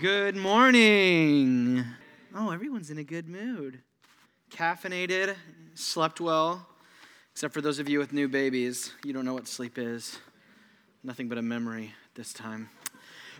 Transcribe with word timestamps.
Good 0.00 0.34
morning. 0.34 1.84
Oh, 2.34 2.52
everyone's 2.52 2.90
in 2.90 2.96
a 2.96 3.04
good 3.04 3.28
mood. 3.28 3.82
Caffeinated, 4.50 5.36
slept 5.74 6.22
well, 6.22 6.66
except 7.32 7.52
for 7.52 7.60
those 7.60 7.78
of 7.78 7.86
you 7.86 7.98
with 7.98 8.10
new 8.10 8.26
babies. 8.26 8.94
You 9.04 9.12
don't 9.12 9.26
know 9.26 9.34
what 9.34 9.46
sleep 9.46 9.76
is. 9.76 10.18
Nothing 11.04 11.28
but 11.28 11.36
a 11.36 11.42
memory 11.42 11.92
this 12.14 12.32
time. 12.32 12.70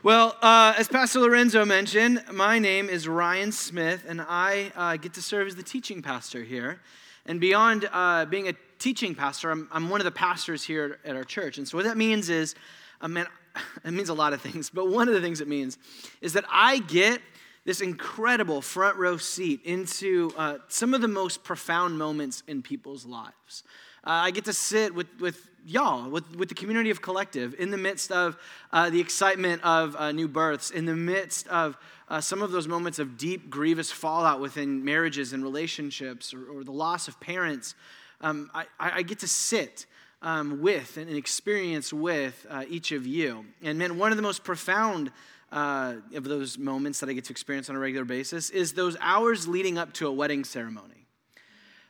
Well, 0.02 0.36
uh, 0.42 0.74
as 0.76 0.86
Pastor 0.86 1.20
Lorenzo 1.20 1.64
mentioned, 1.64 2.22
my 2.30 2.58
name 2.58 2.90
is 2.90 3.08
Ryan 3.08 3.52
Smith, 3.52 4.04
and 4.06 4.20
I 4.20 4.70
uh, 4.76 4.98
get 4.98 5.14
to 5.14 5.22
serve 5.22 5.46
as 5.46 5.56
the 5.56 5.62
teaching 5.62 6.02
pastor 6.02 6.44
here. 6.44 6.82
And 7.24 7.40
beyond 7.40 7.88
uh, 7.90 8.26
being 8.26 8.48
a 8.48 8.54
teaching 8.78 9.14
pastor, 9.14 9.50
I'm, 9.50 9.66
I'm, 9.72 9.88
one 9.88 10.02
of 10.02 10.04
the 10.04 10.10
pastors 10.10 10.62
here 10.62 10.98
at 11.06 11.16
our 11.16 11.24
church. 11.24 11.56
And 11.56 11.66
so 11.66 11.78
what 11.78 11.86
that 11.86 11.96
means 11.96 12.28
is, 12.28 12.54
uh, 13.00 13.08
man, 13.08 13.26
it 13.84 13.90
means 13.90 14.08
a 14.08 14.14
lot 14.14 14.32
of 14.32 14.40
things, 14.40 14.70
but 14.70 14.88
one 14.88 15.08
of 15.08 15.14
the 15.14 15.20
things 15.20 15.40
it 15.40 15.48
means 15.48 15.78
is 16.20 16.32
that 16.34 16.44
I 16.50 16.78
get 16.78 17.20
this 17.64 17.80
incredible 17.80 18.62
front 18.62 18.96
row 18.96 19.16
seat 19.16 19.60
into 19.64 20.32
uh, 20.36 20.58
some 20.68 20.94
of 20.94 21.00
the 21.00 21.08
most 21.08 21.44
profound 21.44 21.98
moments 21.98 22.42
in 22.46 22.62
people's 22.62 23.04
lives. 23.04 23.64
Uh, 24.02 24.10
I 24.10 24.30
get 24.30 24.46
to 24.46 24.52
sit 24.54 24.94
with, 24.94 25.08
with 25.20 25.46
y'all, 25.66 26.08
with, 26.08 26.36
with 26.36 26.48
the 26.48 26.54
community 26.54 26.88
of 26.88 27.02
Collective, 27.02 27.54
in 27.58 27.70
the 27.70 27.76
midst 27.76 28.10
of 28.10 28.38
uh, 28.72 28.88
the 28.88 28.98
excitement 28.98 29.62
of 29.62 29.94
uh, 29.96 30.10
new 30.10 30.26
births, 30.26 30.70
in 30.70 30.86
the 30.86 30.96
midst 30.96 31.46
of 31.48 31.76
uh, 32.08 32.20
some 32.20 32.40
of 32.40 32.50
those 32.50 32.66
moments 32.66 32.98
of 32.98 33.18
deep, 33.18 33.50
grievous 33.50 33.92
fallout 33.92 34.40
within 34.40 34.84
marriages 34.84 35.34
and 35.34 35.42
relationships, 35.42 36.32
or, 36.32 36.46
or 36.50 36.64
the 36.64 36.72
loss 36.72 37.08
of 37.08 37.20
parents. 37.20 37.74
Um, 38.22 38.50
I, 38.54 38.66
I 38.78 39.02
get 39.02 39.18
to 39.20 39.28
sit 39.28 39.86
um, 40.22 40.60
with 40.60 40.96
and 40.96 41.10
experience 41.10 41.92
with 41.92 42.46
uh, 42.50 42.64
each 42.68 42.92
of 42.92 43.06
you. 43.06 43.44
And 43.62 43.78
man, 43.78 43.98
one 43.98 44.12
of 44.12 44.16
the 44.16 44.22
most 44.22 44.44
profound 44.44 45.10
uh, 45.52 45.94
of 46.14 46.24
those 46.24 46.58
moments 46.58 47.00
that 47.00 47.08
I 47.08 47.12
get 47.12 47.24
to 47.24 47.32
experience 47.32 47.68
on 47.70 47.76
a 47.76 47.78
regular 47.78 48.04
basis 48.04 48.50
is 48.50 48.74
those 48.74 48.96
hours 49.00 49.48
leading 49.48 49.78
up 49.78 49.92
to 49.94 50.06
a 50.06 50.12
wedding 50.12 50.44
ceremony. 50.44 51.06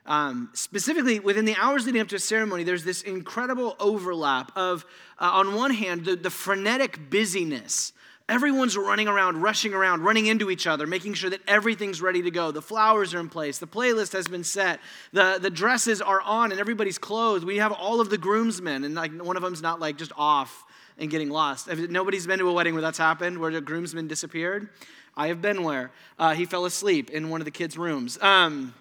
Um, 0.06 0.50
specifically, 0.54 1.20
within 1.20 1.44
the 1.44 1.54
hours 1.56 1.86
leading 1.86 2.00
up 2.00 2.08
to 2.08 2.16
a 2.16 2.20
ceremony, 2.20 2.64
there's 2.64 2.84
this 2.84 3.02
incredible 3.02 3.76
overlap 3.78 4.50
of, 4.56 4.86
uh, 5.18 5.30
on 5.32 5.54
one 5.54 5.72
hand, 5.72 6.04
the, 6.04 6.16
the 6.16 6.30
frenetic 6.30 7.10
busyness 7.10 7.92
Everyone's 8.30 8.76
running 8.76 9.08
around, 9.08 9.42
rushing 9.42 9.74
around, 9.74 10.04
running 10.04 10.26
into 10.26 10.50
each 10.50 10.68
other, 10.68 10.86
making 10.86 11.14
sure 11.14 11.30
that 11.30 11.40
everything's 11.48 12.00
ready 12.00 12.22
to 12.22 12.30
go. 12.30 12.52
The 12.52 12.62
flowers 12.62 13.12
are 13.12 13.18
in 13.18 13.28
place. 13.28 13.58
The 13.58 13.66
playlist 13.66 14.12
has 14.12 14.28
been 14.28 14.44
set. 14.44 14.78
The, 15.12 15.40
the 15.42 15.50
dresses 15.50 16.00
are 16.00 16.20
on 16.20 16.52
and 16.52 16.60
everybody's 16.60 16.96
clothed. 16.96 17.44
We 17.44 17.56
have 17.56 17.72
all 17.72 18.00
of 18.00 18.08
the 18.08 18.16
groomsmen, 18.16 18.84
and 18.84 18.94
like 18.94 19.12
one 19.20 19.36
of 19.36 19.42
them's 19.42 19.62
not 19.62 19.80
like 19.80 19.96
just 19.98 20.12
off 20.16 20.64
and 20.96 21.10
getting 21.10 21.28
lost. 21.28 21.66
Nobody's 21.90 22.24
been 22.24 22.38
to 22.38 22.48
a 22.48 22.52
wedding 22.52 22.72
where 22.72 22.82
that's 22.82 22.98
happened, 22.98 23.36
where 23.36 23.50
the 23.50 23.60
groomsman 23.60 24.06
disappeared. 24.06 24.68
I 25.16 25.26
have 25.26 25.42
been 25.42 25.64
where 25.64 25.90
uh, 26.16 26.34
he 26.34 26.44
fell 26.44 26.66
asleep 26.66 27.10
in 27.10 27.30
one 27.30 27.40
of 27.40 27.46
the 27.46 27.50
kids' 27.50 27.76
rooms. 27.76 28.16
Um, 28.22 28.74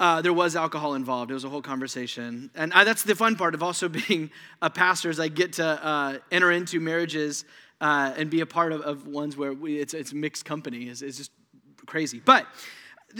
uh, 0.00 0.22
there 0.22 0.32
was 0.32 0.56
alcohol 0.56 0.94
involved. 0.94 1.30
It 1.30 1.34
was 1.34 1.44
a 1.44 1.48
whole 1.50 1.62
conversation. 1.62 2.50
And 2.54 2.72
I, 2.72 2.84
that's 2.84 3.02
the 3.02 3.14
fun 3.14 3.36
part 3.36 3.54
of 3.54 3.62
also 3.62 3.88
being 4.08 4.30
a 4.62 4.70
pastor 4.70 5.10
is 5.10 5.20
I 5.20 5.28
get 5.28 5.54
to 5.54 5.64
uh, 5.64 6.18
enter 6.32 6.50
into 6.50 6.80
marriages 6.80 7.44
uh, 7.80 8.12
and 8.16 8.30
be 8.30 8.40
a 8.40 8.46
part 8.46 8.72
of, 8.72 8.80
of 8.82 9.06
ones 9.06 9.36
where 9.36 9.52
we, 9.52 9.78
it's, 9.78 9.94
it's 9.94 10.12
mixed 10.12 10.44
company. 10.44 10.84
It's, 10.84 11.02
it's 11.02 11.18
just 11.18 11.30
crazy. 11.86 12.20
But 12.24 12.46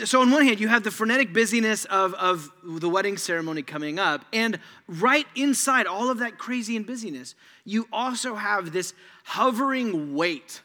so 0.04 0.20
on 0.20 0.30
one 0.30 0.44
hand 0.44 0.58
you 0.58 0.68
have 0.68 0.82
the 0.82 0.90
frenetic 0.90 1.32
busyness 1.32 1.84
of, 1.86 2.14
of 2.14 2.50
the 2.64 2.88
wedding 2.88 3.16
ceremony 3.16 3.62
coming 3.62 3.98
up 3.98 4.24
and 4.32 4.58
right 4.88 5.26
inside 5.36 5.86
all 5.86 6.10
of 6.10 6.18
that 6.18 6.36
crazy 6.36 6.76
and 6.76 6.86
busyness 6.86 7.34
you 7.64 7.86
also 7.92 8.34
have 8.34 8.72
this 8.72 8.92
hovering 9.24 10.14
weight 10.14 10.62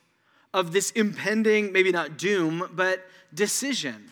of 0.53 0.71
this 0.71 0.89
impending 0.91 1.71
maybe 1.71 1.91
not 1.91 2.17
doom 2.17 2.67
but 2.73 3.05
decision 3.33 4.09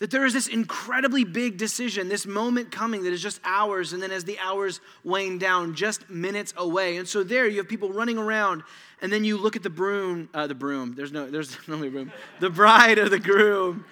that 0.00 0.10
there 0.10 0.24
is 0.24 0.32
this 0.32 0.48
incredibly 0.48 1.24
big 1.24 1.58
decision, 1.58 2.08
this 2.08 2.26
moment 2.26 2.72
coming 2.72 3.04
that 3.04 3.12
is 3.12 3.22
just 3.22 3.38
hours, 3.44 3.92
and 3.92 4.02
then 4.02 4.10
as 4.10 4.24
the 4.24 4.38
hours 4.38 4.80
wane 5.04 5.38
down, 5.38 5.74
just 5.74 6.08
minutes 6.10 6.52
away. 6.56 6.96
And 6.96 7.06
so 7.06 7.22
there 7.22 7.46
you 7.46 7.58
have 7.58 7.68
people 7.68 7.92
running 7.92 8.18
around, 8.18 8.62
and 9.02 9.12
then 9.12 9.24
you 9.24 9.36
look 9.36 9.56
at 9.56 9.62
the 9.62 9.70
broom, 9.70 10.30
uh, 10.32 10.46
the 10.46 10.54
broom, 10.54 10.94
there's 10.96 11.12
no, 11.12 11.30
there's 11.30 11.56
no 11.68 11.78
broom, 11.78 12.10
the 12.40 12.50
bride 12.50 12.98
or 12.98 13.08
the 13.08 13.18
groom, 13.20 13.84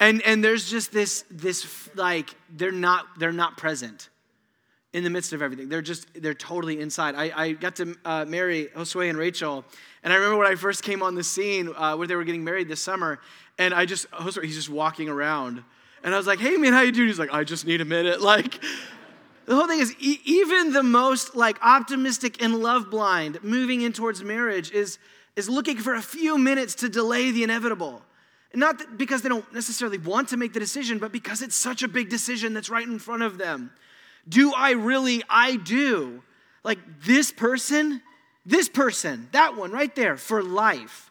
and, 0.00 0.22
and 0.22 0.44
there's 0.44 0.68
just 0.68 0.92
this, 0.92 1.24
this 1.30 1.88
like, 1.94 2.34
they're 2.54 2.70
not, 2.72 3.06
they're 3.18 3.32
not 3.32 3.56
present 3.56 4.10
in 4.98 5.04
the 5.04 5.10
midst 5.10 5.32
of 5.32 5.40
everything. 5.40 5.68
They're 5.68 5.80
just, 5.80 6.06
they're 6.20 6.34
totally 6.34 6.80
inside. 6.80 7.14
I, 7.14 7.32
I 7.34 7.52
got 7.52 7.76
to 7.76 7.96
uh, 8.04 8.24
marry 8.26 8.66
Josue 8.76 9.08
and 9.08 9.16
Rachel, 9.16 9.64
and 10.02 10.12
I 10.12 10.16
remember 10.16 10.36
when 10.36 10.46
I 10.46 10.56
first 10.56 10.82
came 10.82 11.02
on 11.02 11.14
the 11.14 11.24
scene 11.24 11.72
uh, 11.74 11.96
where 11.96 12.06
they 12.06 12.16
were 12.16 12.24
getting 12.24 12.44
married 12.44 12.68
this 12.68 12.80
summer, 12.80 13.20
and 13.58 13.72
I 13.72 13.86
just, 13.86 14.10
Josue, 14.10 14.44
he's 14.44 14.56
just 14.56 14.68
walking 14.68 15.08
around. 15.08 15.62
And 16.02 16.14
I 16.14 16.18
was 16.18 16.26
like, 16.26 16.40
hey 16.40 16.56
man, 16.56 16.72
how 16.72 16.82
you 16.82 16.92
doing? 16.92 17.08
He's 17.08 17.18
like, 17.18 17.32
I 17.32 17.44
just 17.44 17.64
need 17.64 17.80
a 17.80 17.84
minute. 17.84 18.20
Like, 18.28 18.62
the 19.46 19.54
whole 19.54 19.66
thing 19.66 19.80
is, 19.80 19.94
e- 19.98 20.20
even 20.26 20.74
the 20.74 20.82
most 20.82 21.34
like 21.34 21.56
optimistic 21.62 22.42
and 22.42 22.56
love 22.56 22.90
blind 22.90 23.42
moving 23.42 23.80
in 23.80 23.94
towards 23.94 24.22
marriage 24.22 24.70
is, 24.72 24.98
is 25.36 25.48
looking 25.48 25.78
for 25.78 25.94
a 25.94 26.02
few 26.02 26.36
minutes 26.36 26.74
to 26.76 26.88
delay 26.90 27.30
the 27.30 27.44
inevitable. 27.44 28.02
Not 28.54 28.98
because 28.98 29.22
they 29.22 29.28
don't 29.28 29.50
necessarily 29.54 29.98
want 29.98 30.28
to 30.30 30.36
make 30.36 30.52
the 30.52 30.60
decision, 30.60 30.98
but 30.98 31.12
because 31.12 31.40
it's 31.40 31.56
such 31.56 31.82
a 31.82 31.88
big 31.88 32.10
decision 32.10 32.52
that's 32.52 32.68
right 32.68 32.86
in 32.86 32.98
front 32.98 33.22
of 33.22 33.38
them. 33.38 33.70
Do 34.28 34.52
I 34.52 34.72
really? 34.72 35.22
I 35.28 35.56
do. 35.56 36.22
Like 36.64 36.78
this 37.02 37.32
person, 37.32 38.02
this 38.44 38.68
person, 38.68 39.28
that 39.32 39.56
one 39.56 39.72
right 39.72 39.94
there 39.94 40.16
for 40.16 40.42
life 40.42 41.08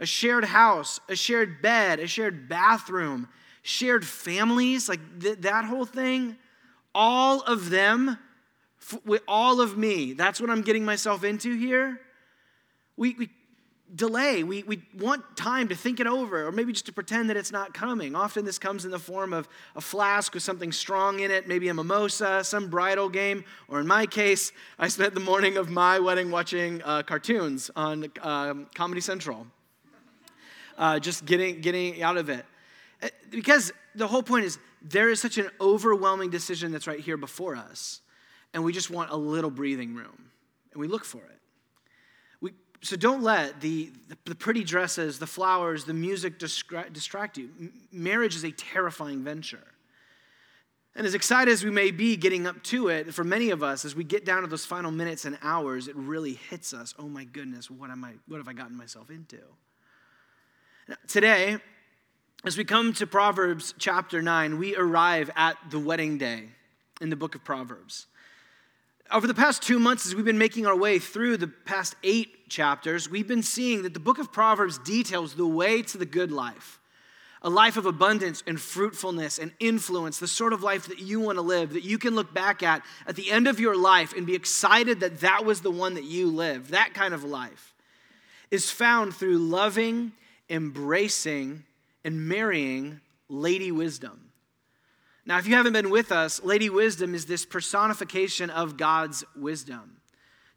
a 0.00 0.06
shared 0.06 0.44
house, 0.44 0.98
a 1.10 1.14
shared 1.14 1.60
bed, 1.60 2.00
a 2.00 2.06
shared 2.06 2.48
bathroom, 2.48 3.28
shared 3.62 4.04
families, 4.04 4.88
like 4.88 5.20
th- 5.20 5.38
that 5.40 5.66
whole 5.66 5.84
thing, 5.84 6.36
all 6.94 7.42
of 7.42 7.68
them, 7.68 8.18
f- 8.80 8.98
with 9.04 9.22
all 9.28 9.60
of 9.60 9.76
me, 9.76 10.14
that's 10.14 10.40
what 10.40 10.48
I'm 10.48 10.62
getting 10.62 10.86
myself 10.86 11.22
into 11.22 11.54
here. 11.54 12.00
We, 12.96 13.14
we 13.18 13.30
delay, 13.94 14.42
we, 14.44 14.62
we 14.62 14.82
want 14.98 15.36
time 15.36 15.68
to 15.68 15.74
think 15.74 16.00
it 16.00 16.06
over, 16.06 16.46
or 16.46 16.52
maybe 16.52 16.72
just 16.72 16.86
to 16.86 16.92
pretend 16.92 17.30
that 17.30 17.36
it's 17.36 17.52
not 17.52 17.74
coming. 17.74 18.14
Often 18.14 18.44
this 18.44 18.58
comes 18.58 18.84
in 18.84 18.90
the 18.90 18.98
form 18.98 19.32
of 19.32 19.48
a 19.74 19.80
flask 19.80 20.34
with 20.34 20.42
something 20.42 20.72
strong 20.72 21.20
in 21.20 21.30
it, 21.30 21.48
maybe 21.48 21.68
a 21.68 21.74
mimosa, 21.74 22.44
some 22.44 22.68
bridal 22.68 23.08
game, 23.08 23.44
or 23.68 23.80
in 23.80 23.86
my 23.86 24.06
case, 24.06 24.52
I 24.78 24.88
spent 24.88 25.14
the 25.14 25.20
morning 25.20 25.56
of 25.56 25.70
my 25.70 25.98
wedding 25.98 26.30
watching 26.30 26.82
uh, 26.84 27.02
cartoons 27.02 27.70
on 27.74 28.10
um, 28.22 28.66
Comedy 28.74 29.00
Central 29.00 29.46
uh, 30.78 30.98
just 30.98 31.24
getting, 31.26 31.60
getting 31.60 32.02
out 32.02 32.16
of 32.16 32.28
it. 32.28 32.44
Uh, 33.02 33.08
because 33.30 33.72
the 33.94 34.06
whole 34.06 34.22
point 34.22 34.44
is 34.44 34.58
there 34.82 35.10
is 35.10 35.20
such 35.20 35.38
an 35.38 35.48
overwhelming 35.60 36.30
decision 36.30 36.72
that's 36.72 36.86
right 36.86 37.00
here 37.00 37.16
before 37.16 37.56
us, 37.56 38.00
and 38.54 38.64
we 38.64 38.72
just 38.72 38.90
want 38.90 39.10
a 39.10 39.16
little 39.16 39.50
breathing 39.50 39.94
room, 39.94 40.30
and 40.72 40.80
we 40.80 40.88
look 40.88 41.04
for 41.04 41.18
it. 41.18 41.39
So 42.82 42.96
don't 42.96 43.22
let 43.22 43.60
the, 43.60 43.90
the 44.24 44.34
pretty 44.34 44.64
dresses, 44.64 45.18
the 45.18 45.26
flowers, 45.26 45.84
the 45.84 45.94
music 45.94 46.38
distract, 46.38 47.36
you. 47.36 47.50
marriage 47.92 48.34
is 48.34 48.44
a 48.44 48.52
terrifying 48.52 49.22
venture. 49.22 49.62
And 50.96 51.06
as 51.06 51.14
excited 51.14 51.52
as 51.52 51.62
we 51.62 51.70
may 51.70 51.90
be 51.90 52.16
getting 52.16 52.46
up 52.46 52.62
to 52.64 52.88
it, 52.88 53.14
for 53.14 53.22
many 53.22 53.50
of 53.50 53.62
us, 53.62 53.84
as 53.84 53.94
we 53.94 54.02
get 54.02 54.24
down 54.24 54.42
to 54.42 54.48
those 54.48 54.64
final 54.64 54.90
minutes 54.90 55.24
and 55.24 55.38
hours, 55.42 55.88
it 55.88 55.94
really 55.94 56.34
hits 56.34 56.74
us. 56.74 56.94
Oh 56.98 57.08
my 57.08 57.24
goodness, 57.24 57.70
what 57.70 57.90
am 57.90 58.02
I? 58.02 58.14
What 58.26 58.38
have 58.38 58.48
I 58.48 58.54
gotten 58.54 58.76
myself 58.76 59.10
into? 59.10 59.38
Today, 61.06 61.58
as 62.44 62.56
we 62.56 62.64
come 62.64 62.92
to 62.94 63.06
Proverbs 63.06 63.74
chapter 63.78 64.20
9, 64.20 64.58
we 64.58 64.74
arrive 64.74 65.30
at 65.36 65.56
the 65.70 65.78
wedding 65.78 66.18
day 66.18 66.48
in 67.00 67.10
the 67.10 67.16
book 67.16 67.34
of 67.34 67.44
Proverbs. 67.44 68.06
Over 69.12 69.26
the 69.26 69.34
past 69.34 69.62
two 69.62 69.78
months, 69.78 70.06
as 70.06 70.14
we've 70.14 70.24
been 70.24 70.38
making 70.38 70.66
our 70.66 70.76
way 70.76 70.98
through 70.98 71.36
the 71.36 71.48
past 71.48 71.94
eight 72.02 72.39
chapters, 72.50 73.08
we've 73.08 73.28
been 73.28 73.42
seeing 73.42 73.82
that 73.82 73.94
the 73.94 74.00
book 74.00 74.18
of 74.18 74.32
Proverbs 74.32 74.78
details 74.78 75.34
the 75.34 75.46
way 75.46 75.82
to 75.82 75.98
the 75.98 76.06
good 76.06 76.30
life 76.30 76.76
a 77.42 77.48
life 77.48 77.78
of 77.78 77.86
abundance 77.86 78.42
and 78.46 78.60
fruitfulness 78.60 79.38
and 79.38 79.50
influence, 79.60 80.18
the 80.18 80.28
sort 80.28 80.52
of 80.52 80.62
life 80.62 80.88
that 80.88 80.98
you 80.98 81.18
want 81.20 81.38
to 81.38 81.42
live, 81.42 81.72
that 81.72 81.84
you 81.84 81.96
can 81.96 82.14
look 82.14 82.34
back 82.34 82.62
at 82.62 82.82
at 83.06 83.16
the 83.16 83.30
end 83.30 83.48
of 83.48 83.58
your 83.58 83.74
life 83.74 84.12
and 84.14 84.26
be 84.26 84.34
excited 84.34 85.00
that 85.00 85.20
that 85.20 85.42
was 85.46 85.62
the 85.62 85.70
one 85.70 85.94
that 85.94 86.04
you 86.04 86.26
lived. 86.26 86.72
That 86.72 86.92
kind 86.92 87.14
of 87.14 87.24
life 87.24 87.72
is 88.50 88.70
found 88.70 89.14
through 89.14 89.38
loving 89.38 90.12
embracing 90.50 91.64
and 92.04 92.28
marrying 92.28 93.00
Lady 93.28 93.70
Wisdom. 93.70 94.32
Now, 95.24 95.38
if 95.38 95.46
you 95.46 95.54
haven't 95.54 95.74
been 95.74 95.90
with 95.90 96.10
us, 96.10 96.42
Lady 96.42 96.68
Wisdom 96.68 97.14
is 97.14 97.26
this 97.26 97.46
personification 97.46 98.50
of 98.50 98.76
God's 98.76 99.24
wisdom. 99.36 99.99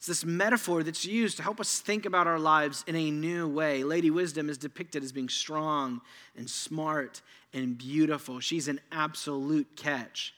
It's 0.04 0.08
this 0.10 0.26
metaphor 0.26 0.84
that's 0.84 1.06
used 1.06 1.38
to 1.38 1.44
help 1.44 1.62
us 1.62 1.80
think 1.80 2.06
about 2.06 2.28
our 2.28 2.38
lives 2.38 2.84
in 2.88 2.96
a 2.98 3.10
new 3.10 3.48
way. 3.48 3.86
Lady 3.86 4.12
Wisdom 4.12 4.50
is 4.50 4.58
depicted 4.58 5.02
as 5.02 5.14
being 5.14 5.30
strong 5.30 6.02
and 6.36 6.50
smart 6.50 7.22
and 7.54 7.78
beautiful. 7.78 8.42
She's 8.42 8.68
an 8.68 8.82
absolute 8.92 9.78
catch. 9.78 10.36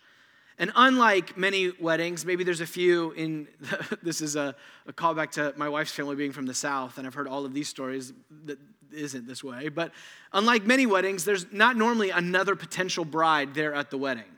And 0.60 0.72
unlike 0.76 1.36
many 1.36 1.72
weddings, 1.80 2.28
maybe 2.28 2.44
there's 2.44 2.62
a 2.62 2.68
few 2.68 3.10
in, 3.14 3.48
this 4.04 4.22
is 4.22 4.36
a, 4.36 4.56
a 4.86 4.94
callback 4.94 5.32
to 5.32 5.52
my 5.58 5.68
wife's 5.68 5.94
family 5.94 6.16
being 6.16 6.32
from 6.32 6.46
the 6.46 6.54
South, 6.54 7.00
and 7.00 7.08
I've 7.08 7.16
heard 7.16 7.28
all 7.28 7.44
of 7.44 7.56
these 7.56 7.68
stories 7.68 8.14
that 8.46 8.60
isn't 8.94 9.28
this 9.28 9.44
way. 9.44 9.70
But 9.70 9.94
unlike 10.32 10.64
many 10.68 10.86
weddings, 10.86 11.26
there's 11.26 11.52
not 11.52 11.76
normally 11.76 12.12
another 12.12 12.56
potential 12.56 13.04
bride 13.04 13.56
there 13.56 13.74
at 13.74 13.90
the 13.90 13.98
wedding. 13.98 14.35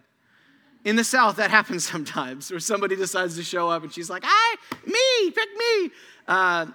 In 0.87 0.95
the 0.95 1.03
South, 1.03 1.35
that 1.35 1.51
happens 1.51 1.83
sometimes, 1.91 2.49
where 2.49 2.61
somebody 2.61 2.95
decides 2.95 3.35
to 3.35 3.43
show 3.43 3.69
up 3.69 3.83
and 3.83 3.91
she's 3.91 4.09
like, 4.09 4.23
"I, 4.25 4.55
me, 4.85 5.31
pick 5.31 5.49
me." 5.57 5.91
Uh, 6.25 6.67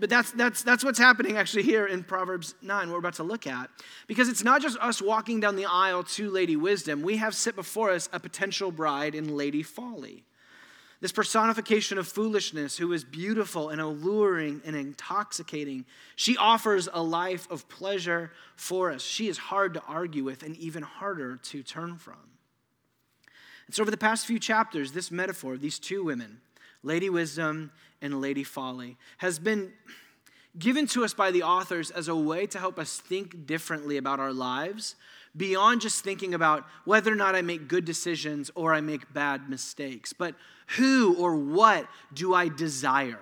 but 0.00 0.08
that's, 0.08 0.30
that's, 0.30 0.62
that's 0.62 0.84
what's 0.84 0.98
happening 0.98 1.36
actually 1.36 1.64
here 1.64 1.86
in 1.86 2.04
Proverbs 2.04 2.54
9, 2.62 2.90
we're 2.90 2.98
about 2.98 3.14
to 3.14 3.24
look 3.24 3.48
at. 3.48 3.68
Because 4.06 4.28
it's 4.28 4.44
not 4.44 4.62
just 4.62 4.78
us 4.78 5.02
walking 5.02 5.40
down 5.40 5.56
the 5.56 5.66
aisle 5.66 6.04
to 6.04 6.30
Lady 6.30 6.54
Wisdom, 6.54 7.02
we 7.02 7.16
have 7.16 7.34
sit 7.34 7.56
before 7.56 7.90
us 7.90 8.08
a 8.12 8.20
potential 8.20 8.70
bride 8.70 9.16
in 9.16 9.36
Lady 9.36 9.64
Folly. 9.64 10.24
This 11.00 11.10
personification 11.10 11.98
of 11.98 12.06
foolishness, 12.06 12.78
who 12.78 12.92
is 12.92 13.02
beautiful 13.02 13.70
and 13.70 13.80
alluring 13.80 14.62
and 14.64 14.76
intoxicating. 14.76 15.84
She 16.14 16.36
offers 16.36 16.88
a 16.92 17.02
life 17.02 17.50
of 17.50 17.68
pleasure 17.68 18.30
for 18.54 18.92
us. 18.92 19.02
She 19.02 19.28
is 19.28 19.36
hard 19.36 19.74
to 19.74 19.82
argue 19.88 20.22
with 20.22 20.44
and 20.44 20.56
even 20.56 20.84
harder 20.84 21.36
to 21.36 21.62
turn 21.64 21.96
from. 21.96 22.37
And 23.68 23.74
so, 23.74 23.82
over 23.82 23.90
the 23.90 23.96
past 23.96 24.26
few 24.26 24.38
chapters, 24.38 24.92
this 24.92 25.10
metaphor 25.10 25.56
these 25.56 25.78
two 25.78 26.02
women, 26.02 26.40
Lady 26.82 27.10
Wisdom 27.10 27.70
and 28.02 28.20
Lady 28.20 28.42
Folly, 28.42 28.96
has 29.18 29.38
been 29.38 29.72
given 30.58 30.86
to 30.88 31.04
us 31.04 31.14
by 31.14 31.30
the 31.30 31.42
authors 31.42 31.90
as 31.90 32.08
a 32.08 32.16
way 32.16 32.46
to 32.46 32.58
help 32.58 32.78
us 32.78 32.98
think 32.98 33.46
differently 33.46 33.98
about 33.98 34.18
our 34.18 34.32
lives 34.32 34.96
beyond 35.36 35.82
just 35.82 36.02
thinking 36.02 36.34
about 36.34 36.66
whether 36.84 37.12
or 37.12 37.14
not 37.14 37.34
I 37.34 37.42
make 37.42 37.68
good 37.68 37.84
decisions 37.84 38.50
or 38.54 38.72
I 38.72 38.80
make 38.80 39.12
bad 39.12 39.48
mistakes, 39.48 40.12
but 40.12 40.34
who 40.78 41.14
or 41.16 41.36
what 41.36 41.86
do 42.12 42.34
I 42.34 42.48
desire? 42.48 43.20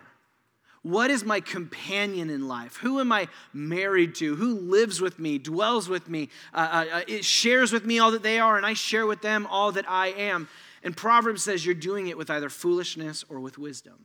What 0.86 1.10
is 1.10 1.24
my 1.24 1.40
companion 1.40 2.30
in 2.30 2.46
life? 2.46 2.76
Who 2.76 3.00
am 3.00 3.10
I 3.10 3.26
married 3.52 4.14
to? 4.16 4.36
Who 4.36 4.54
lives 4.54 5.00
with 5.00 5.18
me, 5.18 5.36
dwells 5.36 5.88
with 5.88 6.08
me, 6.08 6.28
uh, 6.54 6.58
uh, 6.70 6.96
uh 6.98 7.00
it 7.08 7.24
shares 7.24 7.72
with 7.72 7.84
me 7.84 7.98
all 7.98 8.12
that 8.12 8.22
they 8.22 8.38
are, 8.38 8.56
and 8.56 8.64
I 8.64 8.74
share 8.74 9.04
with 9.04 9.20
them 9.20 9.48
all 9.50 9.72
that 9.72 9.90
I 9.90 10.10
am? 10.10 10.48
And 10.84 10.96
Proverbs 10.96 11.42
says 11.42 11.66
you're 11.66 11.74
doing 11.74 12.06
it 12.06 12.16
with 12.16 12.30
either 12.30 12.48
foolishness 12.48 13.24
or 13.28 13.40
with 13.40 13.58
wisdom, 13.58 14.04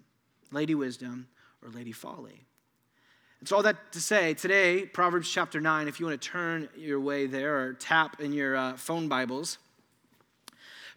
Lady 0.52 0.74
Wisdom 0.74 1.28
or 1.64 1.70
Lady 1.70 1.92
Folly. 1.92 2.46
It's 3.44 3.52
all 3.52 3.62
that 3.62 3.92
to 3.92 4.02
say 4.02 4.34
today, 4.34 4.88
Proverbs 4.88 5.30
chapter 5.30 5.62
9, 5.62 5.88
if 5.88 6.00
you 6.00 6.08
want 6.08 6.20
to 6.20 6.30
turn 6.30 6.68
your 6.76 7.00
way 7.00 7.28
there 7.28 7.60
or 7.60 7.74
tap 7.74 8.20
in 8.20 8.34
your 8.34 8.56
uh, 8.56 8.76
phone 8.76 9.08
Bibles. 9.08 9.60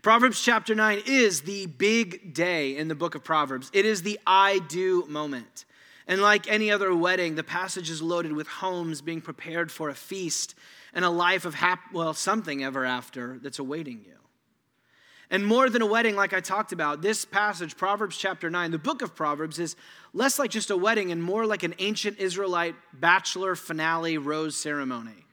Proverbs 0.01 0.43
chapter 0.43 0.75
9 0.75 1.03
is 1.07 1.43
the 1.43 1.67
big 1.67 2.33
day 2.33 2.75
in 2.75 2.89
the 2.89 2.95
book 2.95 3.15
of 3.15 3.23
Proverbs. 3.23 3.71
It 3.75 3.85
is 3.85 4.03
the 4.03 4.19
I 4.27 4.61
do 4.61 5.05
moment. 5.09 5.67
And 6.07 6.21
like 6.21 6.49
any 6.49 6.71
other 6.71 6.95
wedding, 6.95 7.35
the 7.35 7.43
passage 7.43 7.89
is 7.89 8.03
loaded 8.03 8.33
with 8.33 8.47
homes 8.47 9.01
being 9.01 9.21
prepared 9.21 9.73
for 9.73 9.89
a 9.89 9.95
feast 9.95 10.55
and 10.93 11.05
a 11.05 11.11
life 11.11 11.45
of, 11.45 11.55
hap- 11.55 11.93
well, 11.93 12.13
something 12.13 12.63
ever 12.63 12.85
after 12.85 13.39
that's 13.43 13.59
awaiting 13.59 14.03
you. 14.05 14.13
And 15.31 15.47
more 15.47 15.71
than 15.71 15.81
a 15.81 15.87
wedding, 15.87 16.15
like 16.15 16.35
I 16.35 16.41
talked 16.41 16.73
about, 16.73 17.01
this 17.01 17.25
passage, 17.25 17.77
Proverbs 17.77 18.19
chapter 18.19 18.51
9, 18.51 18.71
the 18.71 18.79
book 18.79 19.01
of 19.01 19.17
Proverbs, 19.17 19.59
is 19.59 19.75
less 20.13 20.39
like 20.39 20.51
just 20.51 20.71
a 20.71 20.77
wedding 20.77 21.11
and 21.11 21.23
more 21.23 21.47
like 21.47 21.63
an 21.63 21.75
ancient 21.79 22.19
Israelite 22.19 22.75
bachelor 22.93 23.55
finale 23.55 24.19
rose 24.19 24.55
ceremony. 24.55 25.27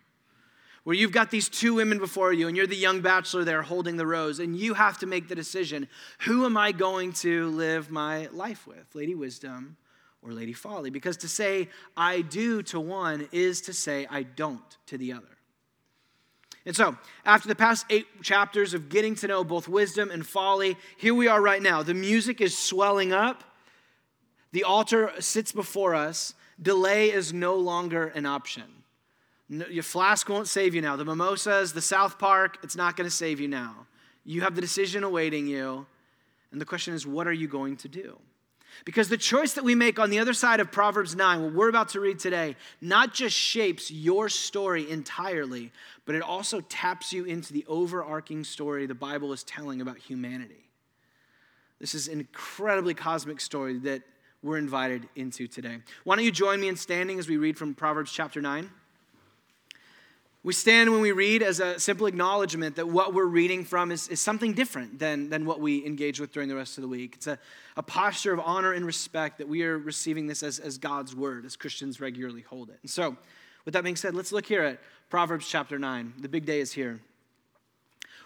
Where 0.84 0.96
you've 0.96 1.12
got 1.12 1.30
these 1.30 1.50
two 1.50 1.76
women 1.76 2.00
before 2.00 2.34
you, 2.34 2.48
and 2.48 2.58
you're 2.58 2.66
the 2.66 2.76
young 2.76 3.02
bachelor 3.02 3.44
there 3.44 3.62
holding 3.62 3.98
the 3.98 4.08
rose, 4.08 4.40
and 4.40 4.58
you 4.58 4.74
have 4.74 4.98
to 5.00 5.06
make 5.06 5.28
the 5.28 5.36
decision 5.36 5.88
who 6.20 6.46
am 6.46 6.58
I 6.58 6.72
going 6.72 7.12
to 7.14 7.50
live 7.50 7.92
my 7.92 8.28
life 8.32 8.66
with, 8.66 8.96
Lady 8.96 9.14
Wisdom 9.14 9.78
or 10.24 10.32
Lady 10.34 10.54
Folly? 10.54 10.90
Because 10.90 11.18
to 11.18 11.28
say 11.28 11.70
I 11.96 12.22
do 12.22 12.62
to 12.64 12.80
one 12.80 13.28
is 13.32 13.62
to 13.62 13.74
say 13.74 14.08
I 14.10 14.24
don't 14.24 14.78
to 14.88 14.98
the 14.98 15.14
other. 15.14 15.26
And 16.66 16.76
so, 16.76 16.96
after 17.26 17.48
the 17.48 17.56
past 17.56 17.88
eight 17.90 18.06
chapters 18.22 18.76
of 18.76 18.90
getting 18.90 19.16
to 19.16 19.28
know 19.28 19.44
both 19.44 19.68
wisdom 19.68 20.12
and 20.12 20.26
folly, 20.26 20.78
here 20.96 21.16
we 21.16 21.28
are 21.28 21.42
right 21.42 21.62
now. 21.62 21.82
The 21.82 21.96
music 21.96 22.40
is 22.40 22.56
swelling 22.56 23.12
up, 23.12 23.44
the 24.52 24.64
altar 24.64 25.12
sits 25.20 25.52
before 25.52 25.96
us. 25.96 26.34
Delay 26.62 27.12
is 27.12 27.34
no 27.34 27.56
longer 27.56 28.08
an 28.08 28.26
option. 28.26 28.64
Your 29.50 29.84
flask 29.84 30.30
won't 30.30 30.48
save 30.48 30.76
you 30.76 30.82
now. 30.82 30.96
The 30.96 31.06
mimosas, 31.06 31.74
the 31.74 31.82
South 31.82 32.20
Park, 32.20 32.58
it's 32.64 32.76
not 32.76 32.96
going 32.96 33.10
to 33.10 33.16
save 33.16 33.40
you 33.40 33.48
now. 33.48 33.88
You 34.24 34.42
have 34.42 34.56
the 34.56 34.62
decision 34.62 35.04
awaiting 35.04 35.48
you. 35.48 35.86
And 36.52 36.62
the 36.62 36.66
question 36.66 36.94
is, 36.94 37.08
what 37.08 37.28
are 37.28 37.34
you 37.34 37.48
going 37.48 37.78
to 37.78 37.88
do? 37.88 38.18
Because 38.86 39.10
the 39.10 39.18
choice 39.18 39.54
that 39.54 39.64
we 39.64 39.76
make 39.76 40.00
on 40.00 40.10
the 40.10 40.20
other 40.20 40.34
side 40.34 40.60
of 40.60 40.72
Proverbs 40.72 41.16
9, 41.16 41.44
what 41.44 41.54
we're 41.54 41.70
about 41.70 41.90
to 41.90 42.00
read 42.00 42.20
today, 42.20 42.56
not 42.82 43.14
just 43.14 43.36
shapes 43.36 43.92
your 43.92 44.28
story 44.28 44.90
entirely, 44.90 45.72
but 46.06 46.16
it 46.16 46.22
also 46.22 46.62
taps 46.62 47.14
you 47.14 47.26
into 47.26 47.54
the 47.54 47.66
overarching 47.68 48.44
story 48.44 48.86
the 48.86 48.96
Bible 48.96 49.34
is 49.34 49.44
telling 49.44 49.82
about 49.82 49.98
humanity. 49.98 50.70
This 51.80 51.94
is 51.94 52.08
an 52.08 52.20
incredibly 52.20 52.94
cosmic 52.94 53.40
story 53.40 53.78
that 53.80 54.02
we're 54.44 54.58
invited 54.58 55.08
into 55.16 55.48
today. 55.48 55.78
Why 56.04 56.16
don't 56.16 56.26
you 56.26 56.32
join 56.32 56.60
me 56.60 56.68
in 56.68 56.76
standing 56.76 57.20
as 57.20 57.28
we 57.28 57.38
read 57.38 57.58
from 57.58 57.76
Proverbs 57.76 58.12
chapter 58.12 58.42
9? 58.42 58.70
We 60.44 60.54
stand 60.54 60.92
when 60.92 61.02
we 61.02 61.12
read 61.12 61.44
as 61.44 61.60
a 61.60 61.80
simple 61.80 62.08
acknowledgement 62.08 62.76
that 62.78 62.88
what 62.88 63.14
we're 63.14 63.26
reading 63.26 63.64
from 63.64 63.92
is, 63.92 64.08
is 64.08 64.20
something 64.20 64.54
different 64.54 64.98
than, 64.98 65.30
than 65.30 65.46
what 65.46 65.60
we 65.60 65.86
engage 65.86 66.20
with 66.20 66.32
during 66.32 66.50
the 66.50 66.56
rest 66.56 66.80
of 66.80 66.82
the 66.82 66.88
week. 66.88 67.14
It's 67.16 67.28
a, 67.28 67.38
a 67.78 67.84
posture 67.84 68.34
of 68.34 68.40
honor 68.40 68.74
and 68.74 68.84
respect 68.84 69.38
that 69.38 69.48
we 69.48 69.64
are 69.64 69.78
receiving 69.78 70.26
this 70.26 70.42
as, 70.42 70.58
as 70.58 70.80
God's 70.80 71.16
word, 71.16 71.46
as 71.46 71.56
Christians 71.56 72.02
regularly 72.02 72.42
hold 72.42 72.70
it. 72.70 72.80
And 72.82 72.90
so, 72.90 73.18
with 73.66 73.76
that 73.76 73.84
being 73.84 73.96
said, 73.96 74.16
let's 74.16 74.32
look 74.32 74.48
here 74.48 74.64
at 74.64 74.80
Proverbs 75.12 75.48
chapter 75.48 75.78
9. 75.78 76.14
The 76.20 76.30
big 76.30 76.48
day 76.48 76.60
is 76.60 76.72
here. 76.72 77.00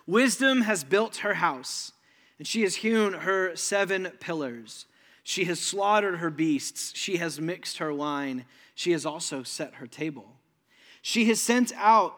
Wisdom 0.08 0.62
has 0.62 0.86
built 0.86 1.18
her 1.18 1.34
house, 1.34 1.92
and 2.38 2.48
she 2.48 2.62
has 2.62 2.76
hewn 2.76 3.12
her 3.12 3.58
seven 3.58 4.12
pillars. 4.22 4.86
She 5.24 5.44
has 5.46 5.60
slaughtered 5.60 6.20
her 6.20 6.30
beasts, 6.30 6.94
she 6.96 7.18
has 7.18 7.42
mixed 7.42 7.80
her 7.80 7.94
wine, 7.94 8.46
she 8.74 8.92
has 8.92 9.06
also 9.06 9.44
set 9.44 9.76
her 9.76 9.88
table. 9.88 10.35
She 11.08 11.26
has 11.26 11.40
sent 11.40 11.72
out 11.76 12.16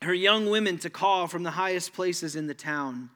her 0.00 0.14
young 0.14 0.48
women 0.48 0.78
to 0.78 0.88
call 0.88 1.26
from 1.26 1.42
the 1.42 1.50
highest 1.50 1.92
places 1.92 2.34
in 2.34 2.46
the 2.46 2.54
town. 2.54 3.10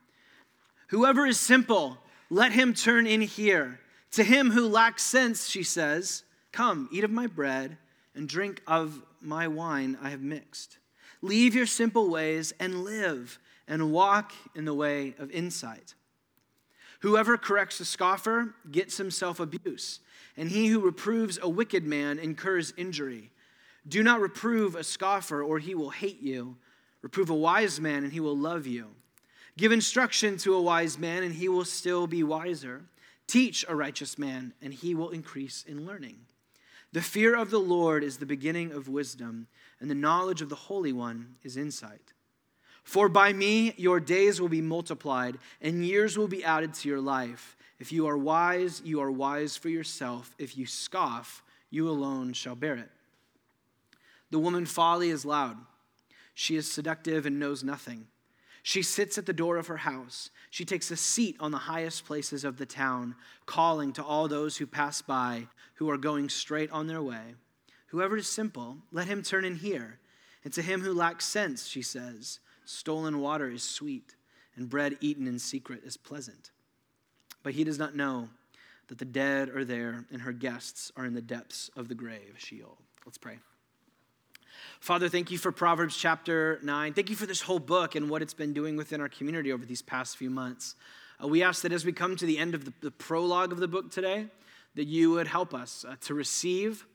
Whoever 0.88 1.24
is 1.24 1.40
simple, 1.40 1.96
let 2.28 2.52
him 2.52 2.74
turn 2.74 3.06
in 3.06 3.22
here. 3.22 3.80
To 4.10 4.22
him 4.22 4.50
who 4.50 4.68
lacks 4.68 5.02
sense, 5.02 5.48
she 5.48 5.62
says, 5.62 6.24
Come, 6.52 6.90
eat 6.92 7.02
of 7.02 7.10
my 7.10 7.26
bread 7.26 7.78
and 8.14 8.28
drink 8.28 8.60
of 8.66 9.00
my 9.22 9.48
wine 9.48 9.96
I 10.02 10.10
have 10.10 10.20
mixed. 10.20 10.76
Leave 11.22 11.54
your 11.54 11.64
simple 11.64 12.10
ways 12.10 12.52
and 12.60 12.84
live, 12.84 13.38
and 13.66 13.90
walk 13.90 14.34
in 14.54 14.66
the 14.66 14.74
way 14.74 15.14
of 15.18 15.30
insight. 15.30 15.94
Whoever 17.00 17.38
corrects 17.38 17.80
a 17.80 17.86
scoffer 17.86 18.54
gets 18.70 18.98
himself 18.98 19.40
abuse, 19.40 20.00
and 20.36 20.50
he 20.50 20.66
who 20.66 20.80
reproves 20.80 21.38
a 21.40 21.48
wicked 21.48 21.84
man 21.84 22.18
incurs 22.18 22.74
injury. 22.76 23.30
Do 23.86 24.02
not 24.02 24.20
reprove 24.20 24.74
a 24.74 24.84
scoffer, 24.84 25.42
or 25.42 25.58
he 25.58 25.74
will 25.74 25.90
hate 25.90 26.22
you. 26.22 26.56
Reprove 27.02 27.30
a 27.30 27.34
wise 27.34 27.80
man, 27.80 28.04
and 28.04 28.12
he 28.12 28.20
will 28.20 28.36
love 28.36 28.66
you. 28.66 28.88
Give 29.56 29.72
instruction 29.72 30.36
to 30.38 30.54
a 30.54 30.62
wise 30.62 30.98
man, 30.98 31.22
and 31.22 31.34
he 31.34 31.48
will 31.48 31.64
still 31.64 32.06
be 32.06 32.22
wiser. 32.22 32.82
Teach 33.26 33.64
a 33.68 33.76
righteous 33.76 34.18
man, 34.18 34.54
and 34.62 34.72
he 34.72 34.94
will 34.94 35.10
increase 35.10 35.64
in 35.66 35.86
learning. 35.86 36.16
The 36.92 37.02
fear 37.02 37.36
of 37.36 37.50
the 37.50 37.58
Lord 37.58 38.04
is 38.04 38.18
the 38.18 38.26
beginning 38.26 38.72
of 38.72 38.88
wisdom, 38.88 39.48
and 39.80 39.90
the 39.90 39.94
knowledge 39.94 40.42
of 40.42 40.48
the 40.48 40.54
Holy 40.54 40.92
One 40.92 41.36
is 41.42 41.56
insight. 41.56 42.12
For 42.84 43.08
by 43.08 43.32
me 43.32 43.74
your 43.76 43.98
days 43.98 44.40
will 44.40 44.48
be 44.48 44.60
multiplied, 44.60 45.38
and 45.60 45.84
years 45.84 46.16
will 46.16 46.28
be 46.28 46.44
added 46.44 46.74
to 46.74 46.88
your 46.88 47.00
life. 47.00 47.56
If 47.78 47.92
you 47.92 48.06
are 48.06 48.16
wise, 48.16 48.80
you 48.84 49.00
are 49.00 49.10
wise 49.10 49.56
for 49.56 49.68
yourself. 49.68 50.34
If 50.38 50.56
you 50.56 50.66
scoff, 50.66 51.42
you 51.70 51.88
alone 51.88 52.32
shall 52.32 52.54
bear 52.54 52.76
it. 52.76 52.90
The 54.34 54.40
woman 54.40 54.66
folly 54.66 55.10
is 55.10 55.24
loud. 55.24 55.58
She 56.34 56.56
is 56.56 56.68
seductive 56.68 57.24
and 57.24 57.38
knows 57.38 57.62
nothing. 57.62 58.08
She 58.64 58.82
sits 58.82 59.16
at 59.16 59.26
the 59.26 59.32
door 59.32 59.58
of 59.58 59.68
her 59.68 59.76
house. 59.76 60.30
She 60.50 60.64
takes 60.64 60.90
a 60.90 60.96
seat 60.96 61.36
on 61.38 61.52
the 61.52 61.56
highest 61.56 62.04
places 62.04 62.42
of 62.42 62.56
the 62.56 62.66
town, 62.66 63.14
calling 63.46 63.92
to 63.92 64.02
all 64.02 64.26
those 64.26 64.56
who 64.56 64.66
pass 64.66 65.00
by, 65.02 65.46
who 65.74 65.88
are 65.88 65.96
going 65.96 66.28
straight 66.28 66.68
on 66.72 66.88
their 66.88 67.00
way. 67.00 67.36
Whoever 67.86 68.16
is 68.16 68.26
simple, 68.26 68.78
let 68.90 69.06
him 69.06 69.22
turn 69.22 69.44
in 69.44 69.54
here. 69.54 70.00
And 70.42 70.52
to 70.54 70.62
him 70.62 70.80
who 70.80 70.92
lacks 70.92 71.26
sense, 71.26 71.68
she 71.68 71.82
says, 71.82 72.40
stolen 72.64 73.20
water 73.20 73.48
is 73.48 73.62
sweet, 73.62 74.16
and 74.56 74.68
bread 74.68 74.98
eaten 75.00 75.28
in 75.28 75.38
secret 75.38 75.84
is 75.84 75.96
pleasant. 75.96 76.50
But 77.44 77.54
he 77.54 77.62
does 77.62 77.78
not 77.78 77.94
know 77.94 78.30
that 78.88 78.98
the 78.98 79.04
dead 79.04 79.50
are 79.50 79.64
there, 79.64 80.06
and 80.10 80.22
her 80.22 80.32
guests 80.32 80.90
are 80.96 81.04
in 81.04 81.14
the 81.14 81.22
depths 81.22 81.70
of 81.76 81.86
the 81.86 81.94
grave, 81.94 82.34
Sheol. 82.38 82.78
Let's 83.06 83.16
pray. 83.16 83.38
Father, 84.80 85.08
thank 85.08 85.30
you 85.30 85.38
for 85.38 85.52
Proverbs 85.52 85.96
chapter 85.96 86.58
9. 86.62 86.92
Thank 86.94 87.10
you 87.10 87.16
for 87.16 87.26
this 87.26 87.40
whole 87.40 87.58
book 87.58 87.94
and 87.94 88.10
what 88.10 88.22
it's 88.22 88.34
been 88.34 88.52
doing 88.52 88.76
within 88.76 89.00
our 89.00 89.08
community 89.08 89.52
over 89.52 89.64
these 89.64 89.82
past 89.82 90.16
few 90.16 90.30
months. 90.30 90.74
Uh, 91.22 91.28
we 91.28 91.42
ask 91.42 91.62
that 91.62 91.72
as 91.72 91.84
we 91.84 91.92
come 91.92 92.16
to 92.16 92.26
the 92.26 92.38
end 92.38 92.54
of 92.54 92.64
the, 92.64 92.72
the, 92.80 92.90
prologue 92.90 93.52
of 93.52 93.58
the 93.58 93.68
book 93.68 93.90
today, 93.90 94.26
that 94.74 94.84
you 94.84 95.12
would 95.12 95.26
help 95.26 95.54
us 95.54 95.84
uh, 95.88 95.94
to 96.00 96.14
receive 96.14 96.86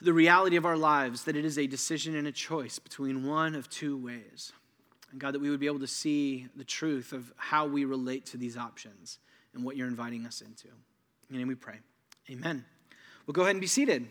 the 0.00 0.12
reality 0.12 0.56
of 0.56 0.66
our 0.66 0.76
lives 0.76 1.24
that 1.24 1.36
it 1.36 1.44
is 1.44 1.58
a 1.58 1.66
decision 1.66 2.16
and 2.16 2.26
a 2.26 2.32
choice 2.32 2.78
between 2.78 3.26
one 3.26 3.54
of 3.54 3.70
two 3.70 3.96
ways. 3.96 4.52
And 5.10 5.20
God, 5.20 5.34
that 5.34 5.40
we 5.40 5.50
would 5.50 5.60
be 5.60 5.66
able 5.66 5.80
to 5.80 5.86
see 5.86 6.48
the 6.56 6.64
truth 6.64 7.12
of 7.12 7.32
how 7.36 7.66
we 7.66 7.84
relate 7.84 8.26
to 8.26 8.36
these 8.36 8.56
options 8.56 9.18
and 9.54 9.64
what 9.64 9.76
you're 9.76 9.88
inviting 9.88 10.26
us 10.26 10.40
into. 10.40 10.68
In 10.68 11.36
your 11.36 11.38
name 11.38 11.48
we 11.48 11.54
pray. 11.54 11.78
Amen. 12.30 12.64
We'll 13.26 13.32
go 13.32 13.42
ahead 13.42 13.54
and 13.54 13.60
be 13.60 13.66
seated. 13.66 14.08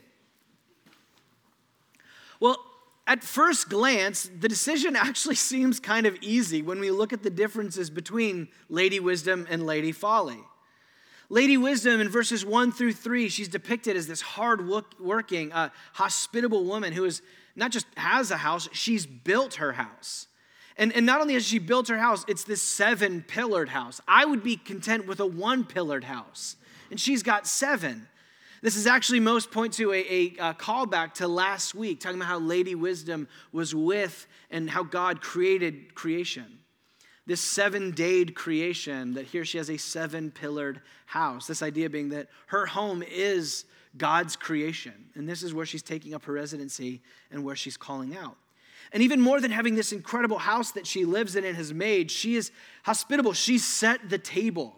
Well, 2.42 2.58
at 3.08 3.24
first 3.24 3.70
glance, 3.70 4.30
the 4.38 4.50
decision 4.50 4.96
actually 4.98 5.36
seems 5.36 5.80
kind 5.80 6.06
of 6.06 6.18
easy 6.20 6.62
when 6.62 6.82
we 6.82 6.92
look 6.92 7.14
at 7.14 7.24
the 7.24 7.30
differences 7.30 7.90
between 7.90 8.50
Lady 8.68 9.00
Wisdom 9.00 9.48
and 9.50 9.66
Lady 9.66 9.94
Folly. 9.94 10.40
Lady 11.30 11.56
Wisdom 11.56 12.02
in 12.02 12.10
verses 12.10 12.46
1 12.46 12.74
through 12.74 12.92
3, 12.92 13.30
she's 13.30 13.48
depicted 13.48 13.96
as 13.96 14.06
this 14.06 14.20
hard 14.20 14.68
working, 15.00 15.54
uh, 15.54 15.70
hospitable 15.94 16.66
woman 16.66 16.92
who 16.92 17.06
is 17.06 17.22
not 17.56 17.72
just 17.72 17.86
has 17.96 18.32
a 18.32 18.38
house, 18.38 18.68
she's 18.74 19.06
built 19.06 19.56
her 19.56 19.74
house. 19.74 20.28
And, 20.76 20.92
and 20.94 21.06
not 21.06 21.22
only 21.22 21.36
has 21.36 21.46
she 21.46 21.60
built 21.60 21.88
her 21.88 21.98
house, 21.98 22.26
it's 22.28 22.44
this 22.44 22.62
seven 22.62 23.24
pillared 23.26 23.70
house. 23.70 24.02
I 24.08 24.26
would 24.26 24.44
be 24.44 24.58
content 24.58 25.08
with 25.08 25.20
a 25.20 25.26
one 25.26 25.64
pillared 25.64 26.06
house, 26.06 26.58
and 26.90 27.00
she's 27.00 27.24
got 27.24 27.48
seven. 27.48 28.08
This 28.62 28.76
is 28.76 28.86
actually 28.86 29.20
most 29.20 29.52
point 29.52 29.74
to 29.74 29.92
a, 29.92 29.98
a, 29.98 30.50
a, 30.50 30.54
callback 30.54 31.16
to 31.16 31.28
last 31.28 31.74
week, 31.74 32.00
talking 32.00 32.18
about 32.18 32.28
how 32.28 32.40
Lady 32.40 32.76
Wisdom 32.76 33.28
was 33.52 33.74
with 33.74 34.28
and 34.52 34.70
how 34.70 34.84
God 34.84 35.22
created 35.22 35.96
creation 35.96 36.60
this 37.28 37.42
seven 37.42 37.92
dayed 37.92 38.36
creation, 38.36 39.14
that 39.14 39.26
here 39.26 39.46
she 39.46 39.58
has 39.58 39.70
a 39.70 39.78
seven 39.78 40.32
pillared 40.32 40.82
house. 41.06 41.48
This 41.48 41.62
idea 41.62 41.90
being 41.90 42.10
that 42.10 42.28
her 42.48 42.66
home 42.66 43.04
is 43.04 43.66
God's 43.98 44.36
creation. 44.36 45.10
And 45.16 45.30
this 45.30 45.44
is 45.44 45.54
where 45.54 45.66
she's 45.66 45.84
taking 45.84 46.14
up 46.14 46.26
her 46.26 46.34
residency 46.34 47.02
and 47.32 47.44
where 47.44 47.56
she's 47.56 47.78
calling 47.78 48.18
out. 48.18 48.38
And 48.92 49.04
even 49.04 49.22
more 49.22 49.40
than 49.40 49.52
having 49.52 49.76
this 49.76 49.94
incredible 49.94 50.40
house 50.40 50.72
that 50.72 50.88
she 50.88 51.06
lives 51.06 51.36
in 51.36 51.46
and 51.46 51.56
has 51.56 51.74
made, 51.74 52.10
she 52.10 52.36
is 52.36 52.52
hospitable. 52.84 53.34
She 53.34 53.58
set 53.58 54.10
the 54.10 54.18
table 54.18 54.76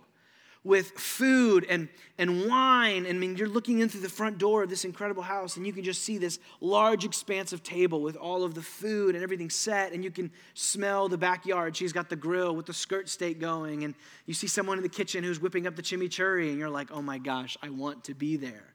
with 0.63 0.91
food 0.91 1.65
and, 1.69 1.89
and 2.17 2.47
wine. 2.47 3.05
And 3.05 3.17
I 3.17 3.19
mean, 3.19 3.35
you're 3.35 3.49
looking 3.49 3.79
in 3.79 3.89
through 3.89 4.01
the 4.01 4.09
front 4.09 4.37
door 4.37 4.63
of 4.63 4.69
this 4.69 4.85
incredible 4.85 5.23
house, 5.23 5.57
and 5.57 5.67
you 5.67 5.73
can 5.73 5.83
just 5.83 6.03
see 6.03 6.17
this 6.17 6.39
large, 6.61 7.03
expansive 7.03 7.63
table 7.63 8.01
with 8.01 8.15
all 8.15 8.43
of 8.43 8.53
the 8.53 8.61
food 8.61 9.15
and 9.15 9.23
everything 9.23 9.49
set, 9.49 9.91
and 9.91 10.03
you 10.03 10.11
can 10.11 10.31
smell 10.53 11.09
the 11.09 11.17
backyard. 11.17 11.75
She's 11.75 11.93
got 11.93 12.09
the 12.09 12.15
grill 12.15 12.55
with 12.55 12.65
the 12.65 12.73
skirt 12.73 13.09
steak 13.09 13.39
going, 13.39 13.83
and 13.83 13.93
you 14.25 14.33
see 14.33 14.47
someone 14.47 14.77
in 14.77 14.83
the 14.83 14.89
kitchen 14.89 15.23
who's 15.23 15.41
whipping 15.41 15.67
up 15.67 15.75
the 15.75 15.81
chimichurri, 15.81 16.49
and 16.49 16.57
you're 16.57 16.69
like, 16.69 16.91
oh 16.91 17.01
my 17.01 17.17
gosh, 17.17 17.57
I 17.61 17.69
want 17.69 18.05
to 18.05 18.13
be 18.13 18.37
there. 18.37 18.73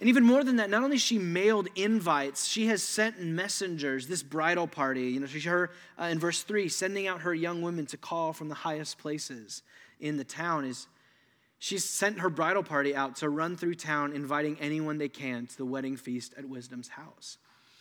And 0.00 0.08
even 0.08 0.24
more 0.24 0.42
than 0.42 0.56
that, 0.56 0.70
not 0.70 0.82
only 0.82 0.98
she 0.98 1.18
mailed 1.18 1.68
invites, 1.76 2.46
she 2.46 2.66
has 2.66 2.82
sent 2.82 3.22
messengers, 3.22 4.08
this 4.08 4.24
bridal 4.24 4.66
party. 4.66 5.02
You 5.02 5.20
know, 5.20 5.26
she's 5.26 5.44
her, 5.44 5.70
uh, 6.00 6.06
in 6.06 6.18
verse 6.18 6.42
3, 6.42 6.68
sending 6.68 7.06
out 7.06 7.20
her 7.20 7.32
young 7.32 7.62
women 7.62 7.86
to 7.86 7.96
call 7.96 8.32
from 8.32 8.48
the 8.48 8.56
highest 8.56 8.98
places 8.98 9.62
in 10.04 10.18
the 10.18 10.24
town 10.24 10.66
is 10.66 10.86
she's 11.58 11.82
sent 11.82 12.20
her 12.20 12.28
bridal 12.28 12.62
party 12.62 12.94
out 12.94 13.16
to 13.16 13.28
run 13.30 13.56
through 13.56 13.74
town 13.74 14.12
inviting 14.12 14.56
anyone 14.60 14.98
they 14.98 15.08
can 15.08 15.46
to 15.46 15.56
the 15.56 15.64
wedding 15.64 15.96
feast 15.96 16.34
at 16.36 16.44
Wisdom's 16.44 16.88
house. 16.88 17.38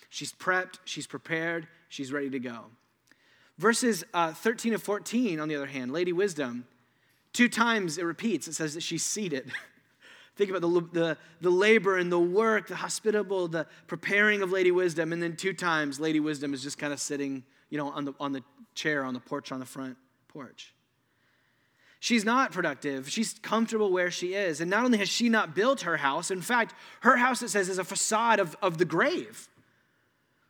She's 0.09 0.31
prepped, 0.31 0.79
she's 0.85 1.05
prepared, 1.05 1.67
she's 1.89 2.13
ready 2.13 2.29
to 2.29 2.39
go. 2.39 2.65
Verses 3.57 4.05
uh, 4.13 4.31
13 4.31 4.73
and 4.73 4.81
14, 4.81 5.39
on 5.39 5.49
the 5.49 5.55
other 5.55 5.65
hand, 5.65 5.91
Lady 5.91 6.13
Wisdom, 6.13 6.65
two 7.33 7.49
times 7.49 7.97
it 7.97 8.05
repeats, 8.05 8.47
it 8.47 8.53
says 8.53 8.73
that 8.73 8.81
she's 8.81 9.03
seated. 9.03 9.51
Think 10.35 10.49
about 10.49 10.61
the, 10.61 10.99
the, 10.99 11.17
the 11.41 11.49
labor 11.49 11.97
and 11.97 12.11
the 12.11 12.19
work, 12.19 12.67
the 12.67 12.75
hospitable, 12.75 13.49
the 13.49 13.67
preparing 13.87 14.41
of 14.41 14.51
Lady 14.51 14.71
Wisdom, 14.71 15.11
and 15.11 15.21
then 15.21 15.35
two 15.35 15.53
times 15.53 15.99
Lady 15.99 16.21
Wisdom 16.21 16.53
is 16.53 16.63
just 16.63 16.77
kind 16.77 16.93
of 16.93 16.99
sitting, 16.99 17.43
you 17.69 17.77
know, 17.77 17.89
on 17.89 18.05
the, 18.05 18.13
on 18.19 18.31
the 18.31 18.43
chair 18.75 19.03
on 19.03 19.13
the 19.13 19.19
porch 19.19 19.51
on 19.51 19.59
the 19.59 19.65
front 19.65 19.97
porch. 20.29 20.73
She's 22.03 22.25
not 22.25 22.51
productive. 22.51 23.09
She's 23.09 23.35
comfortable 23.41 23.89
where 23.89 24.11
she 24.11 24.33
is. 24.33 24.59
And 24.59 24.69
not 24.69 24.83
only 24.83 24.97
has 24.97 25.07
she 25.07 25.29
not 25.29 25.55
built 25.55 25.83
her 25.83 25.95
house, 25.95 26.31
in 26.31 26.41
fact, 26.41 26.75
her 26.99 27.15
house, 27.15 27.41
it 27.41 27.47
says, 27.47 27.69
is 27.69 27.77
a 27.77 27.85
facade 27.85 28.41
of, 28.41 28.57
of 28.61 28.77
the 28.77 28.83
grave. 28.83 29.47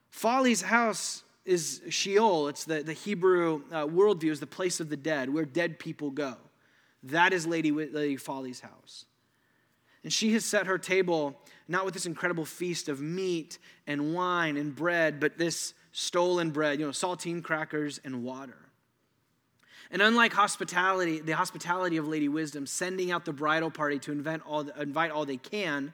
Folly's 0.09 0.63
house 0.63 1.23
is 1.45 1.83
Sheol. 1.89 2.47
It's 2.47 2.65
the, 2.65 2.81
the 2.81 2.93
Hebrew 2.93 3.61
uh, 3.71 3.85
worldview, 3.85 4.31
is 4.31 4.39
the 4.39 4.47
place 4.47 4.79
of 4.79 4.89
the 4.89 4.97
dead, 4.97 5.29
where 5.31 5.45
dead 5.45 5.77
people 5.77 6.09
go. 6.09 6.37
That 7.03 7.33
is 7.33 7.45
Lady, 7.45 7.69
Lady 7.71 8.17
Folly's 8.17 8.61
house. 8.61 9.05
And 10.03 10.11
she 10.11 10.33
has 10.33 10.43
set 10.43 10.65
her 10.65 10.79
table 10.79 11.39
not 11.67 11.85
with 11.85 11.93
this 11.93 12.07
incredible 12.07 12.45
feast 12.45 12.89
of 12.89 12.99
meat 12.99 13.59
and 13.85 14.15
wine 14.15 14.57
and 14.57 14.75
bread, 14.75 15.19
but 15.19 15.37
this 15.37 15.75
stolen 15.91 16.49
bread, 16.49 16.79
you 16.79 16.85
know, 16.87 16.91
saltine 16.91 17.43
crackers 17.43 17.99
and 18.03 18.23
water. 18.23 18.57
And 19.93 20.01
unlike 20.01 20.33
hospitality, 20.33 21.19
the 21.19 21.33
hospitality 21.33 21.97
of 21.97 22.07
Lady 22.07 22.27
Wisdom, 22.27 22.65
sending 22.65 23.11
out 23.11 23.25
the 23.25 23.31
bridal 23.31 23.69
party 23.69 23.99
to 23.99 24.41
all, 24.43 24.67
invite 24.71 25.11
all 25.11 25.23
they 25.23 25.37
can, 25.37 25.93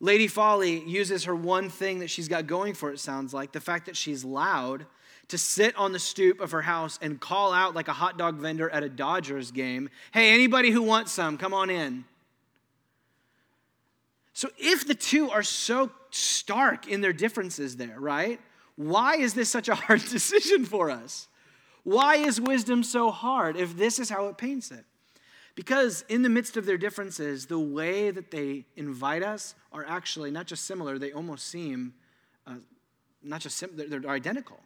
Lady 0.00 0.28
Folly 0.28 0.82
uses 0.88 1.24
her 1.24 1.36
one 1.36 1.68
thing 1.68 1.98
that 1.98 2.08
she's 2.08 2.26
got 2.26 2.46
going 2.46 2.72
for 2.72 2.90
it, 2.90 2.98
sounds 2.98 3.34
like, 3.34 3.52
the 3.52 3.60
fact 3.60 3.84
that 3.84 3.98
she's 3.98 4.24
loud, 4.24 4.86
to 5.28 5.36
sit 5.36 5.76
on 5.76 5.92
the 5.92 5.98
stoop 5.98 6.40
of 6.40 6.52
her 6.52 6.62
house 6.62 6.98
and 7.02 7.20
call 7.20 7.52
out 7.52 7.74
like 7.74 7.88
a 7.88 7.92
hot 7.92 8.16
dog 8.16 8.36
vendor 8.36 8.70
at 8.70 8.82
a 8.82 8.88
Dodgers 8.88 9.50
game 9.50 9.90
Hey, 10.10 10.32
anybody 10.32 10.70
who 10.70 10.82
wants 10.82 11.12
some, 11.12 11.36
come 11.36 11.52
on 11.52 11.68
in. 11.68 12.04
So 14.32 14.48
if 14.56 14.86
the 14.86 14.94
two 14.94 15.30
are 15.30 15.42
so 15.42 15.90
stark 16.10 16.88
in 16.88 17.02
their 17.02 17.12
differences 17.12 17.76
there, 17.76 18.00
right? 18.00 18.40
Why 18.76 19.16
is 19.16 19.34
this 19.34 19.50
such 19.50 19.68
a 19.68 19.74
hard 19.74 20.00
decision 20.08 20.64
for 20.64 20.90
us? 20.90 21.28
Why 21.88 22.16
is 22.16 22.38
wisdom 22.38 22.82
so 22.82 23.10
hard 23.10 23.56
if 23.56 23.78
this 23.78 23.98
is 23.98 24.10
how 24.10 24.26
it 24.26 24.36
paints 24.36 24.70
it? 24.70 24.84
Because 25.54 26.04
in 26.10 26.20
the 26.20 26.28
midst 26.28 26.58
of 26.58 26.66
their 26.66 26.76
differences, 26.76 27.46
the 27.46 27.58
way 27.58 28.10
that 28.10 28.30
they 28.30 28.66
invite 28.76 29.22
us 29.22 29.54
are 29.72 29.86
actually 29.88 30.30
not 30.30 30.46
just 30.46 30.66
similar, 30.66 30.98
they 30.98 31.12
almost 31.12 31.46
seem 31.46 31.94
uh, 32.46 32.56
not 33.22 33.40
just 33.40 33.56
sim- 33.56 33.70
they're, 33.72 34.00
they're 34.00 34.10
identical. 34.10 34.60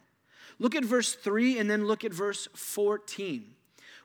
Look 0.59 0.75
at 0.75 0.83
verse 0.83 1.13
3 1.13 1.59
and 1.59 1.71
then 1.71 1.87
look 1.87 2.03
at 2.03 2.11
verse 2.11 2.49
14. 2.55 3.55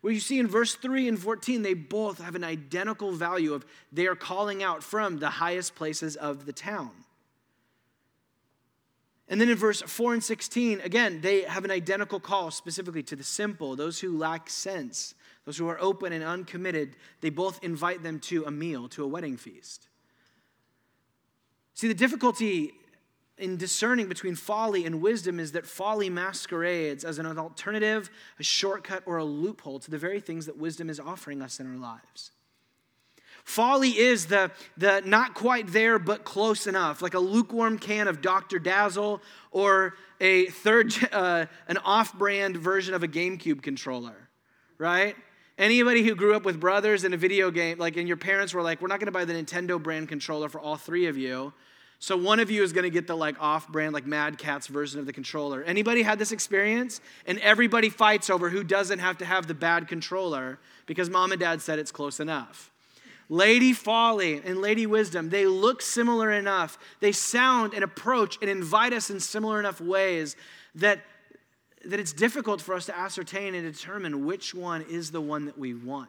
Where 0.00 0.12
you 0.12 0.20
see 0.20 0.38
in 0.38 0.46
verse 0.46 0.76
3 0.76 1.08
and 1.08 1.18
14, 1.18 1.62
they 1.62 1.74
both 1.74 2.20
have 2.20 2.36
an 2.36 2.44
identical 2.44 3.10
value 3.10 3.52
of 3.52 3.66
they 3.90 4.06
are 4.06 4.14
calling 4.14 4.62
out 4.62 4.84
from 4.84 5.18
the 5.18 5.28
highest 5.28 5.74
places 5.74 6.14
of 6.14 6.46
the 6.46 6.52
town. 6.52 6.92
And 9.28 9.40
then 9.40 9.50
in 9.50 9.56
verse 9.56 9.82
4 9.82 10.14
and 10.14 10.24
16, 10.24 10.80
again, 10.80 11.20
they 11.20 11.42
have 11.42 11.64
an 11.64 11.70
identical 11.70 12.18
call 12.18 12.50
specifically 12.50 13.02
to 13.04 13.16
the 13.16 13.24
simple, 13.24 13.76
those 13.76 14.00
who 14.00 14.16
lack 14.16 14.48
sense, 14.48 15.14
those 15.44 15.58
who 15.58 15.68
are 15.68 15.78
open 15.80 16.12
and 16.12 16.24
uncommitted. 16.24 16.96
They 17.20 17.28
both 17.28 17.62
invite 17.62 18.02
them 18.02 18.20
to 18.20 18.44
a 18.44 18.50
meal, 18.50 18.88
to 18.88 19.04
a 19.04 19.06
wedding 19.06 19.36
feast. 19.36 19.88
See, 21.74 21.88
the 21.88 21.94
difficulty 21.94 22.72
in 23.36 23.56
discerning 23.56 24.08
between 24.08 24.34
folly 24.34 24.84
and 24.84 25.00
wisdom 25.00 25.38
is 25.38 25.52
that 25.52 25.66
folly 25.66 26.10
masquerades 26.10 27.04
as 27.04 27.18
an 27.18 27.26
alternative, 27.38 28.10
a 28.38 28.42
shortcut, 28.42 29.02
or 29.06 29.18
a 29.18 29.24
loophole 29.24 29.78
to 29.80 29.90
the 29.90 29.98
very 29.98 30.20
things 30.20 30.46
that 30.46 30.56
wisdom 30.56 30.90
is 30.90 30.98
offering 30.98 31.42
us 31.42 31.60
in 31.60 31.70
our 31.70 31.78
lives. 31.78 32.32
Folly 33.48 33.96
is 33.96 34.26
the, 34.26 34.50
the 34.76 35.00
not 35.06 35.32
quite 35.32 35.68
there 35.68 35.98
but 35.98 36.22
close 36.22 36.66
enough, 36.66 37.00
like 37.00 37.14
a 37.14 37.18
lukewarm 37.18 37.78
can 37.78 38.06
of 38.06 38.20
Dr. 38.20 38.58
Dazzle 38.58 39.22
or 39.50 39.94
a 40.20 40.46
third, 40.46 40.92
uh, 41.12 41.46
an 41.66 41.78
off 41.78 42.12
brand 42.12 42.58
version 42.58 42.92
of 42.92 43.02
a 43.02 43.08
GameCube 43.08 43.62
controller, 43.62 44.28
right? 44.76 45.16
Anybody 45.56 46.02
who 46.02 46.14
grew 46.14 46.36
up 46.36 46.44
with 46.44 46.60
brothers 46.60 47.04
in 47.04 47.14
a 47.14 47.16
video 47.16 47.50
game, 47.50 47.78
like, 47.78 47.96
and 47.96 48.06
your 48.06 48.18
parents 48.18 48.52
were 48.52 48.60
like, 48.60 48.82
we're 48.82 48.88
not 48.88 49.00
gonna 49.00 49.12
buy 49.12 49.24
the 49.24 49.32
Nintendo 49.32 49.82
brand 49.82 50.10
controller 50.10 50.50
for 50.50 50.60
all 50.60 50.76
three 50.76 51.06
of 51.06 51.16
you. 51.16 51.54
So 52.00 52.18
one 52.18 52.40
of 52.40 52.50
you 52.50 52.62
is 52.62 52.74
going 52.74 52.84
to 52.84 52.90
get 52.90 53.08
the 53.08 53.16
like 53.16 53.34
off-brand 53.40 53.92
like 53.92 54.06
Mad 54.06 54.38
Catz 54.38 54.68
version 54.68 55.00
of 55.00 55.06
the 55.06 55.12
controller. 55.12 55.64
Anybody 55.64 56.02
had 56.02 56.16
this 56.16 56.30
experience? 56.30 57.00
And 57.26 57.40
everybody 57.40 57.90
fights 57.90 58.30
over 58.30 58.50
who 58.50 58.62
doesn't 58.62 59.00
have 59.00 59.18
to 59.18 59.24
have 59.24 59.48
the 59.48 59.54
bad 59.54 59.88
controller 59.88 60.60
because 60.86 61.10
mom 61.10 61.32
and 61.32 61.40
dad 61.40 61.60
said 61.60 61.80
it's 61.80 61.90
close 61.90 62.20
enough. 62.20 62.70
Lady 63.28 63.72
Folly 63.72 64.40
and 64.42 64.60
Lady 64.60 64.86
Wisdom, 64.86 65.28
they 65.28 65.46
look 65.46 65.82
similar 65.82 66.30
enough. 66.30 66.78
They 67.00 67.12
sound 67.12 67.74
and 67.74 67.84
approach 67.84 68.38
and 68.40 68.48
invite 68.48 68.92
us 68.92 69.10
in 69.10 69.20
similar 69.20 69.60
enough 69.60 69.80
ways 69.80 70.34
that, 70.76 71.00
that 71.84 72.00
it's 72.00 72.12
difficult 72.12 72.62
for 72.62 72.74
us 72.74 72.86
to 72.86 72.96
ascertain 72.96 73.54
and 73.54 73.70
determine 73.70 74.24
which 74.24 74.54
one 74.54 74.82
is 74.88 75.10
the 75.10 75.20
one 75.20 75.44
that 75.44 75.58
we 75.58 75.74
want. 75.74 76.08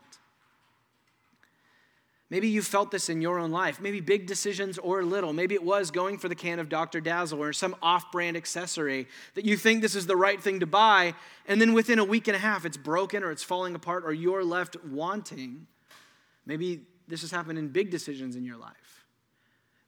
Maybe 2.29 2.47
you 2.47 2.61
felt 2.61 2.91
this 2.91 3.09
in 3.09 3.21
your 3.21 3.39
own 3.39 3.51
life. 3.51 3.81
Maybe 3.81 4.01
big 4.01 4.27
decisions 4.27 4.77
or 4.77 5.03
little. 5.03 5.33
Maybe 5.33 5.55
it 5.55 5.63
was 5.63 5.89
going 5.89 6.19
for 6.19 6.29
the 6.29 6.35
can 6.35 6.59
of 6.59 6.69
Dr. 6.69 7.01
Dazzle 7.01 7.41
or 7.41 7.53
some 7.53 7.75
off 7.81 8.11
brand 8.11 8.37
accessory 8.37 9.07
that 9.33 9.45
you 9.45 9.57
think 9.57 9.81
this 9.81 9.95
is 9.95 10.05
the 10.05 10.15
right 10.15 10.39
thing 10.39 10.59
to 10.59 10.67
buy, 10.67 11.15
and 11.47 11.59
then 11.59 11.73
within 11.73 11.97
a 11.97 12.03
week 12.03 12.27
and 12.27 12.35
a 12.35 12.39
half 12.39 12.65
it's 12.65 12.77
broken 12.77 13.23
or 13.23 13.31
it's 13.31 13.41
falling 13.41 13.73
apart 13.73 14.03
or 14.05 14.13
you're 14.13 14.43
left 14.43 14.77
wanting. 14.85 15.65
Maybe 16.45 16.81
this 17.09 17.21
has 17.21 17.31
happened 17.31 17.59
in 17.59 17.67
big 17.67 17.89
decisions 17.89 18.35
in 18.35 18.45
your 18.45 18.57
life. 18.57 19.03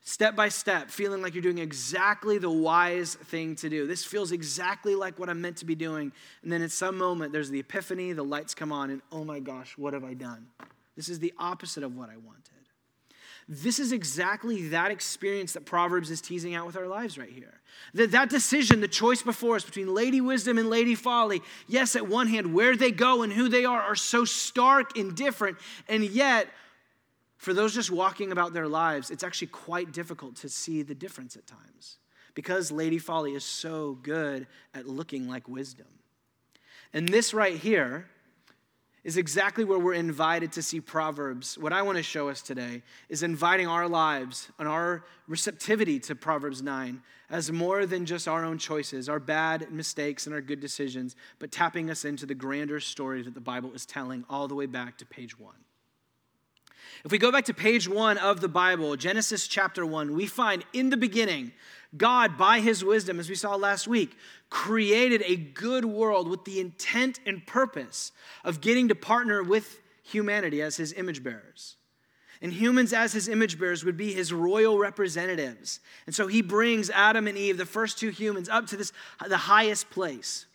step 0.03 0.35
by 0.35 0.49
step, 0.49 0.89
feeling 0.89 1.21
like 1.21 1.35
you're 1.35 1.43
doing 1.43 1.59
exactly 1.59 2.39
the 2.39 2.49
wise 2.49 3.13
thing 3.15 3.55
to 3.55 3.69
do. 3.69 3.85
This 3.85 4.03
feels 4.03 4.31
exactly 4.31 4.95
like 4.95 5.19
what 5.19 5.29
I'm 5.29 5.39
meant 5.41 5.57
to 5.57 5.65
be 5.65 5.75
doing. 5.75 6.11
And 6.41 6.51
then 6.51 6.63
at 6.63 6.71
some 6.71 6.97
moment, 6.97 7.31
there's 7.31 7.51
the 7.51 7.59
epiphany, 7.59 8.11
the 8.11 8.23
lights 8.23 8.55
come 8.55 8.71
on, 8.71 8.89
and 8.89 9.01
oh 9.11 9.23
my 9.23 9.39
gosh, 9.39 9.77
what 9.77 9.93
have 9.93 10.03
I 10.03 10.15
done? 10.15 10.47
This 10.95 11.07
is 11.07 11.19
the 11.19 11.33
opposite 11.37 11.83
of 11.83 11.95
what 11.95 12.09
I 12.09 12.17
wanted. 12.17 12.41
This 13.47 13.79
is 13.79 13.91
exactly 13.91 14.69
that 14.69 14.91
experience 14.91 15.53
that 15.53 15.65
Proverbs 15.65 16.09
is 16.09 16.21
teasing 16.21 16.55
out 16.55 16.65
with 16.65 16.77
our 16.77 16.87
lives 16.87 17.17
right 17.17 17.29
here. 17.29 17.59
That, 17.93 18.11
that 18.11 18.29
decision, 18.29 18.81
the 18.81 18.87
choice 18.87 19.21
before 19.21 19.55
us 19.55 19.65
between 19.65 19.93
Lady 19.93 20.21
Wisdom 20.21 20.57
and 20.57 20.69
Lady 20.69 20.95
Folly, 20.95 21.41
yes, 21.67 21.95
at 21.95 22.07
one 22.07 22.27
hand, 22.27 22.53
where 22.53 22.77
they 22.77 22.91
go 22.91 23.23
and 23.23 23.33
who 23.33 23.49
they 23.49 23.65
are 23.65 23.81
are 23.81 23.95
so 23.95 24.25
stark 24.25 24.97
and 24.97 25.15
different, 25.15 25.57
and 25.89 26.03
yet 26.03 26.47
for 27.41 27.55
those 27.55 27.73
just 27.73 27.89
walking 27.89 28.31
about 28.31 28.53
their 28.53 28.67
lives, 28.67 29.09
it's 29.09 29.23
actually 29.23 29.47
quite 29.47 29.91
difficult 29.91 30.35
to 30.35 30.47
see 30.47 30.83
the 30.83 30.93
difference 30.93 31.35
at 31.35 31.47
times 31.47 31.97
because 32.35 32.71
Lady 32.71 32.99
Folly 32.99 33.33
is 33.33 33.43
so 33.43 33.97
good 34.03 34.45
at 34.75 34.85
looking 34.85 35.27
like 35.27 35.47
wisdom. 35.47 35.87
And 36.93 37.09
this 37.09 37.33
right 37.33 37.55
here 37.55 38.07
is 39.03 39.17
exactly 39.17 39.63
where 39.63 39.79
we're 39.79 39.95
invited 39.95 40.51
to 40.51 40.61
see 40.61 40.79
Proverbs. 40.79 41.57
What 41.57 41.73
I 41.73 41.81
want 41.81 41.97
to 41.97 42.03
show 42.03 42.29
us 42.29 42.43
today 42.43 42.83
is 43.09 43.23
inviting 43.23 43.65
our 43.65 43.89
lives 43.89 44.51
and 44.59 44.67
our 44.67 45.03
receptivity 45.27 45.99
to 46.01 46.13
Proverbs 46.13 46.61
9 46.61 47.01
as 47.31 47.51
more 47.51 47.87
than 47.87 48.05
just 48.05 48.27
our 48.27 48.45
own 48.45 48.59
choices, 48.59 49.09
our 49.09 49.19
bad 49.19 49.71
mistakes, 49.71 50.27
and 50.27 50.35
our 50.35 50.41
good 50.41 50.59
decisions, 50.59 51.15
but 51.39 51.51
tapping 51.51 51.89
us 51.89 52.05
into 52.05 52.27
the 52.27 52.35
grander 52.35 52.79
story 52.79 53.23
that 53.23 53.33
the 53.33 53.41
Bible 53.41 53.73
is 53.73 53.87
telling 53.87 54.25
all 54.29 54.47
the 54.47 54.53
way 54.53 54.67
back 54.67 54.99
to 54.99 55.07
page 55.07 55.39
1. 55.39 55.55
If 57.03 57.11
we 57.11 57.17
go 57.17 57.31
back 57.31 57.45
to 57.45 57.53
page 57.53 57.87
one 57.87 58.17
of 58.17 58.41
the 58.41 58.47
Bible, 58.47 58.95
Genesis 58.95 59.47
chapter 59.47 59.85
one, 59.85 60.13
we 60.13 60.27
find 60.27 60.65
in 60.73 60.89
the 60.89 60.97
beginning, 60.97 61.51
God, 61.97 62.37
by 62.37 62.59
his 62.59 62.85
wisdom, 62.85 63.19
as 63.19 63.27
we 63.27 63.35
saw 63.35 63.55
last 63.55 63.87
week, 63.87 64.15
created 64.49 65.23
a 65.25 65.35
good 65.35 65.85
world 65.85 66.29
with 66.29 66.45
the 66.45 66.59
intent 66.59 67.19
and 67.25 67.45
purpose 67.45 68.11
of 68.43 68.61
getting 68.61 68.87
to 68.87 68.95
partner 68.95 69.43
with 69.43 69.81
humanity 70.03 70.61
as 70.61 70.77
his 70.77 70.93
image 70.93 71.23
bearers. 71.23 71.75
And 72.41 72.51
humans, 72.51 72.91
as 72.91 73.13
his 73.13 73.27
image 73.27 73.59
bearers, 73.59 73.85
would 73.85 73.97
be 73.97 74.13
his 74.13 74.33
royal 74.33 74.79
representatives. 74.79 75.79
And 76.05 76.15
so 76.15 76.27
he 76.27 76.41
brings 76.41 76.89
Adam 76.89 77.27
and 77.27 77.37
Eve, 77.37 77.57
the 77.57 77.65
first 77.65 77.99
two 77.99 78.09
humans, 78.09 78.49
up 78.49 78.67
to 78.67 78.77
this, 78.77 78.91
the 79.27 79.37
highest 79.37 79.89
place. 79.91 80.47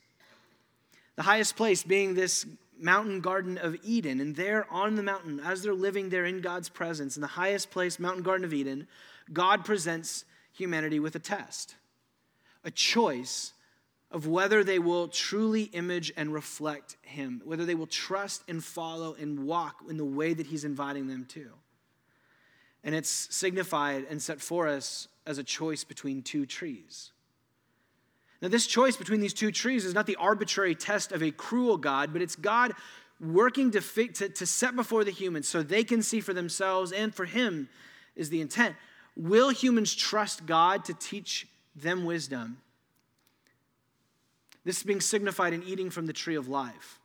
The 1.15 1.23
highest 1.23 1.57
place 1.57 1.83
being 1.83 2.15
this 2.15 2.45
mountain 2.79 3.21
garden 3.21 3.59
of 3.59 3.77
Eden. 3.83 4.21
And 4.21 4.37
there 4.37 4.67
on 4.71 4.95
the 4.95 5.03
mountain, 5.03 5.41
as 5.41 5.63
they're 5.63 5.75
living 5.75 6.09
there 6.09 6.25
in 6.25 6.41
God's 6.41 6.69
presence, 6.69 7.17
in 7.17 7.21
the 7.21 7.27
highest 7.27 7.71
place, 7.71 7.99
mountain 7.99 8.23
garden 8.23 8.45
of 8.45 8.53
Eden, 8.53 8.87
God 9.33 9.65
presents 9.65 10.25
humanity 10.53 11.01
with 11.01 11.15
a 11.15 11.21
test, 11.21 11.75
a 12.65 12.71
choice 12.71 13.53
of 14.11 14.27
whether 14.27 14.63
they 14.63 14.79
will 14.79 15.09
truly 15.09 15.65
image 15.65 16.13
and 16.17 16.33
reflect 16.33 16.97
Him, 17.03 17.43
whether 17.45 17.65
they 17.65 17.75
will 17.75 17.87
trust 17.87 18.43
and 18.49 18.63
follow 18.63 19.15
and 19.15 19.41
walk 19.47 19.83
in 19.89 19.97
the 19.97 20.05
way 20.05 20.33
that 20.33 20.47
He's 20.47 20.65
inviting 20.65 21.09
them 21.09 21.27
to. 21.31 21.51
And 22.85 22.95
it's 22.95 23.11
signified 23.35 24.07
and 24.09 24.23
set 24.23 24.41
for 24.41 24.69
us 24.69 25.09
as 25.27 25.39
a 25.39 25.45
choice 25.45 25.83
between 25.83 26.23
two 26.23 26.47
trees. 26.47 27.11
Now, 28.43 28.49
this 28.49 28.67
choice 28.67 28.97
between 28.97 29.21
these 29.21 29.33
two 29.33 29.51
trees 29.51 29.85
is 29.85 29.95
not 29.95 30.07
the 30.07 30.17
arbitrary 30.17 30.75
test 30.75 31.13
of 31.13 31.23
a 31.23 31.31
cruel 31.31 31.77
God, 31.77 32.13
but 32.13 32.21
it's 32.21 32.37
God 32.37 32.75
working 33.21 33.71
to, 33.71 33.81
to, 33.81 34.29
to 34.29 34.47
set 34.47 34.77
before 34.77 35.05
the 35.05 35.11
humans 35.11 35.49
so 35.49 35.63
they 35.63 35.85
can 35.85 36.03
see 36.03 36.21
for 36.21 36.35
themselves 36.35 36.93
and 36.93 37.15
for 37.15 37.25
Him 37.25 37.69
is 38.15 38.29
the 38.29 38.41
intent. 38.41 38.77
Will 39.17 39.49
humans 39.49 39.95
trust 39.95 40.45
God 40.45 40.85
to 40.85 40.95
teach 40.95 41.49
them 41.75 42.05
wisdom? 42.05 42.59
This 44.65 44.79
is 44.79 44.83
being 44.83 45.01
signified 45.01 45.53
in 45.53 45.63
eating 45.63 45.91
from 45.91 46.07
the 46.07 46.13
tree 46.13 46.35
of 46.35 46.49
life. 46.49 46.99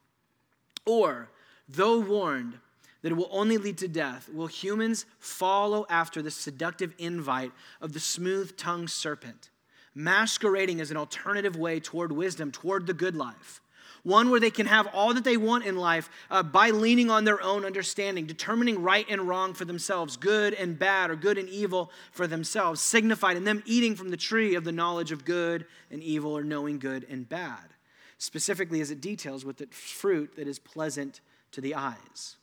Or, 0.86 1.30
though 1.70 2.00
warned 2.00 2.58
that 3.02 3.12
it 3.12 3.16
will 3.16 3.30
only 3.32 3.58
lead 3.58 3.78
to 3.78 3.88
death, 3.88 4.28
will 4.34 4.48
humans 4.48 5.06
follow 5.20 5.86
after 5.90 6.22
the 6.22 6.32
seductive 6.32 6.94
invite 6.98 7.52
of 7.80 7.94
the 7.94 8.00
smooth 8.00 8.58
tongued 8.58 8.90
serpent? 8.90 9.50
Masquerading 9.94 10.82
as 10.82 10.92
an 10.92 10.98
alternative 10.98 11.56
way 11.56 11.80
toward 11.80 12.12
wisdom, 12.12 12.52
toward 12.52 12.88
the 12.88 12.94
good 12.94 13.16
life. 13.16 13.62
One 14.04 14.32
where 14.32 14.40
they 14.40 14.50
can 14.50 14.66
have 14.66 14.88
all 14.94 15.14
that 15.14 15.24
they 15.24 15.38
want 15.38 15.66
in 15.66 15.78
life 15.78 16.10
uh, 16.32 16.42
by 16.42 16.72
leaning 16.72 17.12
on 17.12 17.24
their 17.24 17.42
own 17.42 17.66
understanding, 17.66 18.26
determining 18.26 18.82
right 18.82 19.06
and 19.08 19.28
wrong 19.28 19.54
for 19.54 19.66
themselves, 19.66 20.18
good 20.18 20.56
and 20.56 20.80
bad, 20.80 21.12
or 21.12 21.16
good 21.16 21.38
and 21.38 21.48
evil 21.48 21.92
for 22.12 22.26
themselves, 22.26 22.82
signified 22.82 23.38
in 23.38 23.44
them 23.44 23.62
eating 23.66 23.96
from 23.96 24.10
the 24.10 24.18
tree 24.18 24.56
of 24.56 24.64
the 24.64 24.72
knowledge 24.72 25.12
of 25.12 25.24
good 25.24 25.68
and 25.92 26.02
evil, 26.02 26.36
or 26.36 26.44
knowing 26.44 26.80
good 26.80 27.06
and 27.10 27.30
bad, 27.30 27.76
specifically 28.18 28.82
as 28.82 28.90
it 28.90 29.02
details 29.02 29.46
with 29.46 29.58
the 29.58 29.68
fruit 29.68 30.36
that 30.36 30.48
is 30.48 30.58
pleasant 30.58 31.22
to 31.52 31.62
the 31.62 31.76
eyes. 31.76 32.38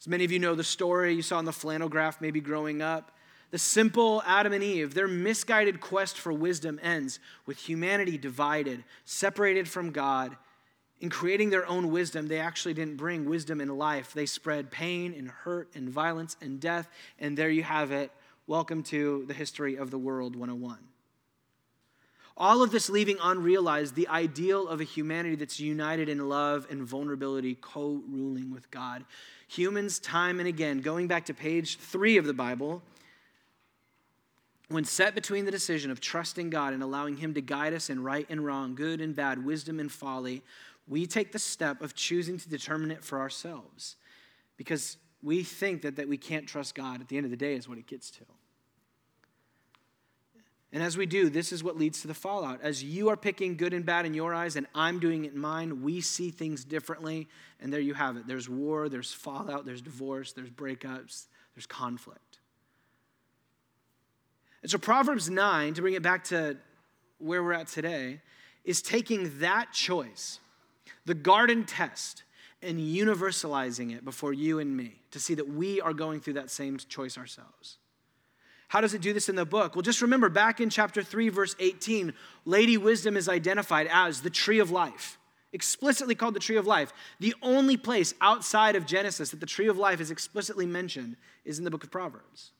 As 0.00 0.08
many 0.08 0.24
of 0.24 0.32
you 0.32 0.40
know 0.40 0.54
the 0.54 0.64
story 0.64 1.14
you 1.14 1.22
saw 1.22 1.38
in 1.38 1.44
the 1.44 1.52
flannel 1.52 1.88
graph 1.88 2.20
maybe 2.20 2.40
growing 2.40 2.82
up, 2.82 3.12
the 3.50 3.58
simple 3.58 4.22
Adam 4.26 4.52
and 4.52 4.62
Eve, 4.62 4.94
their 4.94 5.08
misguided 5.08 5.80
quest 5.80 6.18
for 6.18 6.32
wisdom 6.32 6.78
ends 6.82 7.18
with 7.46 7.58
humanity 7.58 8.18
divided, 8.18 8.84
separated 9.04 9.68
from 9.68 9.90
God. 9.90 10.36
In 11.00 11.10
creating 11.10 11.50
their 11.50 11.66
own 11.66 11.90
wisdom, 11.90 12.26
they 12.26 12.40
actually 12.40 12.74
didn't 12.74 12.96
bring 12.96 13.28
wisdom 13.28 13.60
in 13.60 13.78
life. 13.78 14.12
They 14.12 14.26
spread 14.26 14.70
pain 14.70 15.14
and 15.16 15.30
hurt 15.30 15.70
and 15.74 15.88
violence 15.88 16.36
and 16.42 16.60
death. 16.60 16.88
And 17.18 17.38
there 17.38 17.50
you 17.50 17.62
have 17.62 17.92
it. 17.92 18.10
Welcome 18.46 18.82
to 18.84 19.24
the 19.26 19.34
history 19.34 19.76
of 19.76 19.90
the 19.90 19.98
world 19.98 20.34
101. 20.34 20.78
All 22.36 22.62
of 22.62 22.70
this 22.70 22.88
leaving 22.88 23.16
unrealized 23.22 23.94
the 23.94 24.08
ideal 24.08 24.68
of 24.68 24.80
a 24.80 24.84
humanity 24.84 25.36
that's 25.36 25.58
united 25.58 26.08
in 26.08 26.28
love 26.28 26.66
and 26.70 26.82
vulnerability, 26.82 27.56
co 27.60 28.02
ruling 28.08 28.52
with 28.52 28.70
God. 28.70 29.04
Humans, 29.48 29.98
time 29.98 30.38
and 30.38 30.48
again, 30.48 30.80
going 30.80 31.08
back 31.08 31.26
to 31.26 31.34
page 31.34 31.78
three 31.78 32.16
of 32.16 32.26
the 32.26 32.34
Bible, 32.34 32.82
when 34.68 34.84
set 34.84 35.14
between 35.14 35.44
the 35.44 35.50
decision 35.50 35.90
of 35.90 36.00
trusting 36.00 36.50
God 36.50 36.74
and 36.74 36.82
allowing 36.82 37.16
Him 37.16 37.34
to 37.34 37.40
guide 37.40 37.72
us 37.72 37.88
in 37.88 38.02
right 38.02 38.26
and 38.28 38.44
wrong, 38.44 38.74
good 38.74 39.00
and 39.00 39.14
bad, 39.14 39.44
wisdom 39.44 39.80
and 39.80 39.90
folly, 39.90 40.42
we 40.86 41.06
take 41.06 41.32
the 41.32 41.38
step 41.38 41.82
of 41.82 41.94
choosing 41.94 42.38
to 42.38 42.48
determine 42.48 42.90
it 42.90 43.04
for 43.04 43.18
ourselves 43.18 43.96
because 44.56 44.96
we 45.22 45.42
think 45.42 45.82
that, 45.82 45.96
that 45.96 46.08
we 46.08 46.16
can't 46.16 46.46
trust 46.46 46.74
God 46.74 47.00
at 47.00 47.08
the 47.08 47.16
end 47.16 47.24
of 47.24 47.30
the 47.30 47.36
day, 47.36 47.54
is 47.54 47.68
what 47.68 47.78
it 47.78 47.86
gets 47.86 48.10
to. 48.12 48.24
And 50.70 50.82
as 50.82 50.98
we 50.98 51.06
do, 51.06 51.30
this 51.30 51.50
is 51.50 51.64
what 51.64 51.78
leads 51.78 52.02
to 52.02 52.08
the 52.08 52.14
fallout. 52.14 52.60
As 52.62 52.84
you 52.84 53.08
are 53.08 53.16
picking 53.16 53.56
good 53.56 53.72
and 53.72 53.86
bad 53.86 54.04
in 54.04 54.12
your 54.12 54.34
eyes, 54.34 54.54
and 54.56 54.66
I'm 54.74 55.00
doing 55.00 55.24
it 55.24 55.32
in 55.32 55.38
mine, 55.38 55.82
we 55.82 56.02
see 56.02 56.30
things 56.30 56.62
differently. 56.62 57.26
And 57.58 57.72
there 57.72 57.80
you 57.80 57.94
have 57.94 58.18
it. 58.18 58.26
There's 58.26 58.50
war, 58.50 58.90
there's 58.90 59.12
fallout, 59.12 59.64
there's 59.64 59.80
divorce, 59.80 60.32
there's 60.34 60.50
breakups, 60.50 61.26
there's 61.54 61.66
conflict. 61.66 62.37
And 64.62 64.70
so, 64.70 64.78
Proverbs 64.78 65.30
9, 65.30 65.74
to 65.74 65.82
bring 65.82 65.94
it 65.94 66.02
back 66.02 66.24
to 66.24 66.56
where 67.18 67.42
we're 67.42 67.52
at 67.52 67.68
today, 67.68 68.20
is 68.64 68.82
taking 68.82 69.38
that 69.38 69.72
choice, 69.72 70.40
the 71.04 71.14
garden 71.14 71.64
test, 71.64 72.24
and 72.60 72.78
universalizing 72.78 73.94
it 73.94 74.04
before 74.04 74.32
you 74.32 74.58
and 74.58 74.76
me 74.76 75.00
to 75.12 75.20
see 75.20 75.34
that 75.34 75.48
we 75.48 75.80
are 75.80 75.92
going 75.92 76.20
through 76.20 76.34
that 76.34 76.50
same 76.50 76.76
choice 76.76 77.16
ourselves. 77.16 77.78
How 78.68 78.80
does 78.82 78.92
it 78.92 79.00
do 79.00 79.12
this 79.12 79.28
in 79.28 79.36
the 79.36 79.46
book? 79.46 79.74
Well, 79.74 79.82
just 79.82 80.02
remember 80.02 80.28
back 80.28 80.60
in 80.60 80.68
chapter 80.68 81.02
3, 81.02 81.30
verse 81.30 81.56
18, 81.58 82.12
Lady 82.44 82.76
Wisdom 82.76 83.16
is 83.16 83.28
identified 83.28 83.88
as 83.90 84.20
the 84.20 84.28
tree 84.28 84.58
of 84.58 84.70
life, 84.70 85.18
explicitly 85.52 86.14
called 86.14 86.34
the 86.34 86.40
tree 86.40 86.56
of 86.56 86.66
life. 86.66 86.92
The 87.20 87.34
only 87.40 87.78
place 87.78 88.12
outside 88.20 88.76
of 88.76 88.84
Genesis 88.84 89.30
that 89.30 89.40
the 89.40 89.46
tree 89.46 89.68
of 89.68 89.78
life 89.78 90.00
is 90.00 90.10
explicitly 90.10 90.66
mentioned 90.66 91.16
is 91.46 91.58
in 91.58 91.64
the 91.64 91.70
book 91.70 91.84
of 91.84 91.90
Proverbs. 91.90 92.52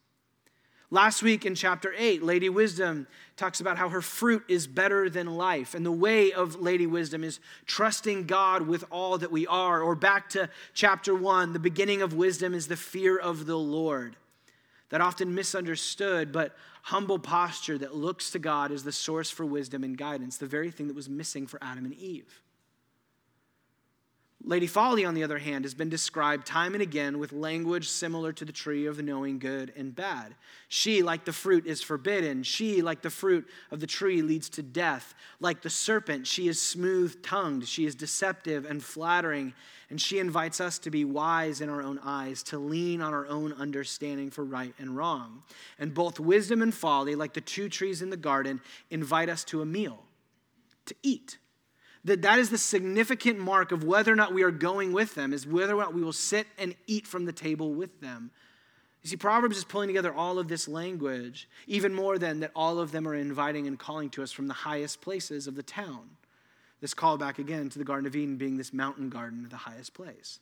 Last 0.90 1.22
week 1.22 1.44
in 1.44 1.54
chapter 1.54 1.92
8, 1.94 2.22
Lady 2.22 2.48
Wisdom 2.48 3.06
talks 3.36 3.60
about 3.60 3.76
how 3.76 3.90
her 3.90 4.00
fruit 4.00 4.42
is 4.48 4.66
better 4.66 5.10
than 5.10 5.26
life. 5.36 5.74
And 5.74 5.84
the 5.84 5.92
way 5.92 6.32
of 6.32 6.62
Lady 6.62 6.86
Wisdom 6.86 7.22
is 7.22 7.40
trusting 7.66 8.24
God 8.24 8.66
with 8.66 8.84
all 8.90 9.18
that 9.18 9.30
we 9.30 9.46
are. 9.46 9.82
Or 9.82 9.94
back 9.94 10.30
to 10.30 10.48
chapter 10.72 11.14
1, 11.14 11.52
the 11.52 11.58
beginning 11.58 12.00
of 12.00 12.14
wisdom 12.14 12.54
is 12.54 12.68
the 12.68 12.76
fear 12.76 13.18
of 13.18 13.44
the 13.44 13.58
Lord. 13.58 14.16
That 14.88 15.02
often 15.02 15.34
misunderstood, 15.34 16.32
but 16.32 16.56
humble 16.84 17.18
posture 17.18 17.76
that 17.76 17.94
looks 17.94 18.30
to 18.30 18.38
God 18.38 18.72
as 18.72 18.82
the 18.82 18.92
source 18.92 19.30
for 19.30 19.44
wisdom 19.44 19.84
and 19.84 19.98
guidance, 19.98 20.38
the 20.38 20.46
very 20.46 20.70
thing 20.70 20.86
that 20.86 20.96
was 20.96 21.10
missing 21.10 21.46
for 21.46 21.62
Adam 21.62 21.84
and 21.84 21.92
Eve. 21.92 22.40
Lady 24.48 24.66
Folly, 24.66 25.04
on 25.04 25.12
the 25.12 25.22
other 25.22 25.36
hand, 25.36 25.66
has 25.66 25.74
been 25.74 25.90
described 25.90 26.46
time 26.46 26.72
and 26.72 26.82
again 26.82 27.18
with 27.18 27.34
language 27.34 27.86
similar 27.86 28.32
to 28.32 28.46
the 28.46 28.52
tree 28.52 28.86
of 28.86 28.98
knowing 28.98 29.38
good 29.38 29.70
and 29.76 29.94
bad. 29.94 30.34
She, 30.68 31.02
like 31.02 31.26
the 31.26 31.34
fruit, 31.34 31.66
is 31.66 31.82
forbidden. 31.82 32.42
She, 32.42 32.80
like 32.80 33.02
the 33.02 33.10
fruit 33.10 33.46
of 33.70 33.80
the 33.80 33.86
tree, 33.86 34.22
leads 34.22 34.48
to 34.48 34.62
death. 34.62 35.14
Like 35.38 35.60
the 35.60 35.68
serpent, 35.68 36.26
she 36.26 36.48
is 36.48 36.62
smooth 36.62 37.22
tongued. 37.22 37.68
She 37.68 37.84
is 37.84 37.94
deceptive 37.94 38.64
and 38.64 38.82
flattering. 38.82 39.52
And 39.90 40.00
she 40.00 40.18
invites 40.18 40.62
us 40.62 40.78
to 40.78 40.90
be 40.90 41.04
wise 41.04 41.60
in 41.60 41.68
our 41.68 41.82
own 41.82 42.00
eyes, 42.02 42.42
to 42.44 42.58
lean 42.58 43.02
on 43.02 43.12
our 43.12 43.26
own 43.26 43.52
understanding 43.52 44.30
for 44.30 44.46
right 44.46 44.72
and 44.78 44.96
wrong. 44.96 45.42
And 45.78 45.92
both 45.92 46.18
wisdom 46.18 46.62
and 46.62 46.72
folly, 46.72 47.16
like 47.16 47.34
the 47.34 47.42
two 47.42 47.68
trees 47.68 48.00
in 48.00 48.08
the 48.08 48.16
garden, 48.16 48.62
invite 48.88 49.28
us 49.28 49.44
to 49.44 49.60
a 49.60 49.66
meal, 49.66 50.04
to 50.86 50.94
eat 51.02 51.36
that 52.04 52.22
that 52.22 52.38
is 52.38 52.50
the 52.50 52.58
significant 52.58 53.38
mark 53.38 53.72
of 53.72 53.84
whether 53.84 54.12
or 54.12 54.16
not 54.16 54.32
we 54.32 54.42
are 54.42 54.50
going 54.50 54.92
with 54.92 55.14
them 55.14 55.32
is 55.32 55.46
whether 55.46 55.74
or 55.74 55.80
not 55.80 55.94
we 55.94 56.02
will 56.02 56.12
sit 56.12 56.46
and 56.58 56.74
eat 56.86 57.06
from 57.06 57.24
the 57.24 57.32
table 57.32 57.72
with 57.72 58.00
them. 58.00 58.30
You 59.02 59.10
see 59.10 59.16
proverbs 59.16 59.56
is 59.56 59.64
pulling 59.64 59.88
together 59.88 60.12
all 60.12 60.38
of 60.38 60.48
this 60.48 60.68
language 60.68 61.48
even 61.66 61.94
more 61.94 62.18
than 62.18 62.40
that 62.40 62.50
all 62.54 62.78
of 62.78 62.92
them 62.92 63.06
are 63.06 63.14
inviting 63.14 63.66
and 63.66 63.78
calling 63.78 64.10
to 64.10 64.22
us 64.22 64.32
from 64.32 64.48
the 64.48 64.54
highest 64.54 65.00
places 65.00 65.46
of 65.46 65.54
the 65.54 65.62
town. 65.62 66.10
This 66.80 66.94
call 66.94 67.18
back 67.18 67.38
again 67.38 67.68
to 67.70 67.78
the 67.78 67.84
garden 67.84 68.06
of 68.06 68.14
eden 68.14 68.36
being 68.36 68.56
this 68.56 68.72
mountain 68.72 69.08
garden 69.08 69.44
of 69.44 69.50
the 69.50 69.56
highest 69.56 69.94
place. 69.94 70.40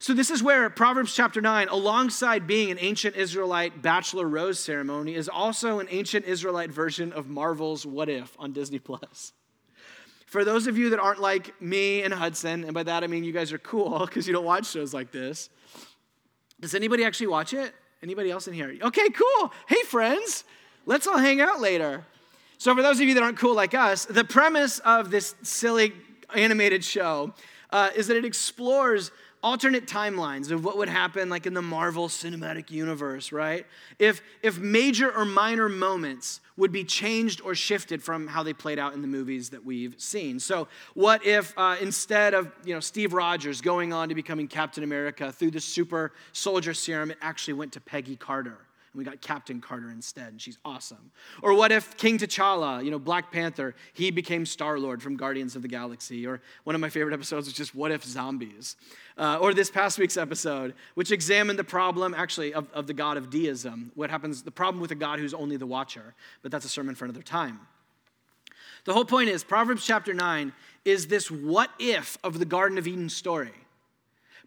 So, 0.00 0.12
this 0.12 0.30
is 0.30 0.42
where 0.42 0.68
Proverbs 0.68 1.14
chapter 1.14 1.40
9, 1.40 1.68
alongside 1.68 2.46
being 2.46 2.70
an 2.70 2.78
ancient 2.80 3.16
Israelite 3.16 3.80
bachelor 3.80 4.28
rose 4.28 4.58
ceremony, 4.58 5.14
is 5.14 5.28
also 5.28 5.78
an 5.78 5.86
ancient 5.90 6.26
Israelite 6.26 6.70
version 6.70 7.12
of 7.12 7.28
Marvel's 7.28 7.86
What 7.86 8.10
If 8.10 8.36
on 8.38 8.52
Disney 8.52 8.78
Plus. 8.78 9.32
For 10.34 10.44
those 10.44 10.66
of 10.66 10.76
you 10.76 10.90
that 10.90 10.98
aren't 10.98 11.20
like 11.20 11.62
me 11.62 12.02
and 12.02 12.12
Hudson, 12.12 12.64
and 12.64 12.74
by 12.74 12.82
that 12.82 13.04
I 13.04 13.06
mean 13.06 13.22
you 13.22 13.30
guys 13.30 13.52
are 13.52 13.58
cool 13.58 14.00
because 14.04 14.26
you 14.26 14.32
don't 14.32 14.44
watch 14.44 14.66
shows 14.66 14.92
like 14.92 15.12
this, 15.12 15.48
does 16.60 16.74
anybody 16.74 17.04
actually 17.04 17.28
watch 17.28 17.54
it? 17.54 17.72
Anybody 18.02 18.32
else 18.32 18.48
in 18.48 18.52
here? 18.52 18.76
Okay, 18.82 19.10
cool. 19.10 19.52
Hey, 19.68 19.80
friends, 19.84 20.42
let's 20.86 21.06
all 21.06 21.18
hang 21.18 21.40
out 21.40 21.60
later. 21.60 22.04
So, 22.58 22.74
for 22.74 22.82
those 22.82 22.98
of 22.98 23.06
you 23.06 23.14
that 23.14 23.22
aren't 23.22 23.38
cool 23.38 23.54
like 23.54 23.74
us, 23.74 24.06
the 24.06 24.24
premise 24.24 24.80
of 24.80 25.12
this 25.12 25.36
silly 25.42 25.92
animated 26.34 26.82
show 26.82 27.32
uh, 27.70 27.90
is 27.94 28.08
that 28.08 28.16
it 28.16 28.24
explores 28.24 29.12
alternate 29.40 29.86
timelines 29.86 30.50
of 30.50 30.64
what 30.64 30.76
would 30.78 30.88
happen 30.88 31.28
like 31.28 31.46
in 31.46 31.54
the 31.54 31.62
Marvel 31.62 32.08
cinematic 32.08 32.72
universe, 32.72 33.30
right? 33.30 33.66
If 34.00 34.20
if 34.42 34.58
major 34.58 35.16
or 35.16 35.24
minor 35.24 35.68
moments 35.68 36.40
would 36.56 36.72
be 36.72 36.84
changed 36.84 37.40
or 37.40 37.54
shifted 37.54 38.02
from 38.02 38.26
how 38.26 38.42
they 38.42 38.52
played 38.52 38.78
out 38.78 38.94
in 38.94 39.02
the 39.02 39.08
movies 39.08 39.50
that 39.50 39.64
we've 39.64 39.94
seen. 39.98 40.38
So, 40.38 40.68
what 40.94 41.24
if 41.26 41.52
uh, 41.56 41.76
instead 41.80 42.34
of 42.34 42.52
you 42.64 42.74
know 42.74 42.80
Steve 42.80 43.12
Rogers 43.12 43.60
going 43.60 43.92
on 43.92 44.08
to 44.08 44.14
becoming 44.14 44.48
Captain 44.48 44.84
America 44.84 45.32
through 45.32 45.50
the 45.50 45.60
super 45.60 46.12
soldier 46.32 46.74
serum, 46.74 47.10
it 47.10 47.18
actually 47.20 47.54
went 47.54 47.72
to 47.72 47.80
Peggy 47.80 48.16
Carter? 48.16 48.58
and 48.94 48.98
we 48.98 49.04
got 49.04 49.20
Captain 49.20 49.60
Carter 49.60 49.90
instead, 49.90 50.28
and 50.28 50.40
she's 50.40 50.58
awesome. 50.64 51.10
Or 51.42 51.52
what 51.52 51.72
if 51.72 51.96
King 51.96 52.16
T'Challa, 52.16 52.84
you 52.84 52.90
know, 52.92 52.98
Black 52.98 53.32
Panther, 53.32 53.74
he 53.92 54.10
became 54.12 54.46
Star 54.46 54.78
Lord 54.78 55.02
from 55.02 55.16
Guardians 55.16 55.56
of 55.56 55.62
the 55.62 55.68
Galaxy? 55.68 56.26
Or 56.26 56.40
one 56.62 56.74
of 56.76 56.80
my 56.80 56.88
favorite 56.88 57.12
episodes 57.12 57.46
was 57.46 57.54
just 57.54 57.74
What 57.74 57.90
If 57.90 58.04
Zombies? 58.04 58.76
Uh, 59.16 59.38
or 59.40 59.54
this 59.54 59.70
past 59.70 59.96
week's 59.96 60.16
episode, 60.16 60.74
which 60.94 61.12
examined 61.12 61.56
the 61.56 61.64
problem, 61.64 62.14
actually, 62.14 62.52
of, 62.52 62.68
of 62.72 62.88
the 62.88 62.94
God 62.94 63.16
of 63.16 63.30
deism. 63.30 63.92
What 63.94 64.10
happens, 64.10 64.42
the 64.42 64.50
problem 64.50 64.80
with 64.80 64.90
a 64.90 64.96
God 64.96 65.20
who's 65.20 65.32
only 65.32 65.56
the 65.56 65.66
watcher. 65.66 66.14
But 66.42 66.50
that's 66.50 66.64
a 66.64 66.68
sermon 66.68 66.96
for 66.96 67.04
another 67.04 67.22
time. 67.22 67.60
The 68.84 68.92
whole 68.92 69.04
point 69.04 69.28
is, 69.28 69.44
Proverbs 69.44 69.86
chapter 69.86 70.12
9 70.12 70.52
is 70.84 71.06
this 71.06 71.30
what 71.30 71.70
if 71.78 72.18
of 72.24 72.38
the 72.38 72.44
Garden 72.44 72.76
of 72.76 72.86
Eden 72.86 73.08
story. 73.08 73.52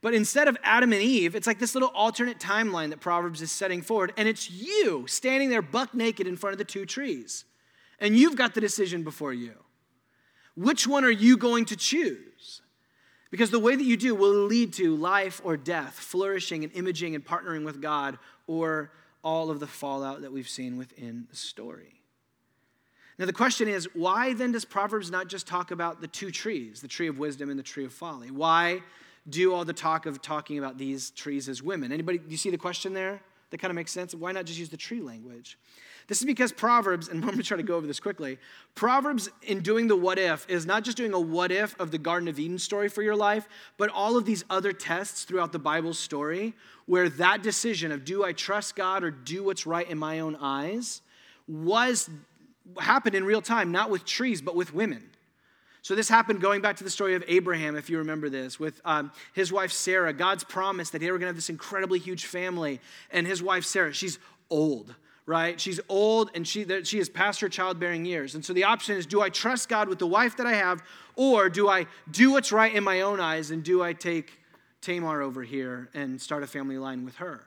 But 0.02 0.14
instead 0.14 0.48
of 0.48 0.58
Adam 0.64 0.94
and 0.94 1.02
Eve, 1.02 1.36
it's 1.36 1.48
like 1.48 1.60
this 1.60 1.74
little 1.74 1.90
alternate 1.90 2.40
timeline 2.40 2.90
that 2.92 3.00
Proverbs 3.00 3.42
is 3.42 3.52
setting 3.52 3.82
forward. 3.82 4.14
And 4.16 4.28
it's 4.28 4.50
you 4.50 5.06
standing 5.08 5.50
there 5.50 5.64
buck 5.64 5.94
naked 5.94 6.28
in 6.28 6.38
front 6.38 6.54
of 6.54 6.60
the 6.60 6.66
two 6.66 6.86
trees. 6.86 7.46
And 8.00 8.16
you've 8.16 8.36
got 8.36 8.54
the 8.54 8.62
decision 8.62 9.04
before 9.04 9.34
you. 9.34 9.54
Which 10.56 10.88
one 10.88 11.04
are 11.04 11.12
you 11.12 11.38
going 11.38 11.66
to 11.66 11.76
choose? 11.76 12.27
Because 13.30 13.52
the 13.52 13.60
way 13.60 13.76
that 13.76 13.84
you 13.84 13.98
do 13.98 14.16
will 14.16 14.46
lead 14.46 14.74
to 14.74 14.96
life 14.96 15.42
or 15.44 15.58
death, 15.58 15.94
flourishing 15.94 16.64
and 16.64 16.74
imaging 16.74 17.16
and 17.16 17.26
partnering 17.26 17.66
with 17.66 17.82
God, 17.82 18.18
or 18.48 18.92
all 19.24 19.50
of 19.50 19.60
the 19.60 19.68
fallout 19.68 20.22
that 20.22 20.32
we've 20.32 20.48
seen 20.48 20.78
within 20.78 21.28
the 21.30 21.36
story. 21.36 22.02
Now, 23.20 23.26
the 23.26 23.34
question 23.34 23.68
is 23.68 23.90
why 23.94 24.34
then 24.34 24.52
does 24.52 24.64
Proverbs 24.64 25.10
not 25.12 25.28
just 25.28 25.48
talk 25.48 25.72
about 25.72 26.02
the 26.02 26.08
two 26.08 26.32
trees, 26.32 26.82
the 26.82 26.88
tree 26.88 27.08
of 27.08 27.20
wisdom 27.20 27.50
and 27.50 27.58
the 27.58 27.64
tree 27.64 27.84
of 27.84 27.92
folly? 27.92 28.32
Why 28.32 28.82
do 29.30 29.54
all 29.54 29.66
the 29.66 29.74
talk 29.74 30.06
of 30.06 30.22
talking 30.22 30.58
about 30.58 30.78
these 30.78 31.12
trees 31.12 31.50
as 31.50 31.62
women. 31.62 31.92
Anybody, 31.92 32.18
do 32.18 32.26
you 32.30 32.38
see 32.38 32.50
the 32.50 32.58
question 32.58 32.94
there? 32.94 33.20
That 33.50 33.58
kind 33.60 33.72
of 33.72 33.76
makes 33.76 33.92
sense. 33.92 34.14
Why 34.14 34.32
not 34.32 34.46
just 34.46 34.60
use 34.60 34.70
the 34.70 34.78
tree 34.78 35.02
language? 35.02 35.58
This 36.08 36.20
is 36.22 36.26
because 36.26 36.52
Proverbs, 36.52 37.10
and 37.10 37.18
I'm 37.24 37.28
going 37.28 37.38
to 37.38 37.44
try 37.44 37.58
to 37.58 37.64
go 37.64 37.76
over 37.76 37.88
this 37.88 38.00
quickly. 38.00 38.38
Proverbs, 38.76 39.30
in 39.44 39.62
doing 39.62 39.88
the 39.88 39.96
what 39.96 40.18
if, 40.18 40.50
is 40.50 40.66
not 40.66 40.84
just 40.84 40.98
doing 40.98 41.14
a 41.14 41.20
what 41.20 41.52
if 41.52 41.78
of 41.80 41.92
the 41.92 41.98
Garden 41.98 42.28
of 42.28 42.40
Eden 42.40 42.60
story 42.60 42.90
for 42.90 43.02
your 43.02 43.16
life, 43.16 43.48
but 43.78 43.90
all 43.90 44.18
of 44.18 44.26
these 44.26 44.44
other 44.50 44.72
tests 44.72 45.24
throughout 45.24 45.52
the 45.52 45.60
Bible 45.60 45.94
story 45.94 46.54
where 46.86 47.10
that 47.10 47.44
decision 47.44 47.92
of 47.92 48.06
do 48.06 48.24
I 48.24 48.32
trust 48.32 48.76
God 48.76 49.04
or 49.04 49.12
do 49.12 49.44
what's 49.44 49.66
right 49.66 49.90
in 49.90 49.98
my 49.98 50.20
own 50.20 50.38
eyes 50.38 51.02
was 51.48 52.10
happened 52.80 53.16
in 53.16 53.24
real 53.24 53.42
time, 53.42 53.72
not 53.72 53.90
with 53.90 54.06
trees, 54.06 54.42
but 54.42 54.56
with 54.56 54.74
women. 54.74 55.10
So, 55.82 55.96
this 55.96 56.10
happened 56.10 56.42
going 56.42 56.62
back 56.62 56.76
to 56.78 56.84
the 56.84 56.90
story 56.90 57.16
of 57.16 57.24
Abraham, 57.30 57.78
if 57.78 57.90
you 57.90 58.00
remember 58.00 58.28
this, 58.28 58.60
with 58.60 58.82
um, 58.84 59.12
his 59.34 59.54
wife 59.54 59.72
Sarah. 59.72 60.12
God's 60.12 60.44
promise 60.44 60.90
that 60.90 61.00
they 61.00 61.10
were 61.12 61.18
going 61.18 61.28
to 61.28 61.28
have 61.28 61.36
this 61.36 61.50
incredibly 61.50 62.00
huge 62.00 62.26
family. 62.26 62.82
And 63.10 63.26
his 63.26 63.42
wife 63.42 63.64
Sarah, 63.64 63.94
she's 63.94 64.20
old, 64.50 64.94
right? 65.28 65.60
She's 65.60 65.80
old 65.90 66.32
and 66.34 66.48
she, 66.48 66.66
she 66.84 66.98
has 66.98 67.10
past 67.10 67.42
her 67.42 67.50
childbearing 67.50 68.06
years. 68.06 68.34
And 68.34 68.44
so 68.44 68.54
the 68.54 68.64
option 68.64 68.96
is 68.96 69.06
do 69.06 69.22
I 69.22 69.30
trust 69.30 69.70
God 69.70 69.90
with 69.90 70.00
the 70.00 70.08
wife 70.08 70.38
that 70.38 70.48
I 70.48 70.54
have, 70.54 70.82
or 71.16 71.50
do 71.50 71.70
I 71.70 71.86
do 72.10 72.32
what's 72.32 72.52
right 72.52 72.74
in 72.74 72.84
my 72.84 73.02
own 73.02 73.20
eyes 73.20 73.52
and 73.52 73.62
do 73.62 73.84
I 73.84 73.94
take 73.94 74.40
Tamar 74.82 75.22
over 75.22 75.44
here 75.44 75.90
and 75.94 76.20
start 76.20 76.42
a 76.42 76.48
family 76.48 76.78
line 76.78 77.06
with 77.06 77.18
her? 77.18 77.44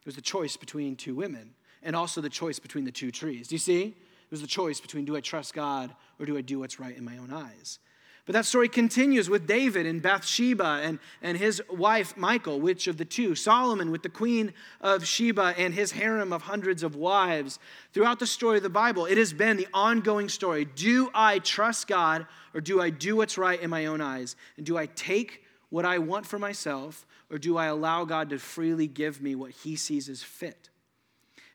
It 0.00 0.06
was 0.06 0.16
the 0.16 0.22
choice 0.22 0.56
between 0.56 0.96
two 0.96 1.14
women 1.14 1.54
and 1.82 1.94
also 1.94 2.20
the 2.20 2.30
choice 2.30 2.58
between 2.58 2.84
the 2.84 2.90
two 2.90 3.10
trees. 3.10 3.48
Do 3.48 3.54
you 3.54 3.60
see? 3.60 3.82
It 3.84 4.30
was 4.30 4.40
the 4.40 4.46
choice 4.46 4.80
between 4.80 5.04
do 5.04 5.14
I 5.14 5.20
trust 5.20 5.52
God 5.52 5.94
or 6.18 6.24
do 6.24 6.36
I 6.38 6.40
do 6.40 6.58
what's 6.58 6.80
right 6.80 6.96
in 6.96 7.04
my 7.04 7.18
own 7.18 7.30
eyes? 7.30 7.78
But 8.26 8.32
that 8.32 8.46
story 8.46 8.70
continues 8.70 9.28
with 9.28 9.46
David 9.46 9.84
and 9.84 10.00
Bathsheba 10.00 10.80
and, 10.82 10.98
and 11.20 11.36
his 11.36 11.62
wife 11.68 12.16
Michal, 12.16 12.58
which 12.58 12.86
of 12.86 12.96
the 12.96 13.04
two? 13.04 13.34
Solomon 13.34 13.90
with 13.90 14.02
the 14.02 14.08
queen 14.08 14.54
of 14.80 15.06
Sheba 15.06 15.54
and 15.58 15.74
his 15.74 15.92
harem 15.92 16.32
of 16.32 16.42
hundreds 16.42 16.82
of 16.82 16.96
wives. 16.96 17.58
Throughout 17.92 18.20
the 18.20 18.26
story 18.26 18.56
of 18.56 18.62
the 18.62 18.70
Bible, 18.70 19.04
it 19.04 19.18
has 19.18 19.34
been 19.34 19.58
the 19.58 19.68
ongoing 19.74 20.30
story. 20.30 20.64
Do 20.64 21.10
I 21.12 21.38
trust 21.40 21.86
God 21.86 22.26
or 22.54 22.62
do 22.62 22.80
I 22.80 22.88
do 22.88 23.16
what's 23.16 23.36
right 23.36 23.60
in 23.60 23.68
my 23.68 23.84
own 23.86 24.00
eyes? 24.00 24.36
And 24.56 24.64
do 24.64 24.78
I 24.78 24.86
take 24.86 25.42
what 25.68 25.84
I 25.84 25.98
want 25.98 26.24
for 26.24 26.38
myself 26.38 27.04
or 27.30 27.36
do 27.36 27.58
I 27.58 27.66
allow 27.66 28.06
God 28.06 28.30
to 28.30 28.38
freely 28.38 28.86
give 28.86 29.20
me 29.20 29.34
what 29.34 29.50
he 29.50 29.76
sees 29.76 30.08
as 30.08 30.22
fit? 30.22 30.70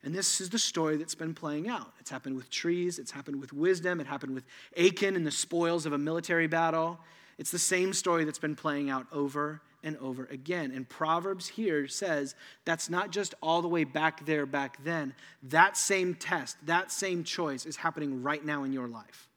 And 0.04 0.16
this 0.16 0.40
is 0.40 0.50
the 0.50 0.60
story 0.60 0.96
that's 0.96 1.16
been 1.16 1.34
playing 1.34 1.68
out. 1.68 1.92
It's 2.00 2.10
happened 2.10 2.36
with 2.36 2.50
trees, 2.50 3.00
it's 3.00 3.12
happened 3.12 3.42
with 3.42 3.52
wisdom, 3.52 4.00
it 4.00 4.08
happened 4.08 4.34
with 4.34 4.46
Achan 4.78 5.16
and 5.16 5.28
the 5.28 5.32
spoils 5.32 5.86
of 5.86 5.94
a 5.94 5.98
military 5.98 6.48
battle. 6.48 7.00
It's 7.38 7.52
the 7.52 7.60
same 7.60 7.94
story 7.94 8.24
that's 8.24 8.40
been 8.40 8.56
playing 8.56 8.90
out 8.90 9.08
over 9.12 9.62
and 9.84 9.98
over 9.98 10.26
again. 10.26 10.72
And 10.72 10.88
Proverbs 10.88 11.48
here 11.48 11.88
says 11.88 12.36
that's 12.66 12.90
not 12.90 13.12
just 13.12 13.34
all 13.42 13.62
the 13.62 13.68
way 13.68 13.84
back 13.84 14.26
there, 14.26 14.46
back 14.46 14.84
then. 14.84 15.14
That 15.44 15.78
same 15.78 16.16
test, 16.16 16.58
that 16.66 16.92
same 16.92 17.24
choice 17.24 17.66
is 17.66 17.78
happening 17.78 18.24
right 18.24 18.44
now 18.44 18.64
in 18.64 18.74
your 18.74 18.88
life. 18.88 19.30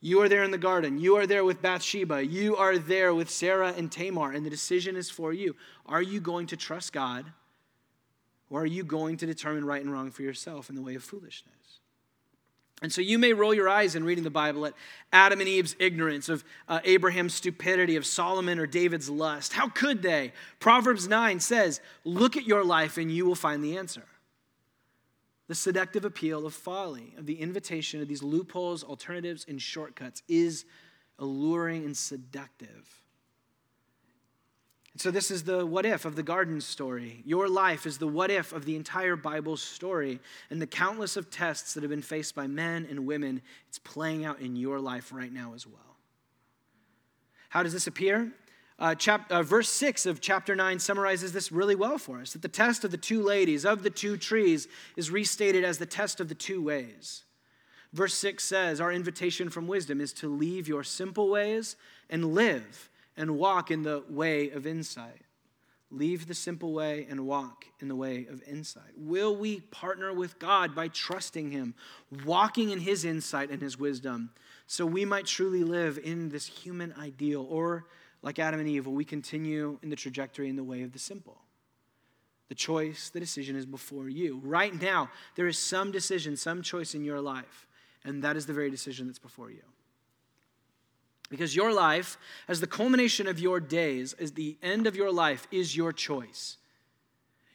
You 0.00 0.20
are 0.20 0.28
there 0.28 0.42
in 0.42 0.50
the 0.50 0.58
garden. 0.58 0.98
You 0.98 1.16
are 1.16 1.26
there 1.26 1.44
with 1.44 1.62
Bathsheba. 1.62 2.26
You 2.26 2.56
are 2.56 2.76
there 2.76 3.14
with 3.14 3.30
Sarah 3.30 3.72
and 3.76 3.90
Tamar. 3.90 4.32
And 4.32 4.44
the 4.44 4.50
decision 4.50 4.96
is 4.96 5.08
for 5.08 5.32
you. 5.32 5.54
Are 5.86 6.02
you 6.02 6.20
going 6.20 6.48
to 6.48 6.56
trust 6.56 6.92
God? 6.92 7.26
Or 8.52 8.60
are 8.60 8.66
you 8.66 8.84
going 8.84 9.16
to 9.16 9.24
determine 9.24 9.64
right 9.64 9.80
and 9.80 9.90
wrong 9.90 10.10
for 10.10 10.20
yourself 10.20 10.68
in 10.68 10.76
the 10.76 10.82
way 10.82 10.94
of 10.94 11.02
foolishness? 11.02 11.80
And 12.82 12.92
so 12.92 13.00
you 13.00 13.18
may 13.18 13.32
roll 13.32 13.54
your 13.54 13.68
eyes 13.68 13.94
in 13.94 14.04
reading 14.04 14.24
the 14.24 14.30
Bible 14.30 14.66
at 14.66 14.74
Adam 15.10 15.40
and 15.40 15.48
Eve's 15.48 15.74
ignorance, 15.78 16.28
of 16.28 16.44
uh, 16.68 16.80
Abraham's 16.84 17.32
stupidity, 17.32 17.96
of 17.96 18.04
Solomon 18.04 18.58
or 18.58 18.66
David's 18.66 19.08
lust. 19.08 19.54
How 19.54 19.68
could 19.68 20.02
they? 20.02 20.34
Proverbs 20.60 21.08
9 21.08 21.40
says, 21.40 21.80
Look 22.04 22.36
at 22.36 22.44
your 22.44 22.62
life 22.62 22.98
and 22.98 23.10
you 23.10 23.24
will 23.24 23.34
find 23.34 23.64
the 23.64 23.78
answer. 23.78 24.04
The 25.48 25.54
seductive 25.54 26.04
appeal 26.04 26.44
of 26.44 26.52
folly, 26.52 27.14
of 27.16 27.24
the 27.24 27.40
invitation 27.40 28.02
of 28.02 28.08
these 28.08 28.22
loopholes, 28.22 28.84
alternatives, 28.84 29.46
and 29.48 29.62
shortcuts 29.62 30.22
is 30.28 30.66
alluring 31.18 31.86
and 31.86 31.96
seductive. 31.96 33.01
And 34.92 35.00
so, 35.00 35.10
this 35.10 35.30
is 35.30 35.44
the 35.44 35.64
what 35.64 35.86
if 35.86 36.04
of 36.04 36.16
the 36.16 36.22
garden 36.22 36.60
story. 36.60 37.22
Your 37.24 37.48
life 37.48 37.86
is 37.86 37.96
the 37.96 38.06
what 38.06 38.30
if 38.30 38.52
of 38.52 38.66
the 38.66 38.76
entire 38.76 39.16
Bible 39.16 39.56
story. 39.56 40.20
And 40.50 40.60
the 40.60 40.66
countless 40.66 41.16
of 41.16 41.30
tests 41.30 41.74
that 41.74 41.82
have 41.82 41.90
been 41.90 42.02
faced 42.02 42.34
by 42.34 42.46
men 42.46 42.86
and 42.90 43.06
women, 43.06 43.40
it's 43.68 43.78
playing 43.78 44.24
out 44.24 44.40
in 44.40 44.54
your 44.54 44.80
life 44.80 45.10
right 45.12 45.32
now 45.32 45.52
as 45.54 45.66
well. 45.66 45.96
How 47.48 47.62
does 47.62 47.72
this 47.72 47.86
appear? 47.86 48.32
Uh, 48.78 48.94
chap- 48.94 49.30
uh, 49.30 49.42
verse 49.42 49.68
6 49.68 50.06
of 50.06 50.20
chapter 50.20 50.56
9 50.56 50.78
summarizes 50.78 51.32
this 51.32 51.52
really 51.52 51.74
well 51.76 51.98
for 51.98 52.20
us 52.20 52.32
that 52.32 52.42
the 52.42 52.48
test 52.48 52.84
of 52.84 52.90
the 52.90 52.96
two 52.96 53.22
ladies, 53.22 53.64
of 53.64 53.82
the 53.82 53.90
two 53.90 54.16
trees, 54.16 54.66
is 54.96 55.10
restated 55.10 55.62
as 55.64 55.78
the 55.78 55.86
test 55.86 56.18
of 56.18 56.28
the 56.28 56.34
two 56.34 56.62
ways. 56.62 57.24
Verse 57.92 58.14
6 58.14 58.42
says, 58.42 58.80
Our 58.80 58.90
invitation 58.90 59.50
from 59.50 59.68
wisdom 59.68 60.00
is 60.00 60.12
to 60.14 60.28
leave 60.28 60.66
your 60.66 60.82
simple 60.82 61.28
ways 61.28 61.76
and 62.10 62.34
live 62.34 62.90
and 63.16 63.38
walk 63.38 63.70
in 63.70 63.82
the 63.82 64.02
way 64.08 64.50
of 64.50 64.66
insight. 64.66 65.22
Leave 65.90 66.26
the 66.26 66.34
simple 66.34 66.72
way 66.72 67.06
and 67.10 67.26
walk 67.26 67.66
in 67.80 67.88
the 67.88 67.94
way 67.94 68.26
of 68.30 68.42
insight. 68.48 68.92
Will 68.96 69.36
we 69.36 69.60
partner 69.60 70.10
with 70.10 70.38
God 70.38 70.74
by 70.74 70.88
trusting 70.88 71.50
Him, 71.50 71.74
walking 72.24 72.70
in 72.70 72.80
His 72.80 73.04
insight 73.04 73.50
and 73.50 73.60
His 73.60 73.78
wisdom, 73.78 74.30
so 74.66 74.86
we 74.86 75.04
might 75.04 75.26
truly 75.26 75.62
live 75.62 75.98
in 76.02 76.30
this 76.30 76.46
human 76.46 76.94
ideal? 76.98 77.46
Or, 77.50 77.84
like 78.22 78.38
Adam 78.38 78.58
and 78.58 78.68
Eve, 78.68 78.86
will 78.86 78.94
we 78.94 79.04
continue 79.04 79.78
in 79.82 79.90
the 79.90 79.96
trajectory 79.96 80.48
in 80.48 80.56
the 80.56 80.64
way 80.64 80.80
of 80.82 80.92
the 80.92 80.98
simple? 80.98 81.42
The 82.48 82.54
choice, 82.54 83.10
the 83.10 83.20
decision 83.20 83.54
is 83.54 83.66
before 83.66 84.08
you. 84.08 84.40
Right 84.42 84.80
now, 84.80 85.10
there 85.36 85.46
is 85.46 85.58
some 85.58 85.90
decision, 85.90 86.36
some 86.38 86.62
choice 86.62 86.94
in 86.94 87.04
your 87.04 87.20
life, 87.20 87.66
and 88.02 88.22
that 88.24 88.36
is 88.36 88.46
the 88.46 88.52
very 88.54 88.70
decision 88.70 89.06
that's 89.06 89.18
before 89.18 89.50
you. 89.50 89.62
Because 91.32 91.56
your 91.56 91.72
life, 91.72 92.18
as 92.46 92.60
the 92.60 92.66
culmination 92.66 93.26
of 93.26 93.40
your 93.40 93.58
days, 93.58 94.12
as 94.12 94.32
the 94.32 94.58
end 94.62 94.86
of 94.86 94.94
your 94.94 95.10
life, 95.10 95.48
is 95.50 95.74
your 95.74 95.90
choice. 95.90 96.58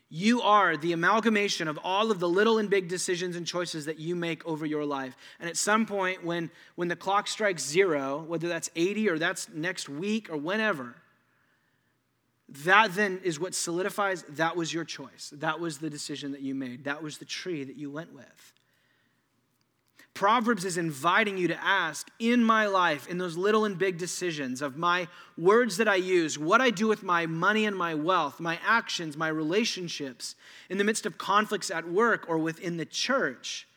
You 0.10 0.42
are 0.42 0.76
the 0.76 0.94
amalgamation 0.94 1.68
of 1.68 1.78
all 1.84 2.10
of 2.10 2.20
the 2.20 2.28
little 2.28 2.58
and 2.58 2.72
big 2.72 2.88
decisions 2.88 3.36
and 3.36 3.46
choices 3.46 3.86
that 3.86 4.00
you 4.00 4.16
make 4.16 4.44
over 4.48 4.66
your 4.66 4.84
life. 4.84 5.16
And 5.40 5.48
at 5.48 5.58
some 5.58 5.86
point, 5.86 6.26
when, 6.26 6.50
when 6.74 6.88
the 6.88 6.96
clock 6.96 7.28
strikes 7.28 7.64
zero, 7.64 8.24
whether 8.24 8.48
that's 8.48 8.72
80 8.76 9.10
or 9.10 9.20
that's 9.20 9.48
next 9.54 9.88
week 9.88 10.28
or 10.32 10.38
whenever, 10.38 10.96
that 12.50 12.96
then 12.96 13.22
is 13.24 13.40
what 13.40 13.54
solidifies 13.54 14.24
that 14.30 14.56
was 14.56 14.74
your 14.74 14.86
choice. 14.86 15.32
That 15.36 15.60
was 15.60 15.78
the 15.78 15.92
decision 15.92 16.32
that 16.32 16.42
you 16.42 16.56
made. 16.56 16.86
That 16.86 17.04
was 17.04 17.20
the 17.20 17.26
tree 17.26 17.64
that 17.64 17.76
you 17.76 17.92
went 17.92 18.12
with. 18.12 18.54
Proverbs 20.18 20.66
is 20.66 20.80
inviting 20.80 21.38
you 21.38 21.48
to 21.48 21.64
ask 21.64 22.10
in 22.18 22.44
my 22.44 22.66
life, 22.66 23.08
in 23.08 23.20
those 23.20 23.38
little 23.38 23.66
and 23.66 23.78
big 23.78 24.00
decisions 24.00 24.64
of 24.64 24.76
my 24.76 25.08
words 25.38 25.78
that 25.78 25.88
I 25.88 25.98
use, 25.98 26.40
what 26.40 26.60
I 26.60 26.72
do 26.72 26.88
with 26.88 27.04
my 27.04 27.28
money 27.28 27.68
and 27.68 27.78
my 27.78 27.94
wealth, 27.94 28.40
my 28.40 28.58
actions, 28.66 29.16
my 29.16 29.28
relationships, 29.28 30.34
in 30.72 30.80
the 30.80 30.84
midst 30.84 31.06
of 31.06 31.20
conflicts 31.20 31.70
at 31.70 31.88
work 31.88 32.26
or 32.28 32.40
within 32.40 32.78
the 32.78 32.86
church 32.86 33.68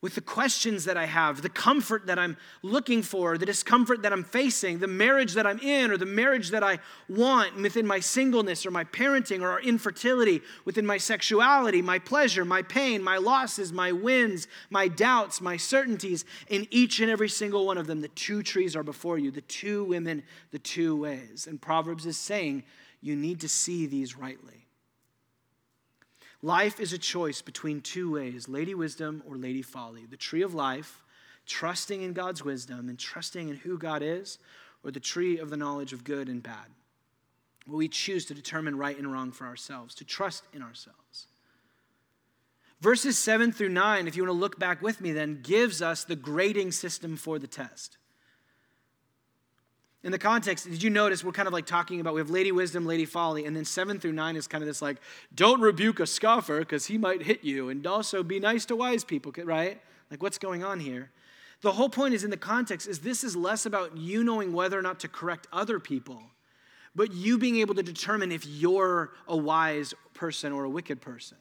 with 0.00 0.14
the 0.14 0.20
questions 0.20 0.84
that 0.84 0.96
I 0.96 1.06
have, 1.06 1.42
the 1.42 1.48
comfort 1.48 2.06
that 2.06 2.20
I'm 2.20 2.36
looking 2.62 3.02
for, 3.02 3.36
the 3.36 3.46
discomfort 3.46 4.02
that 4.02 4.12
I'm 4.12 4.22
facing, 4.22 4.78
the 4.78 4.86
marriage 4.86 5.34
that 5.34 5.44
I'm 5.44 5.58
in, 5.58 5.90
or 5.90 5.96
the 5.96 6.06
marriage 6.06 6.50
that 6.50 6.62
I 6.62 6.78
want 7.08 7.56
within 7.56 7.84
my 7.84 7.98
singleness 7.98 8.64
or 8.64 8.70
my 8.70 8.84
parenting 8.84 9.42
or 9.42 9.50
our 9.50 9.60
infertility, 9.60 10.40
within 10.64 10.86
my 10.86 10.98
sexuality, 10.98 11.82
my 11.82 11.98
pleasure, 11.98 12.44
my 12.44 12.62
pain, 12.62 13.02
my 13.02 13.16
losses, 13.16 13.72
my 13.72 13.90
wins, 13.90 14.46
my 14.70 14.86
doubts, 14.86 15.40
my 15.40 15.56
certainties. 15.56 16.24
In 16.48 16.68
each 16.70 17.00
and 17.00 17.10
every 17.10 17.28
single 17.28 17.66
one 17.66 17.76
of 17.76 17.88
them, 17.88 18.00
the 18.00 18.08
two 18.08 18.44
trees 18.44 18.76
are 18.76 18.84
before 18.84 19.18
you, 19.18 19.32
the 19.32 19.40
two 19.40 19.82
women, 19.82 20.22
the 20.52 20.60
two 20.60 20.94
ways. 20.94 21.48
And 21.48 21.60
Proverbs 21.60 22.06
is 22.06 22.16
saying 22.16 22.62
you 23.00 23.16
need 23.16 23.40
to 23.40 23.48
see 23.48 23.86
these 23.86 24.16
rightly. 24.16 24.67
Life 26.42 26.78
is 26.78 26.92
a 26.92 26.98
choice 26.98 27.42
between 27.42 27.80
two 27.80 28.12
ways 28.12 28.48
Lady 28.48 28.74
Wisdom 28.74 29.22
or 29.26 29.36
Lady 29.36 29.62
Folly. 29.62 30.06
The 30.06 30.16
tree 30.16 30.42
of 30.42 30.54
life, 30.54 31.02
trusting 31.46 32.02
in 32.02 32.12
God's 32.12 32.44
wisdom 32.44 32.88
and 32.88 32.98
trusting 32.98 33.48
in 33.48 33.56
who 33.56 33.78
God 33.78 34.02
is, 34.02 34.38
or 34.84 34.90
the 34.90 35.00
tree 35.00 35.38
of 35.38 35.50
the 35.50 35.56
knowledge 35.56 35.92
of 35.92 36.04
good 36.04 36.28
and 36.28 36.42
bad. 36.42 36.66
Where 37.66 37.76
we 37.76 37.88
choose 37.88 38.24
to 38.26 38.34
determine 38.34 38.78
right 38.78 38.96
and 38.96 39.12
wrong 39.12 39.32
for 39.32 39.46
ourselves, 39.46 39.94
to 39.96 40.04
trust 40.04 40.44
in 40.52 40.62
ourselves. 40.62 41.26
Verses 42.80 43.18
7 43.18 43.50
through 43.50 43.70
9, 43.70 44.06
if 44.06 44.16
you 44.16 44.22
want 44.22 44.28
to 44.34 44.40
look 44.40 44.58
back 44.58 44.80
with 44.80 45.00
me, 45.00 45.10
then 45.10 45.40
gives 45.42 45.82
us 45.82 46.04
the 46.04 46.14
grading 46.14 46.70
system 46.70 47.16
for 47.16 47.40
the 47.40 47.48
test. 47.48 47.98
In 50.04 50.12
the 50.12 50.18
context, 50.18 50.70
did 50.70 50.82
you 50.82 50.90
notice 50.90 51.24
we're 51.24 51.32
kind 51.32 51.48
of 51.48 51.52
like 51.52 51.66
talking 51.66 51.98
about 52.00 52.14
we 52.14 52.20
have 52.20 52.30
Lady 52.30 52.52
Wisdom, 52.52 52.86
Lady 52.86 53.04
Folly, 53.04 53.46
and 53.46 53.56
then 53.56 53.64
seven 53.64 53.98
through 53.98 54.12
nine 54.12 54.36
is 54.36 54.46
kind 54.46 54.62
of 54.62 54.68
this 54.68 54.80
like, 54.80 54.98
don't 55.34 55.60
rebuke 55.60 55.98
a 55.98 56.06
scoffer 56.06 56.60
because 56.60 56.86
he 56.86 56.96
might 56.96 57.22
hit 57.22 57.42
you, 57.42 57.68
and 57.68 57.84
also 57.84 58.22
be 58.22 58.38
nice 58.38 58.64
to 58.66 58.76
wise 58.76 59.02
people, 59.02 59.32
right? 59.44 59.80
Like, 60.10 60.22
what's 60.22 60.38
going 60.38 60.62
on 60.62 60.78
here? 60.78 61.10
The 61.62 61.72
whole 61.72 61.88
point 61.88 62.14
is 62.14 62.22
in 62.22 62.30
the 62.30 62.36
context 62.36 62.86
is 62.86 63.00
this 63.00 63.24
is 63.24 63.34
less 63.34 63.66
about 63.66 63.96
you 63.96 64.22
knowing 64.22 64.52
whether 64.52 64.78
or 64.78 64.82
not 64.82 65.00
to 65.00 65.08
correct 65.08 65.48
other 65.52 65.80
people, 65.80 66.22
but 66.94 67.12
you 67.12 67.36
being 67.36 67.56
able 67.56 67.74
to 67.74 67.82
determine 67.82 68.30
if 68.30 68.46
you're 68.46 69.12
a 69.26 69.36
wise 69.36 69.94
person 70.14 70.52
or 70.52 70.62
a 70.62 70.70
wicked 70.70 71.00
person. 71.00 71.38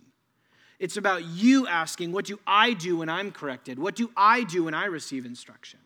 It's 0.79 0.97
about 0.97 1.23
you 1.25 1.67
asking, 1.67 2.11
what 2.11 2.25
do 2.25 2.39
I 2.47 2.73
do 2.73 2.97
when 2.97 3.09
I'm 3.09 3.31
corrected? 3.31 3.77
What 3.77 3.95
do 3.95 4.11
I 4.17 4.43
do 4.43 4.63
when 4.63 4.73
I 4.73 4.85
receive 4.85 5.25
instruction? 5.25 5.79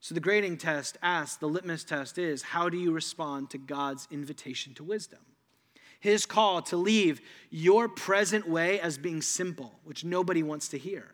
So 0.00 0.14
the 0.14 0.20
grading 0.20 0.58
test 0.58 0.96
asks, 1.02 1.36
the 1.36 1.48
litmus 1.48 1.84
test 1.84 2.18
is, 2.18 2.42
how 2.42 2.68
do 2.68 2.76
you 2.76 2.92
respond 2.92 3.50
to 3.50 3.58
God's 3.58 4.06
invitation 4.10 4.74
to 4.74 4.84
wisdom? 4.84 5.20
His 6.00 6.24
call 6.24 6.62
to 6.62 6.76
leave 6.76 7.20
your 7.50 7.88
present 7.88 8.48
way 8.48 8.80
as 8.80 8.96
being 8.96 9.20
simple, 9.20 9.80
which 9.84 10.04
nobody 10.04 10.42
wants 10.42 10.68
to 10.68 10.78
hear. 10.78 11.06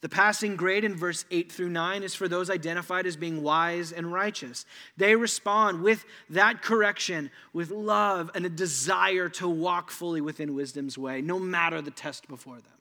The 0.00 0.08
passing 0.08 0.56
grade 0.56 0.82
in 0.82 0.96
verse 0.96 1.24
8 1.30 1.52
through 1.52 1.68
9 1.68 2.02
is 2.02 2.14
for 2.14 2.26
those 2.26 2.50
identified 2.50 3.06
as 3.06 3.16
being 3.16 3.42
wise 3.42 3.92
and 3.92 4.12
righteous. 4.12 4.66
They 4.96 5.14
respond 5.14 5.82
with 5.82 6.04
that 6.30 6.60
correction, 6.60 7.30
with 7.52 7.70
love 7.70 8.28
and 8.34 8.44
a 8.44 8.48
desire 8.48 9.28
to 9.28 9.48
walk 9.48 9.92
fully 9.92 10.20
within 10.20 10.56
wisdom's 10.56 10.98
way, 10.98 11.20
no 11.20 11.38
matter 11.38 11.80
the 11.80 11.92
test 11.92 12.26
before 12.26 12.56
them. 12.56 12.72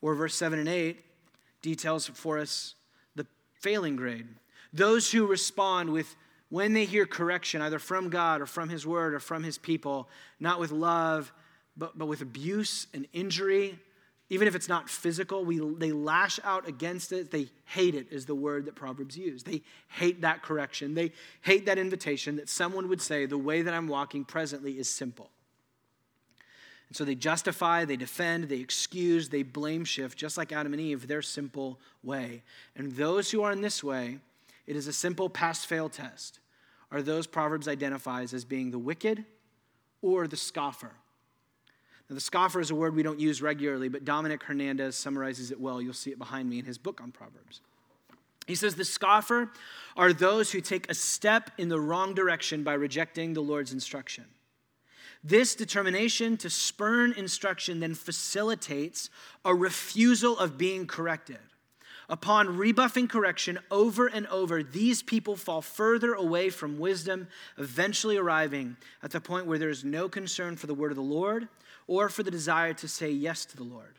Or 0.00 0.14
verse 0.14 0.34
7 0.34 0.58
and 0.58 0.68
8 0.68 0.98
details 1.62 2.08
for 2.08 2.38
us 2.38 2.74
failing 3.66 3.96
grade. 3.96 4.28
Those 4.72 5.10
who 5.10 5.26
respond 5.26 5.90
with, 5.90 6.14
when 6.50 6.72
they 6.72 6.84
hear 6.84 7.04
correction, 7.04 7.60
either 7.62 7.80
from 7.80 8.10
God 8.10 8.40
or 8.40 8.46
from 8.46 8.68
His 8.68 8.86
Word 8.86 9.12
or 9.12 9.18
from 9.18 9.42
His 9.42 9.58
people, 9.58 10.08
not 10.38 10.60
with 10.60 10.70
love, 10.70 11.32
but, 11.76 11.98
but 11.98 12.06
with 12.06 12.22
abuse 12.22 12.86
and 12.94 13.08
injury, 13.12 13.76
even 14.30 14.46
if 14.46 14.54
it's 14.54 14.68
not 14.68 14.88
physical, 14.88 15.44
we, 15.44 15.58
they 15.58 15.90
lash 15.90 16.38
out 16.44 16.68
against 16.68 17.10
it. 17.10 17.32
They 17.32 17.48
hate 17.64 17.96
it, 17.96 18.06
is 18.12 18.24
the 18.24 18.36
word 18.36 18.66
that 18.66 18.76
Proverbs 18.76 19.18
use. 19.18 19.42
They 19.42 19.62
hate 19.88 20.20
that 20.20 20.44
correction. 20.44 20.94
They 20.94 21.10
hate 21.42 21.66
that 21.66 21.76
invitation 21.76 22.36
that 22.36 22.48
someone 22.48 22.88
would 22.88 23.02
say, 23.02 23.26
the 23.26 23.36
way 23.36 23.62
that 23.62 23.74
I'm 23.74 23.88
walking 23.88 24.24
presently 24.24 24.78
is 24.78 24.88
simple. 24.88 25.28
And 26.88 26.96
so 26.96 27.04
they 27.04 27.14
justify, 27.14 27.84
they 27.84 27.96
defend, 27.96 28.48
they 28.48 28.58
excuse, 28.58 29.28
they 29.28 29.42
blame 29.42 29.84
shift, 29.84 30.16
just 30.16 30.38
like 30.38 30.52
Adam 30.52 30.72
and 30.72 30.80
Eve, 30.80 31.08
their 31.08 31.22
simple 31.22 31.80
way. 32.02 32.42
And 32.76 32.92
those 32.92 33.30
who 33.30 33.42
are 33.42 33.52
in 33.52 33.60
this 33.60 33.82
way, 33.82 34.18
it 34.66 34.76
is 34.76 34.86
a 34.86 34.92
simple 34.92 35.28
pass 35.28 35.64
fail 35.64 35.88
test, 35.88 36.38
are 36.92 37.02
those 37.02 37.26
Proverbs 37.26 37.66
identifies 37.66 38.32
as 38.32 38.44
being 38.44 38.70
the 38.70 38.78
wicked 38.78 39.24
or 40.02 40.28
the 40.28 40.36
scoffer. 40.36 40.92
Now, 42.08 42.14
the 42.14 42.20
scoffer 42.20 42.60
is 42.60 42.70
a 42.70 42.74
word 42.74 42.94
we 42.94 43.02
don't 43.02 43.18
use 43.18 43.42
regularly, 43.42 43.88
but 43.88 44.04
Dominick 44.04 44.44
Hernández 44.44 44.94
summarizes 44.94 45.50
it 45.50 45.60
well. 45.60 45.82
You'll 45.82 45.92
see 45.92 46.12
it 46.12 46.18
behind 46.18 46.48
me 46.48 46.60
in 46.60 46.64
his 46.64 46.78
book 46.78 47.00
on 47.00 47.10
Proverbs. 47.10 47.60
He 48.46 48.54
says, 48.54 48.76
The 48.76 48.84
scoffer 48.84 49.50
are 49.96 50.12
those 50.12 50.52
who 50.52 50.60
take 50.60 50.88
a 50.88 50.94
step 50.94 51.50
in 51.58 51.68
the 51.68 51.80
wrong 51.80 52.14
direction 52.14 52.62
by 52.62 52.74
rejecting 52.74 53.32
the 53.32 53.40
Lord's 53.40 53.72
instruction. 53.72 54.24
This 55.24 55.54
determination 55.54 56.36
to 56.38 56.50
spurn 56.50 57.12
instruction 57.12 57.80
then 57.80 57.94
facilitates 57.94 59.10
a 59.44 59.54
refusal 59.54 60.38
of 60.38 60.58
being 60.58 60.86
corrected. 60.86 61.38
Upon 62.08 62.56
rebuffing 62.56 63.08
correction 63.08 63.58
over 63.70 64.06
and 64.06 64.28
over, 64.28 64.62
these 64.62 65.02
people 65.02 65.34
fall 65.34 65.60
further 65.60 66.14
away 66.14 66.50
from 66.50 66.78
wisdom, 66.78 67.26
eventually 67.58 68.16
arriving 68.16 68.76
at 69.02 69.10
the 69.10 69.20
point 69.20 69.46
where 69.46 69.58
there 69.58 69.70
is 69.70 69.84
no 69.84 70.08
concern 70.08 70.56
for 70.56 70.68
the 70.68 70.74
word 70.74 70.92
of 70.92 70.96
the 70.96 71.02
Lord 71.02 71.48
or 71.88 72.08
for 72.08 72.22
the 72.22 72.30
desire 72.30 72.74
to 72.74 72.88
say 72.88 73.10
yes 73.10 73.44
to 73.46 73.56
the 73.56 73.64
Lord. 73.64 73.98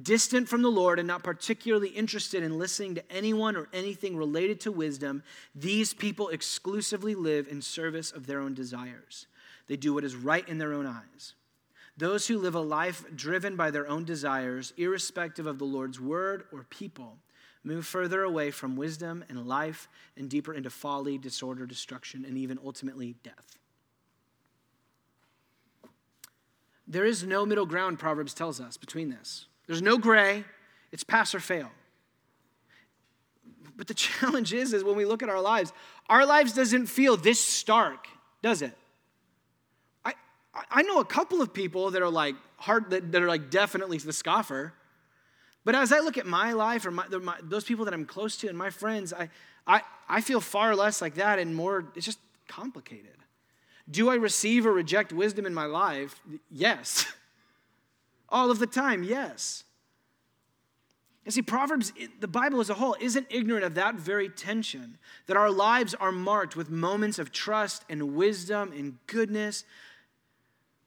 Distant 0.00 0.48
from 0.48 0.62
the 0.62 0.70
Lord 0.70 0.98
and 0.98 1.06
not 1.06 1.22
particularly 1.22 1.88
interested 1.88 2.42
in 2.42 2.58
listening 2.58 2.96
to 2.96 3.12
anyone 3.12 3.56
or 3.56 3.68
anything 3.72 4.16
related 4.16 4.60
to 4.60 4.72
wisdom, 4.72 5.22
these 5.54 5.94
people 5.94 6.28
exclusively 6.28 7.14
live 7.14 7.46
in 7.48 7.62
service 7.62 8.10
of 8.10 8.26
their 8.26 8.40
own 8.40 8.54
desires. 8.54 9.28
They 9.66 9.76
do 9.76 9.94
what 9.94 10.04
is 10.04 10.14
right 10.14 10.46
in 10.48 10.58
their 10.58 10.72
own 10.72 10.86
eyes. 10.86 11.34
Those 11.96 12.26
who 12.26 12.38
live 12.38 12.54
a 12.54 12.60
life 12.60 13.04
driven 13.14 13.56
by 13.56 13.70
their 13.70 13.88
own 13.88 14.04
desires, 14.04 14.72
irrespective 14.76 15.46
of 15.46 15.58
the 15.58 15.64
Lord's 15.64 16.00
word 16.00 16.44
or 16.52 16.64
people, 16.64 17.18
move 17.62 17.86
further 17.86 18.22
away 18.22 18.50
from 18.50 18.76
wisdom 18.76 19.24
and 19.28 19.46
life 19.46 19.88
and 20.16 20.28
deeper 20.28 20.52
into 20.52 20.70
folly, 20.70 21.18
disorder, 21.18 21.66
destruction, 21.66 22.24
and 22.24 22.36
even 22.36 22.58
ultimately 22.64 23.14
death. 23.22 23.58
There 26.86 27.06
is 27.06 27.24
no 27.24 27.46
middle 27.46 27.64
ground, 27.64 27.98
Proverbs 27.98 28.34
tells 28.34 28.60
us, 28.60 28.76
between 28.76 29.08
this. 29.08 29.46
There's 29.66 29.80
no 29.80 29.96
gray, 29.96 30.44
it's 30.92 31.04
pass 31.04 31.34
or 31.34 31.40
fail. 31.40 31.70
But 33.76 33.86
the 33.86 33.94
challenge 33.94 34.52
is, 34.52 34.72
is 34.72 34.84
when 34.84 34.96
we 34.96 35.04
look 35.04 35.22
at 35.22 35.28
our 35.28 35.40
lives, 35.40 35.72
our 36.08 36.26
lives 36.26 36.52
doesn't 36.52 36.86
feel 36.86 37.16
this 37.16 37.42
stark, 37.42 38.06
does 38.42 38.62
it? 38.62 38.76
I, 40.70 40.82
know 40.82 41.00
a 41.00 41.04
couple 41.04 41.42
of 41.42 41.52
people 41.52 41.90
that 41.90 42.02
are 42.02 42.10
like 42.10 42.36
hard, 42.56 42.90
that, 42.90 43.12
that 43.12 43.22
are 43.22 43.28
like 43.28 43.50
definitely 43.50 43.98
the 43.98 44.12
scoffer. 44.12 44.72
But 45.64 45.74
as 45.74 45.92
I 45.92 46.00
look 46.00 46.18
at 46.18 46.26
my 46.26 46.52
life 46.52 46.86
or 46.86 46.90
my, 46.90 47.06
my, 47.08 47.36
those 47.42 47.64
people 47.64 47.84
that 47.86 47.94
I'm 47.94 48.04
close 48.04 48.36
to 48.38 48.48
and 48.48 48.56
my 48.56 48.70
friends, 48.70 49.12
I, 49.12 49.30
I, 49.66 49.82
I 50.08 50.20
feel 50.20 50.40
far 50.40 50.76
less 50.76 51.00
like 51.00 51.14
that 51.14 51.38
and 51.38 51.54
more, 51.54 51.86
it's 51.96 52.06
just 52.06 52.18
complicated. 52.46 53.16
Do 53.90 54.10
I 54.10 54.14
receive 54.14 54.66
or 54.66 54.72
reject 54.72 55.12
wisdom 55.12 55.46
in 55.46 55.54
my 55.54 55.66
life? 55.66 56.20
Yes. 56.50 57.06
All 58.28 58.50
of 58.50 58.58
the 58.58 58.66
time, 58.66 59.02
yes. 59.02 59.64
And 61.24 61.32
see, 61.32 61.42
Proverbs, 61.42 61.92
the 62.20 62.28
Bible 62.28 62.60
as 62.60 62.68
a 62.68 62.74
whole, 62.74 62.96
isn't 63.00 63.26
ignorant 63.30 63.64
of 63.64 63.74
that 63.74 63.94
very 63.94 64.28
tension 64.28 64.98
that 65.26 65.36
our 65.36 65.50
lives 65.50 65.94
are 65.94 66.12
marked 66.12 66.54
with 66.54 66.70
moments 66.70 67.18
of 67.18 67.32
trust 67.32 67.84
and 67.88 68.14
wisdom 68.14 68.72
and 68.72 68.98
goodness, 69.06 69.64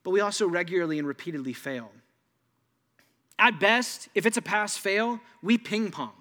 but 0.07 0.11
we 0.11 0.21
also 0.21 0.47
regularly 0.47 0.99
and 0.99 1.05
repeatedly 1.05 1.51
fail. 1.51 1.91
At 3.37 3.59
best, 3.59 4.07
if 4.15 4.25
it's 4.25 4.37
a 4.37 4.41
pass 4.41 4.77
fail, 4.77 5.19
we 5.41 5.57
ping 5.57 5.91
pong 5.91 6.13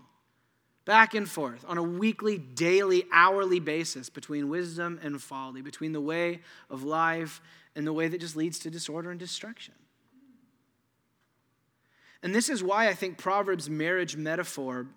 back 0.84 1.14
and 1.14 1.30
forth 1.30 1.64
on 1.68 1.78
a 1.78 1.82
weekly, 1.84 2.36
daily, 2.36 3.04
hourly 3.12 3.60
basis 3.60 4.10
between 4.10 4.48
wisdom 4.48 4.98
and 5.04 5.22
folly, 5.22 5.62
between 5.62 5.92
the 5.92 6.00
way 6.00 6.40
of 6.68 6.82
life 6.82 7.40
and 7.76 7.86
the 7.86 7.92
way 7.92 8.08
that 8.08 8.20
just 8.20 8.34
leads 8.34 8.58
to 8.58 8.70
disorder 8.70 9.12
and 9.12 9.20
destruction. 9.20 9.74
And 12.24 12.34
this 12.34 12.48
is 12.48 12.64
why 12.64 12.88
I 12.88 12.94
think 12.94 13.18
Proverbs' 13.18 13.70
marriage 13.70 14.16
metaphor 14.16 14.88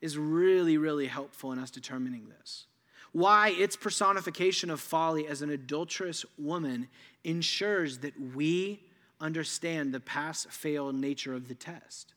is 0.00 0.18
really, 0.18 0.76
really 0.76 1.06
helpful 1.06 1.52
in 1.52 1.60
us 1.60 1.70
determining 1.70 2.26
this. 2.40 2.66
Why 3.14 3.50
its 3.50 3.76
personification 3.76 4.70
of 4.70 4.80
folly 4.80 5.28
as 5.28 5.40
an 5.40 5.48
adulterous 5.48 6.24
woman 6.36 6.88
ensures 7.22 7.98
that 7.98 8.12
we 8.34 8.80
understand 9.20 9.94
the 9.94 10.00
pass 10.00 10.46
fail 10.50 10.92
nature 10.92 11.32
of 11.32 11.46
the 11.46 11.54
test. 11.54 12.12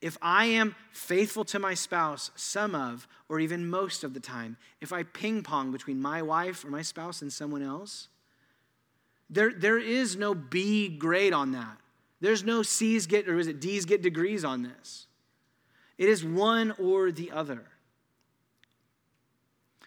If 0.00 0.16
I 0.22 0.46
am 0.46 0.74
faithful 0.92 1.44
to 1.44 1.58
my 1.58 1.74
spouse 1.74 2.30
some 2.34 2.74
of, 2.74 3.06
or 3.28 3.38
even 3.38 3.68
most 3.68 4.02
of 4.02 4.14
the 4.14 4.20
time, 4.20 4.56
if 4.80 4.94
I 4.94 5.02
ping 5.02 5.42
pong 5.42 5.72
between 5.72 6.00
my 6.00 6.22
wife 6.22 6.64
or 6.64 6.70
my 6.70 6.80
spouse 6.80 7.20
and 7.20 7.30
someone 7.30 7.62
else, 7.62 8.08
there, 9.28 9.52
there 9.52 9.78
is 9.78 10.16
no 10.16 10.34
B 10.34 10.88
grade 10.88 11.34
on 11.34 11.52
that. 11.52 11.76
There's 12.22 12.42
no 12.42 12.62
C's 12.62 13.06
get, 13.06 13.28
or 13.28 13.38
is 13.38 13.46
it 13.46 13.60
D's 13.60 13.84
get 13.84 14.00
degrees 14.00 14.42
on 14.42 14.62
this. 14.62 15.06
It 15.98 16.08
is 16.08 16.24
one 16.24 16.72
or 16.78 17.12
the 17.12 17.30
other. 17.30 17.66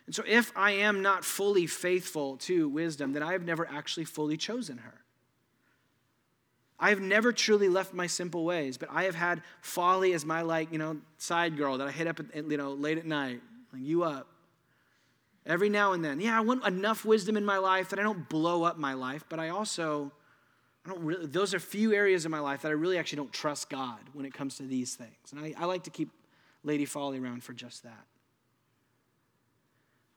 And 0.05 0.13
so 0.13 0.23
if 0.27 0.51
I 0.55 0.71
am 0.71 1.01
not 1.01 1.23
fully 1.23 1.67
faithful 1.67 2.37
to 2.37 2.67
wisdom, 2.67 3.13
then 3.13 3.23
I 3.23 3.31
have 3.31 3.43
never 3.43 3.67
actually 3.67 4.05
fully 4.05 4.37
chosen 4.37 4.79
her. 4.79 5.03
I 6.79 6.89
have 6.89 6.99
never 6.99 7.31
truly 7.31 7.69
left 7.69 7.93
my 7.93 8.07
simple 8.07 8.43
ways, 8.43 8.77
but 8.77 8.89
I 8.91 9.03
have 9.03 9.15
had 9.15 9.41
folly 9.61 10.13
as 10.13 10.25
my 10.25 10.41
like, 10.41 10.71
you 10.71 10.77
know, 10.77 10.97
side 11.17 11.55
girl 11.55 11.77
that 11.77 11.87
I 11.87 11.91
hit 11.91 12.07
up 12.07 12.19
at, 12.19 12.49
you 12.49 12.57
know, 12.57 12.73
late 12.73 12.97
at 12.97 13.05
night, 13.05 13.41
like 13.71 13.81
you 13.81 14.03
up. 14.03 14.27
Every 15.45 15.69
now 15.69 15.93
and 15.93 16.03
then. 16.03 16.19
Yeah, 16.19 16.37
I 16.37 16.41
want 16.41 16.65
enough 16.65 17.05
wisdom 17.05 17.37
in 17.37 17.45
my 17.45 17.57
life 17.57 17.89
that 17.89 17.99
I 17.99 18.03
don't 18.03 18.27
blow 18.27 18.63
up 18.63 18.77
my 18.77 18.93
life, 18.93 19.23
but 19.29 19.39
I 19.39 19.49
also 19.49 20.11
I 20.85 20.89
don't 20.89 21.03
really 21.03 21.25
those 21.25 21.53
are 21.53 21.59
few 21.59 21.93
areas 21.93 22.25
in 22.25 22.31
my 22.31 22.39
life 22.39 22.61
that 22.63 22.69
I 22.69 22.73
really 22.73 22.97
actually 22.97 23.17
don't 23.17 23.31
trust 23.31 23.69
God 23.69 23.99
when 24.13 24.25
it 24.25 24.33
comes 24.33 24.57
to 24.57 24.63
these 24.63 24.95
things. 24.95 25.31
And 25.31 25.39
I, 25.39 25.53
I 25.57 25.65
like 25.65 25.83
to 25.83 25.89
keep 25.89 26.09
Lady 26.63 26.85
Folly 26.85 27.19
around 27.19 27.43
for 27.43 27.53
just 27.53 27.83
that. 27.83 28.05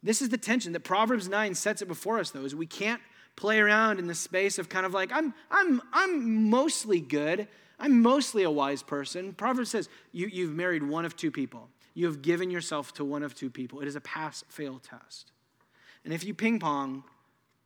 This 0.06 0.22
is 0.22 0.28
the 0.28 0.38
tension 0.38 0.72
that 0.74 0.84
Proverbs 0.84 1.28
9 1.28 1.56
sets 1.56 1.82
it 1.82 1.88
before 1.88 2.20
us, 2.20 2.30
though, 2.30 2.44
is 2.44 2.54
we 2.54 2.64
can't 2.64 3.02
play 3.34 3.58
around 3.58 3.98
in 3.98 4.06
the 4.06 4.14
space 4.14 4.56
of 4.56 4.68
kind 4.68 4.86
of 4.86 4.94
like, 4.94 5.10
I'm, 5.10 5.34
I'm, 5.50 5.82
I'm 5.92 6.48
mostly 6.48 7.00
good. 7.00 7.48
I'm 7.80 8.02
mostly 8.02 8.44
a 8.44 8.50
wise 8.50 8.84
person. 8.84 9.32
Proverbs 9.32 9.70
says 9.70 9.88
you, 10.12 10.28
you've 10.28 10.54
married 10.54 10.84
one 10.84 11.04
of 11.04 11.16
two 11.16 11.32
people. 11.32 11.68
You 11.94 12.06
have 12.06 12.22
given 12.22 12.52
yourself 12.52 12.94
to 12.94 13.04
one 13.04 13.24
of 13.24 13.34
two 13.34 13.50
people. 13.50 13.80
It 13.80 13.88
is 13.88 13.96
a 13.96 14.00
pass 14.00 14.44
fail 14.48 14.78
test. 14.78 15.32
And 16.04 16.14
if 16.14 16.22
you 16.22 16.34
ping 16.34 16.60
pong, 16.60 17.02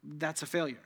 that's 0.02 0.40
a 0.40 0.46
failure. 0.46 0.78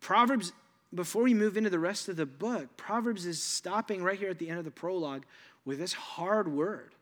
Proverbs, 0.00 0.52
before 0.92 1.22
we 1.22 1.34
move 1.34 1.56
into 1.56 1.70
the 1.70 1.78
rest 1.78 2.08
of 2.08 2.16
the 2.16 2.26
book, 2.26 2.76
Proverbs 2.76 3.26
is 3.26 3.40
stopping 3.40 4.02
right 4.02 4.18
here 4.18 4.30
at 4.30 4.40
the 4.40 4.50
end 4.50 4.58
of 4.58 4.64
the 4.64 4.72
prologue 4.72 5.22
with 5.64 5.78
this 5.78 5.92
hard 5.92 6.48
word 6.48 6.96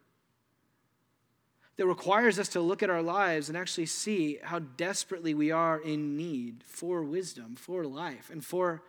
that 1.82 1.88
requires 1.88 2.38
us 2.38 2.46
to 2.46 2.60
look 2.60 2.80
at 2.84 2.90
our 2.90 3.02
lives 3.02 3.48
and 3.48 3.58
actually 3.58 3.86
see 3.86 4.38
how 4.40 4.60
desperately 4.60 5.34
we 5.34 5.50
are 5.50 5.80
in 5.80 6.16
need 6.16 6.62
for 6.64 7.02
wisdom, 7.02 7.56
for 7.56 7.84
life, 7.84 8.30
and 8.30 8.44
for 8.44 8.84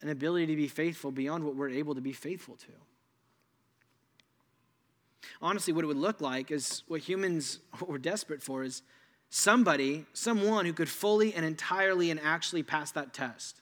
an 0.00 0.08
ability 0.08 0.46
to 0.46 0.56
be 0.56 0.66
faithful 0.66 1.12
beyond 1.12 1.44
what 1.44 1.56
we're 1.56 1.68
able 1.68 1.94
to 1.94 2.00
be 2.00 2.14
faithful 2.14 2.56
to. 2.56 2.72
Honestly, 5.42 5.74
what 5.74 5.84
it 5.84 5.88
would 5.88 5.98
look 5.98 6.22
like 6.22 6.50
is 6.50 6.84
what 6.88 7.02
humans, 7.02 7.58
what 7.78 7.90
we're 7.90 7.98
desperate 7.98 8.42
for 8.42 8.62
is 8.62 8.80
somebody, 9.28 10.06
someone 10.14 10.64
who 10.64 10.72
could 10.72 10.88
fully 10.88 11.34
and 11.34 11.44
entirely 11.44 12.10
and 12.10 12.18
actually 12.18 12.62
pass 12.62 12.92
that 12.92 13.12
test. 13.12 13.60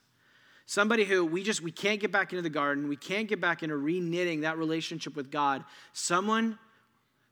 Somebody 0.67 1.05
who 1.05 1.25
we 1.25 1.43
just 1.43 1.61
we 1.61 1.73
can't 1.73 2.01
get 2.01 2.13
back 2.13 2.33
into 2.33 2.43
the 2.43 2.51
garden, 2.51 2.87
we 2.87 2.95
can't 2.95 3.27
get 3.27 3.41
back 3.41 3.65
into 3.65 3.75
reknitting 3.75 4.43
that 4.43 4.59
relationship 4.59 5.17
with 5.17 5.29
God. 5.29 5.65
Someone 5.93 6.57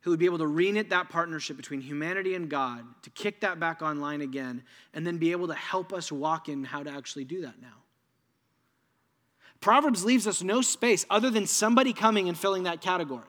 who 0.01 0.11
would 0.11 0.19
be 0.19 0.27
able 0.27 0.39
to 0.39 0.45
reknit 0.45 0.91
that 0.91 1.09
partnership 1.09 1.57
between 1.57 1.81
humanity 1.81 2.35
and 2.35 2.49
God, 2.49 2.85
to 3.03 3.11
kick 3.11 3.41
that 3.41 3.59
back 3.59 3.83
online 3.83 4.21
again, 4.21 4.63
and 4.95 5.07
then 5.07 5.19
be 5.19 5.33
able 5.33 5.49
to 5.49 5.55
help 5.55 5.93
us 5.93 6.13
walk 6.13 6.49
in 6.49 6.65
how 6.65 6.83
to 6.83 6.91
actually 6.91 7.25
do 7.25 7.43
that 7.43 7.61
now. 7.61 7.69
Proverbs 9.61 10.05
leaves 10.05 10.27
us 10.27 10.43
no 10.43 10.61
space 10.61 11.05
other 11.11 11.31
than 11.31 11.47
somebody 11.47 11.93
coming 11.93 12.29
and 12.29 12.39
filling 12.39 12.63
that 12.63 12.81
category. 12.81 13.25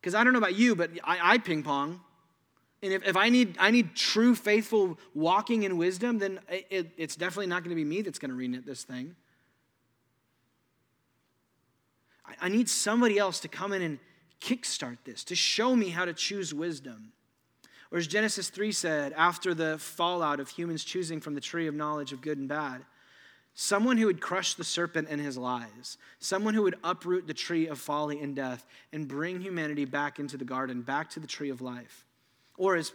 Because 0.00 0.14
I 0.14 0.24
don't 0.24 0.32
know 0.32 0.38
about 0.38 0.56
you, 0.56 0.74
but 0.74 0.90
I, 1.04 1.34
I 1.34 1.38
ping 1.38 1.62
pong. 1.62 2.00
And 2.82 2.92
if, 2.92 3.06
if 3.06 3.16
I, 3.16 3.28
need, 3.28 3.56
I 3.60 3.70
need 3.70 3.94
true, 3.94 4.34
faithful 4.34 4.98
walking 5.14 5.62
in 5.62 5.76
wisdom, 5.76 6.18
then 6.18 6.40
it, 6.48 6.90
it's 6.96 7.14
definitely 7.14 7.46
not 7.46 7.62
going 7.62 7.70
to 7.70 7.76
be 7.76 7.84
me 7.84 8.02
that's 8.02 8.18
going 8.18 8.30
to 8.30 8.36
reknit 8.36 8.64
this 8.64 8.82
thing. 8.82 9.14
I, 12.26 12.46
I 12.46 12.48
need 12.48 12.68
somebody 12.68 13.18
else 13.18 13.38
to 13.40 13.48
come 13.48 13.72
in 13.72 13.82
and 13.82 13.98
kickstart 14.42 14.98
this, 15.04 15.24
to 15.24 15.34
show 15.34 15.76
me 15.76 15.90
how 15.90 16.04
to 16.04 16.12
choose 16.12 16.52
wisdom. 16.52 17.12
Or 17.90 17.98
as 17.98 18.06
Genesis 18.06 18.48
3 18.48 18.72
said, 18.72 19.12
after 19.12 19.54
the 19.54 19.78
fallout 19.78 20.40
of 20.40 20.48
humans 20.48 20.84
choosing 20.84 21.20
from 21.20 21.34
the 21.34 21.40
tree 21.40 21.66
of 21.66 21.74
knowledge 21.74 22.12
of 22.12 22.22
good 22.22 22.38
and 22.38 22.48
bad, 22.48 22.84
someone 23.54 23.98
who 23.98 24.06
would 24.06 24.20
crush 24.20 24.54
the 24.54 24.64
serpent 24.64 25.08
and 25.10 25.20
his 25.20 25.36
lies, 25.36 25.98
someone 26.18 26.54
who 26.54 26.62
would 26.62 26.78
uproot 26.82 27.26
the 27.26 27.34
tree 27.34 27.68
of 27.68 27.78
folly 27.78 28.20
and 28.20 28.34
death 28.34 28.66
and 28.92 29.06
bring 29.08 29.40
humanity 29.40 29.84
back 29.84 30.18
into 30.18 30.36
the 30.36 30.44
garden, 30.44 30.80
back 30.80 31.10
to 31.10 31.20
the 31.20 31.26
tree 31.26 31.50
of 31.50 31.60
life. 31.60 32.06
Or 32.56 32.76
as 32.76 32.92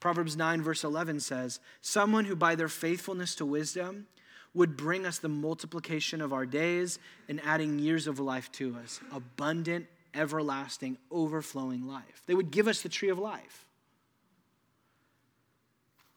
Proverbs 0.00 0.36
9, 0.36 0.62
verse 0.62 0.82
11 0.82 1.20
says, 1.20 1.60
someone 1.82 2.24
who 2.24 2.36
by 2.36 2.54
their 2.54 2.68
faithfulness 2.68 3.34
to 3.36 3.44
wisdom 3.44 4.06
would 4.54 4.76
bring 4.76 5.04
us 5.04 5.18
the 5.18 5.28
multiplication 5.28 6.22
of 6.22 6.32
our 6.32 6.46
days 6.46 6.98
and 7.28 7.40
adding 7.44 7.78
years 7.78 8.06
of 8.06 8.18
life 8.18 8.50
to 8.52 8.76
us, 8.82 9.00
abundant 9.12 9.86
everlasting, 10.14 10.98
overflowing 11.10 11.86
life. 11.86 12.22
They 12.26 12.34
would 12.34 12.50
give 12.50 12.68
us 12.68 12.82
the 12.82 12.88
tree 12.88 13.08
of 13.08 13.18
life. 13.18 13.66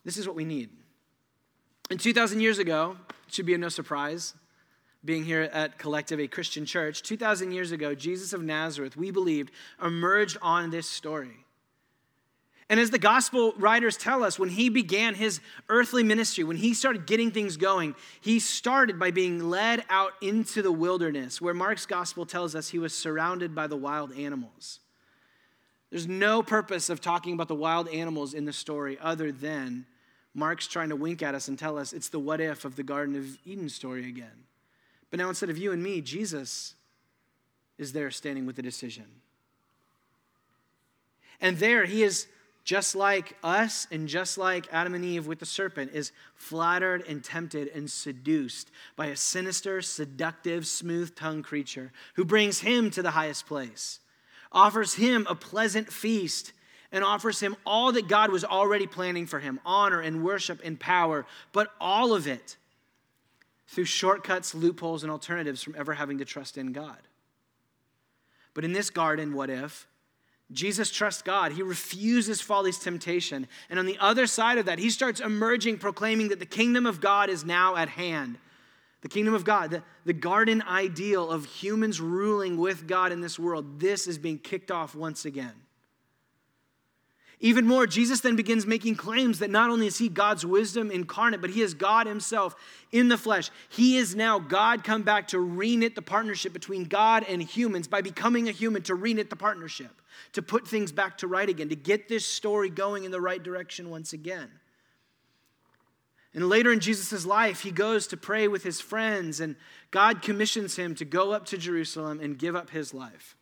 This 0.04 0.18
is 0.18 0.28
what 0.28 0.36
we 0.36 0.46
need. 0.46 0.70
And 1.90 2.00
2,000 2.00 2.40
years 2.40 2.58
ago, 2.58 2.98
it 3.28 3.34
should 3.34 3.46
be 3.46 3.56
no 3.58 3.70
surprise, 3.70 4.34
being 5.04 5.24
here 5.24 5.42
at 5.42 5.78
Collective, 5.78 6.20
a 6.20 6.28
Christian 6.28 6.66
church, 6.66 7.02
2,000 7.02 7.52
years 7.52 7.72
ago, 7.72 7.96
Jesus 7.96 8.34
of 8.34 8.44
Nazareth, 8.44 8.96
we 8.96 9.12
believed, 9.12 9.52
emerged 9.84 10.38
on 10.42 10.70
this 10.70 10.88
story. 10.88 11.46
And 12.72 12.80
as 12.80 12.90
the 12.90 12.98
gospel 12.98 13.54
writers 13.58 13.98
tell 13.98 14.24
us, 14.24 14.40
when 14.40 14.48
he 14.48 14.70
began 14.70 15.14
his 15.14 15.42
earthly 15.68 16.04
ministry, 16.04 16.46
when 16.46 16.56
he 16.56 16.74
started 16.74 17.06
getting 17.06 17.30
things 17.30 17.58
going, 17.58 17.96
he 18.22 18.40
started 18.40 18.98
by 18.98 19.12
being 19.12 19.50
led 19.50 19.84
out 19.90 20.14
into 20.22 20.62
the 20.62 20.72
wilderness, 20.72 21.42
where 21.42 21.54
Mark's 21.54 21.86
gospel 21.86 22.26
tells 22.26 22.56
us 22.56 22.70
he 22.70 22.80
was 22.80 22.98
surrounded 22.98 23.54
by 23.54 23.68
the 23.68 23.76
wild 23.76 24.14
animals. 24.14 24.80
There's 25.90 26.08
no 26.08 26.42
purpose 26.42 26.90
of 26.90 27.02
talking 27.02 27.34
about 27.34 27.50
the 27.50 27.56
wild 27.56 27.90
animals 27.90 28.34
in 28.34 28.46
the 28.46 28.54
story 28.54 28.98
other 29.02 29.34
than 29.34 29.86
Mark's 30.34 30.66
trying 30.66 30.90
to 30.90 30.96
wink 30.96 31.22
at 31.22 31.36
us 31.36 31.50
and 31.50 31.60
tell 31.60 31.78
us 31.78 31.92
it's 31.92 32.08
the 32.08 32.20
what 32.20 32.40
if 32.40 32.64
of 32.64 32.78
the 32.78 32.84
Garden 32.84 33.18
of 33.18 33.38
Eden 33.46 33.68
story 33.68 34.08
again. 34.08 34.46
But 35.10 35.20
now 35.20 35.28
instead 35.28 35.50
of 35.50 35.58
you 35.58 35.74
and 35.74 35.84
me, 35.84 36.00
Jesus 36.00 36.76
is 37.78 37.92
there 37.92 38.12
standing 38.12 38.46
with 38.46 38.56
the 38.56 38.62
decision. 38.62 39.08
And 41.42 41.58
there 41.58 41.84
he 41.84 42.04
is 42.04 42.28
just 42.64 42.96
like 42.96 43.36
us 43.44 43.88
and 43.92 44.08
just 44.08 44.38
like 44.38 44.68
Adam 44.72 44.94
and 44.94 45.04
Eve 45.04 45.28
with 45.28 45.40
the 45.40 45.46
serpent, 45.46 45.92
is 45.94 46.12
flattered 46.36 47.04
and 47.08 47.24
tempted 47.24 47.68
and 47.70 47.90
seduced 47.90 48.70
by 48.96 49.08
a 49.08 49.16
sinister, 49.16 49.82
seductive, 49.82 50.68
smooth 50.68 51.16
tongued 51.16 51.44
creature 51.44 51.92
who 52.16 52.26
brings 52.26 52.60
him 52.60 52.92
to 52.92 53.02
the 53.02 53.12
highest 53.12 53.46
place, 53.46 54.00
offers 54.52 54.96
him 54.96 55.26
a 55.30 55.36
pleasant 55.36 55.92
feast, 55.92 56.54
and 56.92 57.04
offers 57.04 57.40
him 57.40 57.56
all 57.66 57.94
that 57.94 58.08
God 58.08 58.32
was 58.32 58.44
already 58.44 58.86
planning 58.86 59.26
for 59.26 59.40
him 59.40 59.60
honor 59.66 60.02
and 60.02 60.24
worship 60.24 60.62
and 60.64 60.80
power, 60.80 61.26
but 61.54 61.72
all 61.80 62.14
of 62.14 62.28
it 62.28 62.58
through 63.68 63.86
shortcuts, 63.86 64.54
loopholes, 64.54 65.04
and 65.04 65.12
alternatives 65.12 65.64
from 65.64 65.76
ever 65.78 65.94
having 65.94 66.18
to 66.18 66.26
trust 66.26 66.58
in 66.58 66.74
God. 66.74 67.00
But 68.54 68.66
in 68.66 68.74
this 68.74 68.90
garden, 68.90 69.34
what 69.34 69.50
if? 69.50 69.88
Jesus 70.54 70.92
trusts 70.92 71.22
God. 71.22 71.52
He 71.52 71.62
refuses 71.62 72.42
folly's 72.42 72.78
temptation. 72.78 73.48
And 73.70 73.80
on 73.80 73.86
the 73.86 73.98
other 74.00 74.28
side 74.28 74.58
of 74.58 74.66
that, 74.66 74.80
he 74.80 74.90
starts 74.90 75.20
emerging, 75.20 75.78
proclaiming 75.78 76.30
that 76.30 76.40
the 76.40 76.46
kingdom 76.46 76.86
of 76.86 77.00
God 77.00 77.30
is 77.30 77.46
now 77.46 77.76
at 77.76 77.90
hand. 77.90 78.38
The 79.02 79.10
kingdom 79.10 79.34
of 79.34 79.44
God, 79.44 79.72
the, 79.72 79.84
the 80.06 80.14
garden 80.14 80.62
ideal 80.62 81.30
of 81.30 81.46
humans 81.46 82.00
ruling 82.00 82.58
with 82.58 82.88
God 82.88 83.12
in 83.12 83.22
this 83.22 83.40
world, 83.40 83.80
this 83.80 84.08
is 84.08 84.18
being 84.18 84.38
kicked 84.38 84.72
off 84.72 84.94
once 84.94 85.26
again. 85.26 85.54
Even 87.44 87.66
more, 87.66 87.88
Jesus 87.88 88.20
then 88.20 88.36
begins 88.36 88.68
making 88.68 88.96
claims 88.96 89.40
that 89.40 89.50
not 89.50 89.72
only 89.72 89.88
is 89.88 89.98
he 89.98 90.10
God's 90.10 90.46
wisdom 90.46 90.92
incarnate, 90.92 91.42
but 91.42 91.50
he 91.50 91.64
is 91.64 91.74
God 91.74 92.06
himself 92.06 92.56
in 92.92 93.08
the 93.08 93.18
flesh. 93.18 93.50
He 93.68 93.98
is 93.98 94.16
now 94.16 94.38
God 94.38 94.84
come 94.84 95.02
back 95.02 95.28
to 95.30 95.38
reknit 95.38 95.96
the 95.96 96.04
partnership 96.04 96.54
between 96.54 96.86
God 96.86 97.26
and 97.28 97.42
humans 97.42 97.88
by 97.88 98.02
becoming 98.02 98.48
a 98.48 98.52
human 98.52 98.84
to 98.84 98.96
reknit 98.96 99.32
the 99.32 99.36
partnership, 99.36 100.04
to 100.34 100.44
put 100.44 100.68
things 100.68 100.92
back 100.92 101.18
to 101.18 101.28
right 101.28 101.50
again, 101.50 101.70
to 101.70 101.76
get 101.76 102.08
this 102.08 102.28
story 102.28 102.70
going 102.70 103.06
in 103.06 103.12
the 103.12 103.20
right 103.20 103.42
direction 103.42 103.90
once 103.90 104.14
again. 104.14 104.50
And 106.36 106.48
later 106.48 106.72
in 106.72 106.80
Jesus' 106.80 107.26
life, 107.26 107.62
he 107.62 107.72
goes 107.72 108.06
to 108.08 108.18
pray 108.18 108.48
with 108.48 108.64
his 108.64 108.80
friends, 108.80 109.40
and 109.40 109.56
God 109.90 110.22
commissions 110.22 110.76
him 110.76 110.94
to 110.96 111.06
go 111.06 111.32
up 111.32 111.46
to 111.48 111.58
Jerusalem 111.58 112.20
and 112.22 112.38
give 112.38 112.56
up 112.56 112.70
his 112.70 112.94
life. 112.94 113.36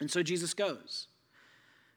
And 0.00 0.10
so 0.10 0.20
Jesus 0.24 0.52
goes. 0.52 1.06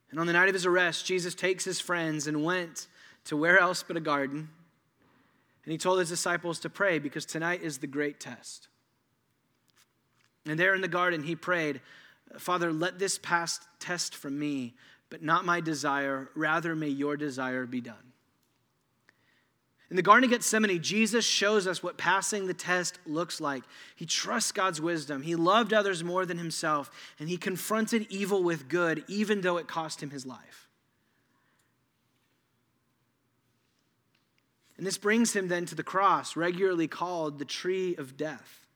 And 0.09 0.19
on 0.19 0.27
the 0.27 0.33
night 0.33 0.47
of 0.47 0.53
his 0.53 0.65
arrest, 0.65 1.05
Jesus 1.05 1.35
takes 1.35 1.65
his 1.65 1.79
friends 1.79 2.27
and 2.27 2.43
went 2.43 2.87
to 3.25 3.35
where 3.35 3.59
else 3.59 3.83
but 3.83 3.97
a 3.97 4.01
garden. 4.01 4.49
And 5.65 5.71
he 5.71 5.77
told 5.77 5.99
his 5.99 6.09
disciples 6.09 6.59
to 6.59 6.69
pray 6.69 6.97
because 6.97 7.25
tonight 7.25 7.61
is 7.61 7.79
the 7.79 7.87
great 7.87 8.19
test. 8.19 8.69
And 10.45 10.57
there 10.57 10.73
in 10.73 10.81
the 10.81 10.87
garden, 10.87 11.23
he 11.23 11.35
prayed, 11.35 11.81
Father, 12.37 12.71
let 12.71 12.99
this 12.99 13.17
past 13.17 13.63
test 13.79 14.15
from 14.15 14.39
me, 14.39 14.75
but 15.09 15.21
not 15.21 15.45
my 15.45 15.59
desire. 15.59 16.29
Rather, 16.35 16.75
may 16.75 16.87
your 16.87 17.17
desire 17.17 17.65
be 17.65 17.81
done. 17.81 18.13
In 19.89 19.95
the 19.95 20.01
Garden 20.01 20.25
of 20.25 20.31
Gethsemane, 20.31 20.81
Jesus 20.81 21.25
shows 21.25 21.65
us 21.65 21.81
what 21.81 21.97
passing 21.97 22.45
the 22.45 22.53
test 22.53 22.99
looks 23.05 23.39
like. 23.39 23.63
He 23.95 24.05
trusts 24.05 24.51
God's 24.51 24.81
wisdom, 24.81 25.21
he 25.21 25.35
loved 25.35 25.73
others 25.73 26.03
more 26.03 26.25
than 26.25 26.37
himself, 26.37 26.91
and 27.19 27.29
he 27.29 27.37
confronted 27.37 28.05
evil 28.09 28.43
with 28.43 28.67
good, 28.67 29.05
even 29.07 29.41
though 29.41 29.57
it 29.57 29.67
cost 29.67 30.03
him 30.03 30.09
his 30.09 30.25
life. 30.25 30.67
And 34.77 34.85
this 34.85 34.97
brings 34.97 35.33
him 35.33 35.47
then 35.47 35.65
to 35.67 35.75
the 35.75 35.83
cross, 35.83 36.35
regularly 36.35 36.87
called 36.87 37.39
the 37.39 37.45
tree 37.45 37.95
of 37.95 38.15
death, 38.15 38.66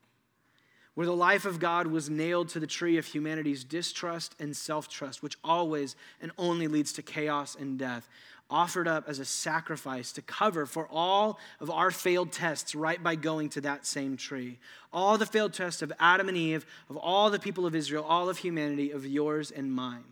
where 0.94 1.08
the 1.08 1.16
life 1.16 1.46
of 1.46 1.60
God 1.60 1.88
was 1.88 2.10
nailed 2.10 2.50
to 2.50 2.60
the 2.60 2.68
tree 2.68 2.98
of 2.98 3.06
humanity's 3.06 3.64
distrust 3.64 4.36
and 4.40 4.56
self 4.56 4.90
trust, 4.90 5.24
which 5.24 5.38
always 5.44 5.96
and 6.22 6.32
only 6.38 6.68
leads 6.68 6.94
to 6.94 7.02
chaos 7.02 7.56
and 7.56 7.78
death 7.78 8.10
offered 8.52 8.88
up 8.88 9.08
as 9.08 9.18
a 9.18 9.26
sacrifice 9.26 10.12
to 10.12 10.22
cover 10.22 10.66
for 10.66 10.88
all 10.92 11.40
of 11.60 11.72
our 11.72 11.90
failed 11.90 12.32
tests 12.32 12.76
right 12.76 13.02
by 13.02 13.16
going 13.16 13.50
to 13.50 13.62
that 13.62 13.86
same 13.86 14.18
tree. 14.18 14.60
All 14.92 15.18
the 15.18 15.26
failed 15.26 15.54
tests 15.54 15.82
of 15.82 15.94
Adam 16.00 16.28
and 16.28 16.38
Eve, 16.38 16.66
of 16.90 16.98
all 16.98 17.30
the 17.30 17.40
people 17.40 17.66
of 17.66 17.74
Israel, 17.74 18.04
all 18.04 18.30
of 18.30 18.38
humanity, 18.38 18.92
of 18.92 19.06
yours 19.06 19.50
and 19.50 19.72
mine. 19.72 20.04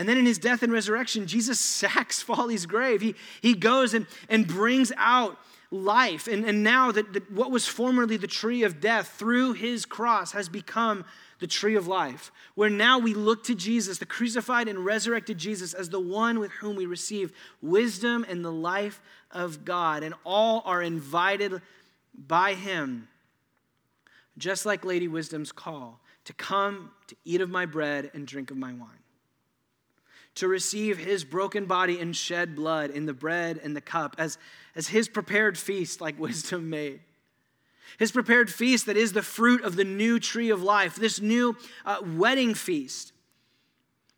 And 0.00 0.08
then 0.08 0.16
in 0.16 0.24
his 0.24 0.38
death 0.38 0.62
and 0.62 0.72
resurrection, 0.72 1.26
Jesus 1.26 1.60
sacks 1.60 2.22
Folly's 2.22 2.64
grave. 2.64 3.02
He, 3.02 3.14
he 3.42 3.52
goes 3.52 3.92
and, 3.92 4.06
and 4.30 4.46
brings 4.46 4.92
out 4.96 5.36
life. 5.70 6.26
And, 6.26 6.42
and 6.46 6.64
now 6.64 6.90
that, 6.90 7.12
that 7.12 7.30
what 7.30 7.50
was 7.50 7.66
formerly 7.66 8.16
the 8.16 8.26
tree 8.26 8.62
of 8.62 8.80
death 8.80 9.08
through 9.18 9.52
his 9.52 9.84
cross 9.84 10.32
has 10.32 10.48
become 10.48 11.04
the 11.38 11.46
tree 11.46 11.76
of 11.76 11.86
life, 11.86 12.32
where 12.54 12.70
now 12.70 12.98
we 12.98 13.12
look 13.12 13.44
to 13.44 13.54
Jesus, 13.54 13.98
the 13.98 14.06
crucified 14.06 14.68
and 14.68 14.86
resurrected 14.86 15.36
Jesus, 15.36 15.74
as 15.74 15.90
the 15.90 16.00
one 16.00 16.38
with 16.38 16.50
whom 16.52 16.76
we 16.76 16.86
receive 16.86 17.32
wisdom 17.60 18.24
and 18.26 18.42
the 18.42 18.50
life 18.50 19.02
of 19.30 19.66
God. 19.66 20.02
And 20.02 20.14
all 20.24 20.62
are 20.64 20.82
invited 20.82 21.60
by 22.14 22.54
him, 22.54 23.08
just 24.38 24.64
like 24.64 24.82
Lady 24.82 25.08
Wisdom's 25.08 25.52
call, 25.52 26.00
to 26.24 26.32
come 26.32 26.90
to 27.08 27.16
eat 27.26 27.42
of 27.42 27.50
my 27.50 27.66
bread 27.66 28.10
and 28.14 28.26
drink 28.26 28.50
of 28.50 28.56
my 28.56 28.72
wine. 28.72 28.99
To 30.40 30.48
receive 30.48 30.98
his 30.98 31.24
broken 31.24 31.66
body 31.66 32.00
and 32.00 32.16
shed 32.16 32.56
blood 32.56 32.90
in 32.90 33.06
the 33.06 33.12
bread 33.12 33.60
and 33.62 33.76
the 33.76 33.80
cup 33.80 34.16
as, 34.18 34.38
as 34.74 34.88
his 34.88 35.08
prepared 35.08 35.58
feast, 35.58 36.00
like 36.00 36.18
wisdom 36.18 36.68
made 36.68 37.00
his 37.98 38.12
prepared 38.12 38.50
feast 38.50 38.86
that 38.86 38.96
is 38.96 39.12
the 39.12 39.22
fruit 39.22 39.62
of 39.62 39.76
the 39.76 39.84
new 39.84 40.18
tree 40.18 40.50
of 40.50 40.62
life, 40.62 40.96
this 40.96 41.20
new 41.20 41.56
uh, 41.84 41.98
wedding 42.16 42.54
feast. 42.54 43.12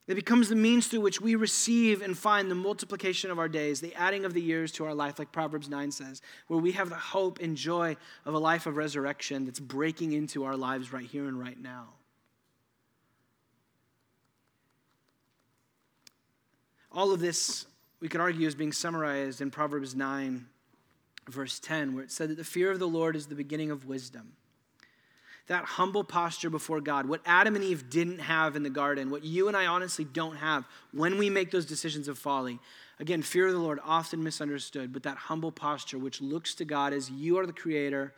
that 0.06 0.14
becomes 0.14 0.48
the 0.48 0.56
means 0.56 0.86
through 0.86 1.00
which 1.00 1.20
we 1.20 1.34
receive 1.34 2.02
and 2.02 2.16
find 2.16 2.50
the 2.50 2.54
multiplication 2.54 3.30
of 3.30 3.38
our 3.38 3.48
days, 3.48 3.80
the 3.80 3.94
adding 3.94 4.24
of 4.24 4.34
the 4.34 4.40
years 4.40 4.70
to 4.72 4.84
our 4.84 4.94
life, 4.94 5.18
like 5.18 5.32
Proverbs 5.32 5.68
9 5.68 5.90
says, 5.90 6.22
where 6.46 6.60
we 6.60 6.72
have 6.72 6.90
the 6.90 6.96
hope 6.96 7.40
and 7.40 7.56
joy 7.56 7.96
of 8.24 8.34
a 8.34 8.38
life 8.38 8.66
of 8.66 8.76
resurrection 8.76 9.46
that's 9.46 9.60
breaking 9.60 10.12
into 10.12 10.44
our 10.44 10.56
lives 10.56 10.92
right 10.92 11.06
here 11.06 11.26
and 11.26 11.40
right 11.40 11.60
now. 11.60 11.88
All 16.94 17.12
of 17.12 17.20
this, 17.20 17.66
we 18.00 18.08
could 18.08 18.20
argue, 18.20 18.46
is 18.46 18.54
being 18.54 18.72
summarized 18.72 19.40
in 19.40 19.50
Proverbs 19.50 19.94
9, 19.94 20.46
verse 21.28 21.58
10, 21.58 21.94
where 21.94 22.04
it 22.04 22.10
said 22.10 22.28
that 22.28 22.36
the 22.36 22.44
fear 22.44 22.70
of 22.70 22.78
the 22.78 22.88
Lord 22.88 23.16
is 23.16 23.26
the 23.26 23.34
beginning 23.34 23.70
of 23.70 23.86
wisdom. 23.86 24.32
That 25.46 25.64
humble 25.64 26.04
posture 26.04 26.50
before 26.50 26.80
God, 26.82 27.08
what 27.08 27.22
Adam 27.24 27.56
and 27.56 27.64
Eve 27.64 27.88
didn't 27.88 28.18
have 28.18 28.56
in 28.56 28.62
the 28.62 28.70
garden, 28.70 29.10
what 29.10 29.24
you 29.24 29.48
and 29.48 29.56
I 29.56 29.66
honestly 29.66 30.04
don't 30.04 30.36
have 30.36 30.66
when 30.92 31.16
we 31.18 31.30
make 31.30 31.50
those 31.50 31.66
decisions 31.66 32.08
of 32.08 32.18
folly. 32.18 32.60
Again, 33.00 33.22
fear 33.22 33.46
of 33.46 33.54
the 33.54 33.58
Lord, 33.58 33.80
often 33.84 34.22
misunderstood, 34.22 34.92
but 34.92 35.02
that 35.04 35.16
humble 35.16 35.50
posture 35.50 35.98
which 35.98 36.20
looks 36.20 36.54
to 36.56 36.64
God 36.64 36.92
as 36.92 37.10
you 37.10 37.38
are 37.38 37.46
the 37.46 37.52
creator, 37.54 38.12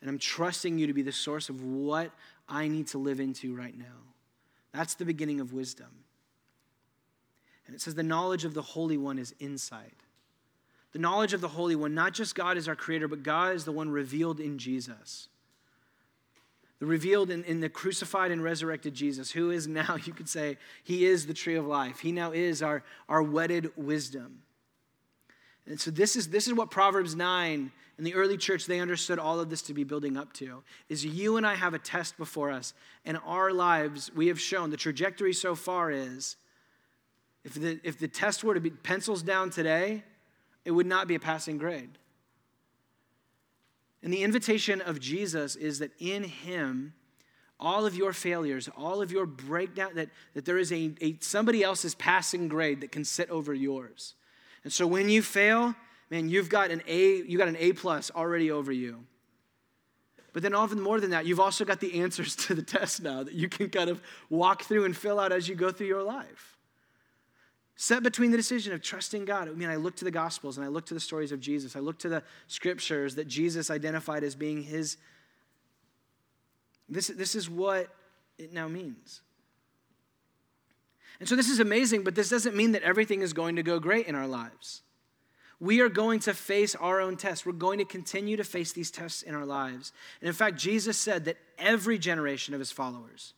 and 0.00 0.08
I'm 0.08 0.18
trusting 0.18 0.78
you 0.78 0.86
to 0.86 0.94
be 0.94 1.02
the 1.02 1.12
source 1.12 1.50
of 1.50 1.62
what 1.62 2.10
I 2.48 2.66
need 2.66 2.88
to 2.88 2.98
live 2.98 3.20
into 3.20 3.54
right 3.54 3.76
now. 3.76 3.84
That's 4.72 4.94
the 4.94 5.04
beginning 5.04 5.40
of 5.40 5.52
wisdom. 5.52 6.05
And 7.66 7.74
it 7.74 7.80
says 7.80 7.94
the 7.94 8.02
knowledge 8.02 8.44
of 8.44 8.54
the 8.54 8.62
Holy 8.62 8.96
One 8.96 9.18
is 9.18 9.34
insight 9.40 9.94
the 10.96 11.02
knowledge 11.02 11.34
of 11.34 11.42
the 11.42 11.48
Holy 11.48 11.76
One, 11.76 11.92
not 11.92 12.14
just 12.14 12.34
God 12.34 12.56
is 12.56 12.68
our 12.68 12.74
creator, 12.74 13.06
but 13.06 13.22
God 13.22 13.54
is 13.54 13.66
the 13.66 13.72
one 13.72 13.90
revealed 13.90 14.40
in 14.40 14.56
Jesus. 14.56 15.28
The 16.78 16.86
revealed 16.86 17.30
in, 17.30 17.44
in 17.44 17.60
the 17.60 17.68
crucified 17.68 18.30
and 18.30 18.42
resurrected 18.42 18.94
Jesus, 18.94 19.30
who 19.30 19.50
is 19.50 19.68
now, 19.68 19.98
you 20.06 20.14
could 20.14 20.26
say, 20.26 20.56
he 20.82 21.04
is 21.04 21.26
the 21.26 21.34
tree 21.34 21.56
of 21.56 21.66
life. 21.66 22.00
He 22.00 22.12
now 22.12 22.32
is 22.32 22.62
our, 22.62 22.82
our 23.10 23.22
wedded 23.22 23.72
wisdom. 23.76 24.40
And 25.66 25.78
so 25.78 25.90
this 25.90 26.16
is, 26.16 26.30
this 26.30 26.46
is 26.46 26.54
what 26.54 26.70
Proverbs 26.70 27.14
9 27.14 27.70
in 27.98 28.04
the 28.04 28.14
early 28.14 28.38
church, 28.38 28.64
they 28.64 28.80
understood 28.80 29.18
all 29.18 29.38
of 29.38 29.50
this 29.50 29.60
to 29.62 29.74
be 29.74 29.84
building 29.84 30.16
up 30.16 30.32
to. 30.34 30.62
Is 30.88 31.04
you 31.04 31.36
and 31.36 31.46
I 31.46 31.56
have 31.56 31.74
a 31.74 31.78
test 31.78 32.16
before 32.16 32.50
us. 32.50 32.72
And 33.04 33.18
our 33.26 33.52
lives, 33.52 34.10
we 34.14 34.28
have 34.28 34.40
shown 34.40 34.70
the 34.70 34.78
trajectory 34.78 35.34
so 35.34 35.54
far 35.54 35.90
is 35.90 36.36
if 37.46 37.54
the, 37.54 37.78
if 37.84 37.96
the 37.96 38.08
test 38.08 38.42
were 38.42 38.54
to 38.54 38.60
be 38.60 38.70
pencils 38.70 39.22
down 39.22 39.50
today, 39.50 40.02
it 40.64 40.72
would 40.72 40.84
not 40.84 41.06
be 41.06 41.14
a 41.14 41.20
passing 41.20 41.58
grade. 41.58 41.90
And 44.02 44.12
the 44.12 44.24
invitation 44.24 44.80
of 44.80 44.98
Jesus 44.98 45.54
is 45.54 45.78
that 45.78 45.92
in 46.00 46.24
Him, 46.24 46.94
all 47.60 47.86
of 47.86 47.94
your 47.94 48.12
failures, 48.12 48.68
all 48.76 49.00
of 49.00 49.12
your 49.12 49.26
breakdown, 49.26 49.92
that, 49.94 50.08
that 50.34 50.44
there 50.44 50.58
is 50.58 50.72
a, 50.72 50.92
a 51.00 51.16
somebody 51.20 51.62
else's 51.62 51.94
passing 51.94 52.48
grade 52.48 52.80
that 52.80 52.90
can 52.90 53.04
sit 53.04 53.30
over 53.30 53.54
yours. 53.54 54.14
And 54.64 54.72
so 54.72 54.84
when 54.84 55.08
you 55.08 55.22
fail, 55.22 55.76
man, 56.10 56.28
you've 56.28 56.48
got 56.48 56.72
an 56.72 56.82
A, 56.88 57.22
you 57.22 57.38
got 57.38 57.46
an 57.46 57.56
A 57.60 57.74
plus 57.74 58.10
already 58.10 58.50
over 58.50 58.72
you. 58.72 59.04
But 60.32 60.42
then 60.42 60.52
often 60.52 60.80
more 60.80 60.98
than 60.98 61.10
that, 61.10 61.26
you've 61.26 61.38
also 61.38 61.64
got 61.64 61.78
the 61.78 62.00
answers 62.00 62.34
to 62.46 62.56
the 62.56 62.62
test 62.62 63.02
now 63.04 63.22
that 63.22 63.34
you 63.34 63.48
can 63.48 63.70
kind 63.70 63.88
of 63.88 64.02
walk 64.30 64.64
through 64.64 64.84
and 64.84 64.96
fill 64.96 65.20
out 65.20 65.30
as 65.30 65.48
you 65.48 65.54
go 65.54 65.70
through 65.70 65.86
your 65.86 66.02
life. 66.02 66.55
Set 67.76 68.02
between 68.02 68.30
the 68.30 68.38
decision 68.38 68.72
of 68.72 68.82
trusting 68.82 69.26
God. 69.26 69.48
I 69.48 69.52
mean, 69.52 69.68
I 69.68 69.76
look 69.76 69.96
to 69.96 70.04
the 70.04 70.10
Gospels 70.10 70.56
and 70.56 70.64
I 70.64 70.68
look 70.68 70.86
to 70.86 70.94
the 70.94 71.00
stories 71.00 71.30
of 71.30 71.40
Jesus. 71.40 71.76
I 71.76 71.80
look 71.80 71.98
to 71.98 72.08
the 72.08 72.22
scriptures 72.46 73.14
that 73.16 73.28
Jesus 73.28 73.70
identified 73.70 74.24
as 74.24 74.34
being 74.34 74.62
his. 74.62 74.96
This, 76.88 77.08
this 77.08 77.34
is 77.34 77.50
what 77.50 77.88
it 78.38 78.52
now 78.52 78.66
means. 78.66 79.20
And 81.20 81.28
so 81.28 81.36
this 81.36 81.50
is 81.50 81.60
amazing, 81.60 82.02
but 82.02 82.14
this 82.14 82.30
doesn't 82.30 82.56
mean 82.56 82.72
that 82.72 82.82
everything 82.82 83.20
is 83.20 83.32
going 83.32 83.56
to 83.56 83.62
go 83.62 83.78
great 83.78 84.06
in 84.06 84.14
our 84.14 84.26
lives. 84.26 84.82
We 85.58 85.80
are 85.80 85.88
going 85.88 86.20
to 86.20 86.34
face 86.34 86.74
our 86.74 87.00
own 87.00 87.16
tests. 87.16 87.46
We're 87.46 87.52
going 87.52 87.78
to 87.78 87.84
continue 87.84 88.36
to 88.36 88.44
face 88.44 88.72
these 88.72 88.90
tests 88.90 89.22
in 89.22 89.34
our 89.34 89.46
lives. 89.46 89.92
And 90.20 90.28
in 90.28 90.34
fact, 90.34 90.56
Jesus 90.56 90.98
said 90.98 91.24
that 91.26 91.38
every 91.58 91.98
generation 91.98 92.52
of 92.52 92.60
his 92.60 92.72
followers 92.72 93.32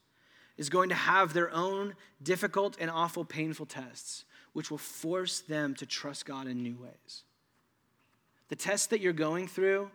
is 0.57 0.68
going 0.68 0.89
to 0.89 0.95
have 0.97 1.32
their 1.32 1.53
own 1.55 1.95
difficult 2.20 2.76
and 2.80 2.91
awful, 2.91 3.24
painful 3.24 3.66
tests, 3.66 4.24
which 4.53 4.70
will 4.70 4.78
force 4.78 5.40
them 5.40 5.74
to 5.76 5.86
trust 5.86 6.26
God 6.26 6.46
in 6.46 6.62
new 6.62 6.76
ways. 6.76 7.24
The 8.49 8.57
tests 8.57 8.86
that 8.88 9.01
you're 9.01 9.12
going 9.12 9.46
through, 9.46 9.90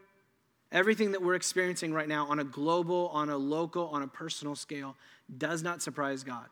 everything 0.72 1.12
that 1.12 1.22
we're 1.22 1.36
experiencing 1.36 1.94
right 1.94 2.08
now 2.08 2.28
on 2.28 2.40
a 2.40 2.44
global, 2.44 3.10
on 3.10 3.30
a 3.30 3.38
local, 3.38 3.88
on 3.90 4.02
a 4.02 4.08
personal 4.08 4.56
scale, 4.56 4.96
does 5.38 5.64
not 5.64 5.82
surprise 5.82 6.24
God. 6.24 6.48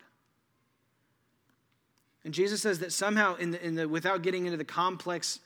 And 2.23 2.33
Jesus 2.33 2.61
says 2.61 2.79
that 2.79 2.91
somehow, 2.91 3.35
in 3.35 3.51
the, 3.51 3.65
in 3.65 3.75
the, 3.75 3.87
without 3.87 4.21
getting 4.21 4.45
into 4.45 4.57
the 4.57 4.63
complex 4.63 5.39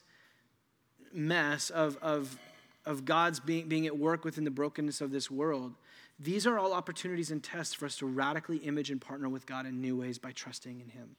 mess 1.13 1.69
of, 1.69 1.97
of, 2.01 2.37
of 2.85 3.05
God's 3.05 3.39
being, 3.39 3.67
being 3.67 3.85
at 3.85 3.97
work 3.97 4.25
within 4.25 4.43
the 4.43 4.51
brokenness 4.51 5.01
of 5.01 5.11
this 5.11 5.31
world, 5.31 5.73
these 6.19 6.45
are 6.47 6.57
all 6.57 6.73
opportunities 6.73 7.31
and 7.31 7.43
tests 7.43 7.73
for 7.73 7.85
us 7.85 7.97
to 7.97 8.05
radically 8.05 8.57
image 8.57 8.89
and 8.89 8.99
partner 8.99 9.29
with 9.29 9.45
God 9.45 9.65
in 9.65 9.81
new 9.81 9.97
ways 9.97 10.17
by 10.17 10.31
trusting 10.31 10.79
in 10.79 10.89
Him 10.89 11.15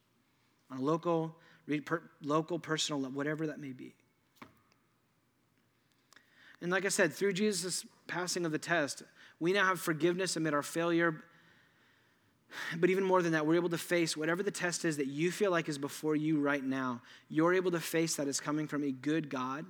on 0.71 0.79
a 0.79 0.83
local, 0.83 1.37
local, 2.23 2.59
personal, 2.59 3.01
whatever 3.11 3.47
that 3.47 3.61
may 3.61 3.73
be. 3.73 3.95
And 6.61 6.71
like 6.71 6.85
I 6.85 6.89
said, 6.89 7.13
through 7.13 7.35
Jesus' 7.35 7.85
passing 8.07 8.47
of 8.47 8.53
the 8.53 8.59
test, 8.59 9.03
we 9.39 9.53
now 9.53 9.67
have 9.67 9.81
forgiveness 9.81 10.37
amid 10.37 10.55
our 10.55 10.63
failure. 10.63 11.23
But 12.77 12.91
even 12.91 13.05
more 13.05 13.23
than 13.23 13.33
that, 13.33 13.47
we're 13.47 13.57
able 13.57 13.69
to 13.69 13.79
face 13.79 14.17
whatever 14.17 14.43
the 14.43 14.51
test 14.51 14.85
is 14.85 14.97
that 14.97 15.09
you 15.09 15.31
feel 15.31 15.51
like 15.51 15.69
is 15.69 15.79
before 15.79 16.17
you 16.17 16.41
right 16.41 16.65
now. 16.65 17.03
You're 17.29 17.55
able 17.55 17.71
to 17.73 17.81
face 17.81 18.17
that 18.17 18.29
as 18.29 18.41
coming 18.41 18.67
from 18.67 18.85
a 18.85 18.93
good 18.93 19.29
God 19.29 19.67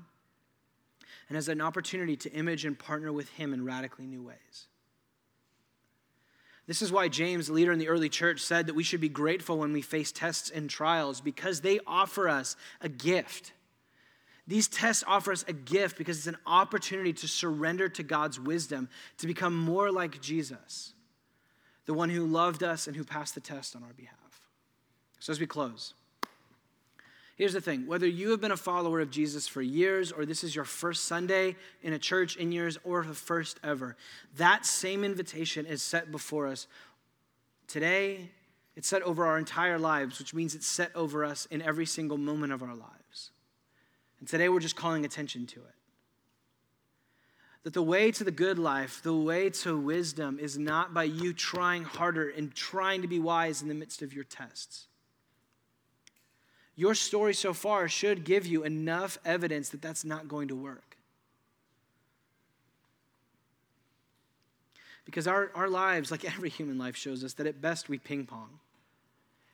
and 1.28 1.36
as 1.36 1.48
an 1.48 1.60
opportunity 1.60 2.16
to 2.16 2.32
image 2.32 2.64
and 2.64 2.78
partner 2.78 3.12
with 3.12 3.28
Him 3.30 3.52
in 3.52 3.64
radically 3.64 4.06
new 4.06 4.22
ways. 4.22 4.68
This 6.66 6.82
is 6.82 6.90
why 6.90 7.08
James, 7.08 7.48
leader 7.48 7.72
in 7.72 7.78
the 7.78 7.88
early 7.88 8.08
church, 8.08 8.40
said 8.40 8.66
that 8.66 8.74
we 8.74 8.82
should 8.82 9.00
be 9.00 9.08
grateful 9.08 9.58
when 9.58 9.72
we 9.72 9.82
face 9.82 10.10
tests 10.10 10.50
and 10.50 10.68
trials 10.68 11.20
because 11.20 11.60
they 11.60 11.78
offer 11.86 12.28
us 12.28 12.56
a 12.80 12.88
gift. 12.88 13.52
These 14.48 14.68
tests 14.68 15.04
offer 15.06 15.32
us 15.32 15.44
a 15.46 15.52
gift 15.52 15.96
because 15.96 16.18
it's 16.18 16.26
an 16.26 16.38
opportunity 16.46 17.12
to 17.12 17.28
surrender 17.28 17.88
to 17.90 18.02
God's 18.02 18.40
wisdom, 18.40 18.88
to 19.18 19.26
become 19.26 19.56
more 19.56 19.92
like 19.92 20.20
Jesus, 20.20 20.92
the 21.84 21.94
one 21.94 22.10
who 22.10 22.26
loved 22.26 22.62
us 22.62 22.86
and 22.88 22.96
who 22.96 23.04
passed 23.04 23.34
the 23.34 23.40
test 23.40 23.76
on 23.76 23.84
our 23.84 23.92
behalf. 23.92 24.16
So, 25.20 25.32
as 25.32 25.40
we 25.40 25.46
close, 25.46 25.94
Here's 27.36 27.52
the 27.52 27.60
thing 27.60 27.86
whether 27.86 28.06
you 28.06 28.30
have 28.30 28.40
been 28.40 28.50
a 28.50 28.56
follower 28.56 29.00
of 29.00 29.10
Jesus 29.10 29.46
for 29.46 29.60
years, 29.60 30.10
or 30.10 30.24
this 30.24 30.42
is 30.42 30.56
your 30.56 30.64
first 30.64 31.04
Sunday 31.04 31.54
in 31.82 31.92
a 31.92 31.98
church 31.98 32.36
in 32.36 32.50
years, 32.50 32.78
or 32.82 33.04
the 33.04 33.14
first 33.14 33.60
ever, 33.62 33.94
that 34.38 34.64
same 34.64 35.04
invitation 35.04 35.66
is 35.66 35.82
set 35.82 36.10
before 36.10 36.46
us 36.46 36.66
today. 37.68 38.30
It's 38.74 38.88
set 38.88 39.02
over 39.02 39.26
our 39.26 39.38
entire 39.38 39.78
lives, 39.78 40.18
which 40.18 40.32
means 40.32 40.54
it's 40.54 40.66
set 40.66 40.90
over 40.94 41.24
us 41.24 41.46
in 41.46 41.60
every 41.60 41.86
single 41.86 42.16
moment 42.18 42.52
of 42.52 42.62
our 42.62 42.74
lives. 42.74 43.30
And 44.18 44.26
today 44.26 44.48
we're 44.48 44.60
just 44.60 44.76
calling 44.76 45.04
attention 45.04 45.46
to 45.48 45.60
it. 45.60 45.74
That 47.64 47.74
the 47.74 47.82
way 47.82 48.12
to 48.12 48.24
the 48.24 48.30
good 48.30 48.58
life, 48.58 49.02
the 49.02 49.14
way 49.14 49.50
to 49.50 49.76
wisdom, 49.76 50.38
is 50.40 50.56
not 50.56 50.94
by 50.94 51.04
you 51.04 51.34
trying 51.34 51.84
harder 51.84 52.30
and 52.30 52.54
trying 52.54 53.02
to 53.02 53.08
be 53.08 53.18
wise 53.18 53.60
in 53.60 53.68
the 53.68 53.74
midst 53.74 54.00
of 54.00 54.14
your 54.14 54.24
tests. 54.24 54.86
Your 56.76 56.94
story 56.94 57.32
so 57.32 57.54
far 57.54 57.88
should 57.88 58.24
give 58.24 58.46
you 58.46 58.62
enough 58.62 59.18
evidence 59.24 59.70
that 59.70 59.80
that's 59.80 60.04
not 60.04 60.28
going 60.28 60.48
to 60.48 60.54
work. 60.54 60.96
Because 65.06 65.26
our, 65.26 65.50
our 65.54 65.68
lives, 65.68 66.10
like 66.10 66.24
every 66.24 66.50
human 66.50 66.78
life, 66.78 66.94
shows 66.94 67.24
us 67.24 67.32
that 67.34 67.46
at 67.46 67.62
best 67.62 67.88
we 67.88 67.96
ping 67.96 68.26
pong. 68.26 68.60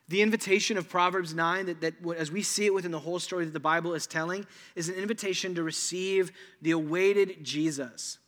The 0.09 0.21
invitation 0.21 0.77
of 0.77 0.89
Proverbs 0.89 1.33
9, 1.33 1.67
that, 1.67 1.81
that 1.81 1.95
as 2.17 2.33
we 2.33 2.43
see 2.43 2.67
it 2.67 2.75
within 2.75 2.91
the 2.91 2.99
whole 2.99 3.21
story 3.21 3.45
that 3.45 3.53
the 3.53 3.61
Bible 3.61 3.95
is 3.95 4.07
telling, 4.07 4.47
is 4.75 4.89
an 4.89 4.97
invitation 4.97 5.55
to 5.55 5.63
receive 5.63 6.33
the 6.61 6.73
awaited 6.73 7.45
Jesus 7.45 8.19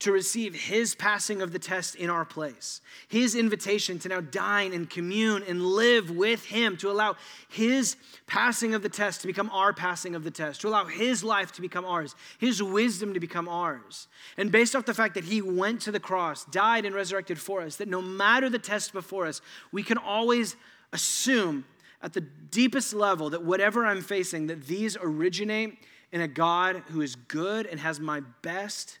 to 0.00 0.12
receive 0.12 0.54
his 0.54 0.94
passing 0.94 1.40
of 1.40 1.52
the 1.52 1.58
test 1.58 1.94
in 1.94 2.10
our 2.10 2.24
place. 2.24 2.80
His 3.08 3.34
invitation 3.34 3.98
to 4.00 4.08
now 4.08 4.20
dine 4.20 4.72
and 4.72 4.88
commune 4.88 5.42
and 5.48 5.64
live 5.64 6.10
with 6.10 6.44
him, 6.46 6.76
to 6.78 6.90
allow 6.90 7.16
his 7.48 7.96
passing 8.26 8.74
of 8.74 8.82
the 8.82 8.88
test 8.88 9.20
to 9.20 9.26
become 9.26 9.50
our 9.50 9.72
passing 9.72 10.14
of 10.14 10.24
the 10.24 10.30
test, 10.30 10.60
to 10.60 10.68
allow 10.68 10.84
his 10.84 11.22
life 11.22 11.52
to 11.52 11.62
become 11.62 11.84
ours, 11.84 12.14
his 12.38 12.62
wisdom 12.62 13.14
to 13.14 13.20
become 13.20 13.48
ours. 13.48 14.08
And 14.36 14.50
based 14.50 14.74
off 14.74 14.84
the 14.84 14.94
fact 14.94 15.14
that 15.14 15.24
he 15.24 15.40
went 15.40 15.80
to 15.82 15.92
the 15.92 16.00
cross, 16.00 16.44
died, 16.46 16.84
and 16.84 16.94
resurrected 16.94 17.38
for 17.38 17.62
us, 17.62 17.76
that 17.76 17.88
no 17.88 18.02
matter 18.02 18.50
the 18.50 18.58
test 18.58 18.92
before 18.92 19.26
us, 19.26 19.40
we 19.72 19.82
can 19.82 19.98
always 19.98 20.56
assume 20.92 21.64
at 22.02 22.12
the 22.12 22.20
deepest 22.20 22.92
level 22.92 23.30
that 23.30 23.42
whatever 23.42 23.86
I'm 23.86 24.02
facing, 24.02 24.48
that 24.48 24.66
these 24.66 24.96
originate 25.00 25.78
in 26.12 26.20
a 26.20 26.28
God 26.28 26.82
who 26.88 27.00
is 27.00 27.16
good 27.16 27.66
and 27.66 27.80
has 27.80 27.98
my 27.98 28.20
best 28.42 28.98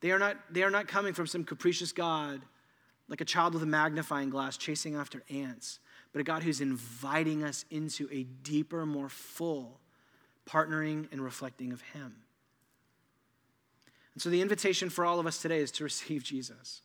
they 0.00 0.10
are 0.10 0.18
not, 0.18 0.36
they 0.50 0.62
are 0.62 0.70
not 0.70 0.88
coming 0.88 1.14
from 1.14 1.26
some 1.26 1.44
capricious 1.44 1.92
God 1.92 2.42
like 3.08 3.20
a 3.20 3.24
child 3.24 3.54
with 3.54 3.62
a 3.62 3.66
magnifying 3.66 4.30
glass 4.30 4.56
chasing 4.56 4.96
after 4.96 5.22
ants, 5.30 5.78
but 6.12 6.20
a 6.20 6.24
God 6.24 6.42
who's 6.42 6.60
inviting 6.60 7.44
us 7.44 7.64
into 7.70 8.08
a 8.10 8.24
deeper, 8.24 8.84
more 8.84 9.08
full 9.08 9.80
partnering 10.46 11.10
and 11.12 11.20
reflecting 11.20 11.72
of 11.72 11.80
Him. 11.80 12.16
And 14.14 14.22
so 14.22 14.30
the 14.30 14.40
invitation 14.40 14.88
for 14.88 15.04
all 15.04 15.20
of 15.20 15.26
us 15.26 15.42
today 15.42 15.58
is 15.58 15.70
to 15.72 15.84
receive 15.84 16.22
Jesus. 16.24 16.82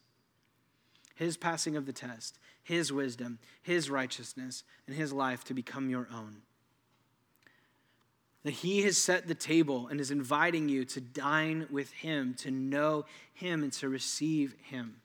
His 1.15 1.37
passing 1.37 1.75
of 1.75 1.85
the 1.85 1.93
test, 1.93 2.37
His 2.63 2.91
wisdom, 2.91 3.39
His 3.61 3.89
righteousness, 3.89 4.63
and 4.87 4.95
His 4.95 5.13
life 5.13 5.43
to 5.45 5.53
become 5.53 5.89
your 5.89 6.07
own. 6.13 6.41
That 8.43 8.51
He 8.51 8.81
has 8.83 8.97
set 8.97 9.27
the 9.27 9.35
table 9.35 9.87
and 9.87 9.99
is 9.99 10.11
inviting 10.11 10.69
you 10.69 10.85
to 10.85 11.01
dine 11.01 11.67
with 11.69 11.91
Him, 11.91 12.33
to 12.39 12.51
know 12.51 13.05
Him, 13.33 13.63
and 13.63 13.73
to 13.73 13.89
receive 13.89 14.55
Him. 14.63 15.01